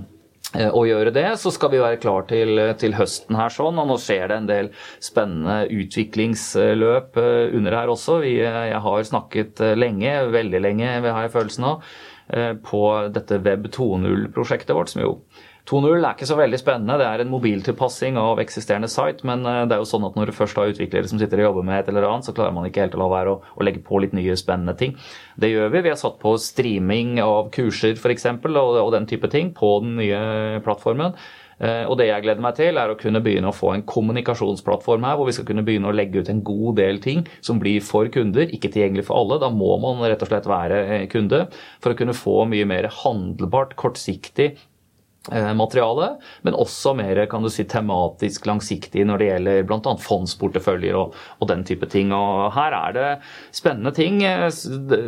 å 0.51 0.83
gjøre 0.83 1.13
det, 1.15 1.27
så 1.39 1.51
skal 1.53 1.71
vi 1.71 1.79
være 1.79 1.99
klar 2.01 2.25
til, 2.27 2.59
til, 2.79 2.95
høsten 2.97 3.37
her 3.39 3.53
sånn. 3.53 3.79
Og 3.79 3.87
nå 3.87 3.97
skjer 4.01 4.31
det 4.31 4.39
en 4.41 4.49
del 4.49 4.71
spennende 5.03 5.63
utviklingsløp 5.71 7.19
eh, 7.21 7.55
under 7.57 7.77
her 7.79 7.91
også. 7.93 8.19
Vi, 8.25 8.33
eh, 8.43 8.63
jeg 8.73 8.81
har 8.87 9.07
snakket 9.07 9.63
lenge, 9.79 10.17
veldig 10.33 10.63
lenge, 10.63 10.97
har 11.07 11.27
jeg 11.27 11.35
følelsen 11.37 11.69
av, 11.71 11.93
på 12.63 12.81
dette 13.11 13.41
Web 13.43 13.65
2.0-prosjektet 13.75 14.75
vårt, 14.75 14.91
som 14.93 15.01
jo 15.03 15.15
2.0 15.69 15.91
er 15.99 16.15
ikke 16.15 16.29
så 16.29 16.37
veldig 16.39 16.59
spennende. 16.59 16.97
Det 17.01 17.07
er 17.07 17.23
en 17.23 17.31
mobiltilpassing 17.31 18.17
av 18.19 18.41
eksisterende 18.41 18.89
site, 18.91 19.25
men 19.27 19.45
eh, 19.45 19.63
det 19.69 19.77
er 19.77 19.83
jo 19.83 19.89
sånn 19.91 20.07
at 20.07 20.17
når 20.17 20.31
du 20.31 20.37
først 20.37 20.57
har 20.57 20.71
utviklere 20.73 21.11
som 21.11 21.21
sitter 21.21 21.43
og 21.43 21.49
jobber 21.49 21.67
med 21.67 21.79
et 21.79 21.91
eller 21.91 22.07
annet, 22.09 22.27
så 22.27 22.35
klarer 22.37 22.55
man 22.55 22.65
ikke 22.69 22.85
helt 22.85 22.97
å 22.97 23.03
la 23.03 23.11
være 23.11 23.35
å, 23.35 23.41
å 23.55 23.67
legge 23.67 23.83
på 23.85 24.01
litt 24.01 24.15
nye, 24.17 24.37
spennende 24.39 24.75
ting. 24.79 24.97
Det 25.39 25.51
gjør 25.51 25.69
vi. 25.75 25.83
Vi 25.85 25.93
har 25.93 26.01
satt 26.01 26.17
på 26.21 26.33
streaming 26.41 27.19
av 27.23 27.51
kurser 27.53 27.93
f.eks. 27.99 28.27
Og, 28.41 28.57
og 28.81 28.91
den 28.95 29.07
type 29.09 29.29
ting 29.31 29.53
på 29.57 29.77
den 29.85 29.95
nye 30.01 30.25
plattformen. 30.65 31.15
Eh, 31.61 31.83
og 31.85 31.99
det 31.99 32.07
jeg 32.07 32.25
gleder 32.25 32.41
meg 32.41 32.55
til, 32.57 32.79
er 32.81 32.89
å 32.89 32.97
kunne 32.97 33.21
begynne 33.21 33.51
å 33.51 33.55
få 33.55 33.75
en 33.75 33.85
kommunikasjonsplattform 33.85 35.05
her, 35.05 35.17
hvor 35.19 35.29
vi 35.29 35.35
skal 35.37 35.45
kunne 35.51 35.65
begynne 35.67 35.91
å 35.91 35.93
legge 35.93 36.23
ut 36.23 36.31
en 36.33 36.41
god 36.45 36.79
del 36.81 36.97
ting 37.03 37.21
som 37.45 37.61
blir 37.61 37.83
for 37.85 38.09
kunder, 38.13 38.49
ikke 38.49 38.71
tilgjengelig 38.73 39.05
for 39.11 39.21
alle. 39.21 39.37
Da 39.43 39.51
må 39.53 39.75
man 39.83 40.01
rett 40.07 40.25
og 40.25 40.31
slett 40.31 40.49
være 40.49 40.81
eh, 40.87 41.05
kunde 41.11 41.45
for 41.83 41.93
å 41.93 41.99
kunne 41.99 42.17
få 42.17 42.39
mye 42.49 42.65
mer 42.69 42.89
handlebart, 43.03 43.77
kortsiktig 43.77 44.55
materiale, 45.29 46.15
men 46.41 46.55
også 46.57 46.95
mer 46.97 47.19
kan 47.29 47.43
du 47.45 47.49
si, 47.53 47.61
tematisk 47.69 48.47
langsiktig 48.49 49.03
når 49.05 49.21
det 49.21 49.27
gjelder 49.27 49.67
bl.a. 49.69 49.93
fondsporteføljer 50.01 50.97
og, 50.97 51.13
og, 51.37 51.45
den 51.51 51.61
type 51.67 51.85
ting. 51.91 52.09
Og 52.15 52.49
Her 52.55 52.73
er 52.73 52.95
det 52.95 53.05
spennende 53.53 53.93
ting 53.93 54.23
eh, 54.25 54.47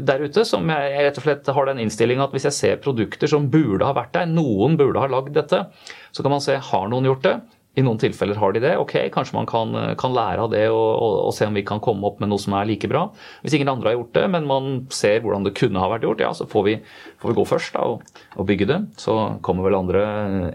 der 0.05 0.21
ute 0.21 0.45
som 0.45 0.69
jeg 0.69 0.93
rett 1.07 1.17
og 1.17 1.25
slett 1.25 1.49
har 1.57 1.69
den 1.69 1.81
innstillinga 1.81 2.27
at 2.27 2.37
hvis 2.37 2.45
jeg 2.51 2.59
ser 2.59 2.83
produkter 2.83 3.31
som 3.31 3.49
burde 3.49 3.89
ha 3.89 3.95
vært 3.97 4.13
der, 4.13 4.29
noen 4.29 4.77
burde 4.77 5.01
ha 5.01 5.09
lagd 5.09 5.33
dette, 5.33 5.65
så 6.13 6.21
kan 6.21 6.35
man 6.35 6.45
se 6.45 6.61
har 6.61 6.89
noen 6.93 7.09
gjort 7.09 7.25
det. 7.25 7.35
I 7.73 7.81
noen 7.81 7.97
tilfeller 7.97 8.37
har 8.37 8.53
de 8.53 8.61
det. 8.61 8.73
Ok, 8.77 8.93
kanskje 9.13 9.33
man 9.33 9.47
kan, 9.49 9.73
kan 9.97 10.13
lære 10.13 10.45
av 10.45 10.51
det 10.53 10.67
og, 10.69 10.77
og, 10.77 11.15
og, 11.27 11.31
se 11.33 11.47
om 11.49 11.55
vi 11.57 11.65
kan 11.65 11.81
komme 11.81 12.05
opp 12.05 12.19
med 12.21 12.29
noe 12.29 12.41
som 12.41 12.53
er 12.57 12.67
like 12.69 12.89
bra. 12.89 13.07
Hvis 13.41 13.55
ingen 13.57 13.71
andre 13.71 13.89
har 13.89 13.97
gjort 13.97 14.13
det, 14.19 14.25
men 14.35 14.49
man 14.49 14.67
ser 14.93 15.23
hvordan 15.23 15.47
det 15.47 15.55
kunne 15.57 15.81
ha 15.81 15.89
vært 15.89 16.05
gjort, 16.05 16.21
ja, 16.21 16.29
så 16.37 16.45
får 16.49 16.67
vi, 16.67 16.75
får 17.21 17.33
vi 17.33 17.37
gå 17.39 17.47
først 17.49 17.77
da, 17.77 17.87
og, 17.95 18.19
og, 18.35 18.43
bygge 18.49 18.69
det. 18.69 18.79
Så 19.01 19.15
kommer 19.45 19.65
vel 19.65 19.79
andre 19.79 20.03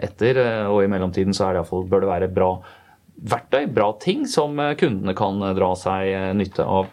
etter, 0.04 0.38
og 0.70 0.84
i 0.84 0.92
mellomtiden 0.92 1.34
så 1.34 1.50
det 1.50 1.62
iallfall, 1.62 1.88
bør 1.90 2.06
det 2.06 2.12
være 2.12 2.30
bra 2.38 2.52
verktøy, 3.18 3.64
bra 3.74 3.90
ting 3.98 4.22
som 4.30 4.54
kundene 4.78 5.14
kan 5.18 5.42
dra 5.58 5.72
seg 5.78 6.36
nytte 6.38 6.62
av. 6.62 6.92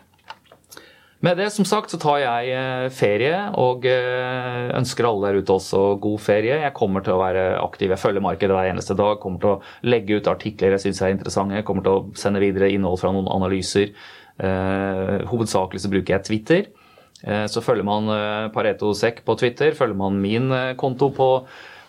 Med 1.26 1.40
det 1.40 1.48
som 1.50 1.66
sagt 1.66 1.90
så 1.90 1.98
tar 1.98 2.20
jeg 2.22 2.50
eh, 2.54 2.88
ferie 2.94 3.38
og 3.58 3.86
eh, 3.90 4.68
ønsker 4.78 5.08
alle 5.08 5.32
der 5.32 5.40
ute 5.42 5.56
også 5.56 5.80
god 6.02 6.22
ferie. 6.22 6.60
Jeg 6.62 6.76
kommer 6.78 7.02
til 7.02 7.16
å 7.16 7.22
være 7.24 7.46
aktiv. 7.64 7.90
Jeg 7.90 8.02
følger 8.02 8.22
markedet 8.22 8.54
hver 8.54 8.70
eneste 8.70 8.98
dag. 9.00 9.18
Kommer 9.24 9.42
til 9.42 9.54
å 9.56 9.90
legge 9.90 10.20
ut 10.20 10.30
artikler 10.30 10.76
jeg 10.76 10.84
syns 10.84 11.02
er 11.02 11.16
interessante. 11.16 11.64
Kommer 11.66 11.86
til 11.86 11.96
å 11.96 12.20
sende 12.20 12.44
videre 12.44 12.70
innhold 12.76 13.02
fra 13.02 13.14
noen 13.16 13.32
analyser. 13.34 13.96
Eh, 14.38 15.26
hovedsakelig 15.32 15.82
så 15.82 15.94
bruker 15.94 16.18
jeg 16.18 16.28
Twitter. 16.30 16.74
Så 17.50 17.62
følger 17.64 17.86
man 17.88 18.10
Pareto 18.54 18.92
Sek 18.94 19.24
på 19.26 19.34
Twitter, 19.40 19.72
følger 19.74 19.98
man 19.98 20.20
min 20.22 20.52
konto 20.78 21.08
på 21.16 21.30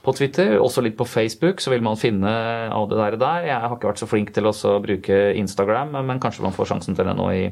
på 0.07 0.15
Twitter, 0.15 0.55
også 0.63 0.85
litt 0.87 0.95
på 0.99 1.07
Facebook, 1.09 1.59
så 1.63 1.73
vil 1.73 1.83
man 1.83 1.99
finne 1.99 2.31
av 2.71 2.87
det 2.91 2.99
der. 3.01 3.17
der. 3.19 3.49
Jeg 3.49 3.59
har 3.59 3.75
ikke 3.75 3.91
vært 3.91 4.03
så 4.03 4.07
flink 4.07 4.31
til 4.35 4.47
å 4.47 4.53
bruke 4.85 5.17
Instagram, 5.41 5.97
men 6.07 6.23
kanskje 6.23 6.45
man 6.45 6.55
får 6.55 6.71
sjansen 6.71 6.95
til 6.95 7.09
det 7.09 7.17
nå 7.19 7.27
i, 7.35 7.43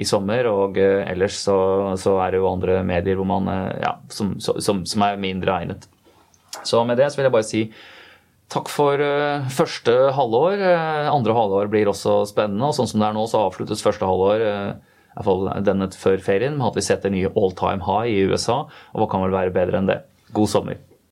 i 0.00 0.06
sommer. 0.08 0.48
Og 0.48 0.80
uh, 0.80 1.04
ellers 1.04 1.36
så, 1.44 1.58
så, 2.00 2.16
er 2.24 2.32
det 2.32 2.40
jo 2.40 2.48
andre 2.48 2.80
medier 2.88 3.20
man, 3.28 3.50
uh, 3.52 3.68
ja, 3.82 3.92
som, 4.14 4.38
som, 4.40 4.82
som, 4.88 5.04
er 5.04 5.20
mindre 5.20 5.58
egnet. 5.60 5.84
Så 6.64 6.80
med 6.88 6.96
det 6.96 7.10
så 7.12 7.20
vil 7.20 7.28
jeg 7.28 7.36
bare 7.36 7.50
si 7.50 7.62
takk 8.48 8.72
for 8.72 9.04
uh, 9.04 9.44
første 9.52 10.00
halvår. 10.16 10.64
andre 11.12 11.36
halvår 11.36 11.72
blir 11.76 11.92
også 11.92 12.22
spennende, 12.32 12.72
og 12.72 12.78
sånn 12.78 12.88
som 12.88 13.04
det 13.04 13.10
er 13.10 13.20
nå, 13.20 13.28
så 13.28 13.44
avsluttes 13.50 13.84
første 13.84 14.08
halvår 14.08 14.48
i 14.48 15.18
hvert 15.18 15.28
fall 15.28 15.48
denne 15.66 15.92
før 15.92 16.22
ferien 16.24 16.56
med 16.56 16.70
at 16.70 16.78
vi 16.78 16.88
setter 16.88 17.12
nye 17.12 17.36
all 17.36 17.52
time 17.58 17.84
high 17.84 18.08
i 18.08 18.28
USA. 18.32 18.62
Og 18.94 19.02
hva 19.02 19.12
kan 19.12 19.28
vel 19.28 19.36
være 19.36 19.56
bedre 19.60 19.82
enn 19.82 19.92
det? 19.92 20.06
God 20.32 20.48
sommer. 20.48 20.87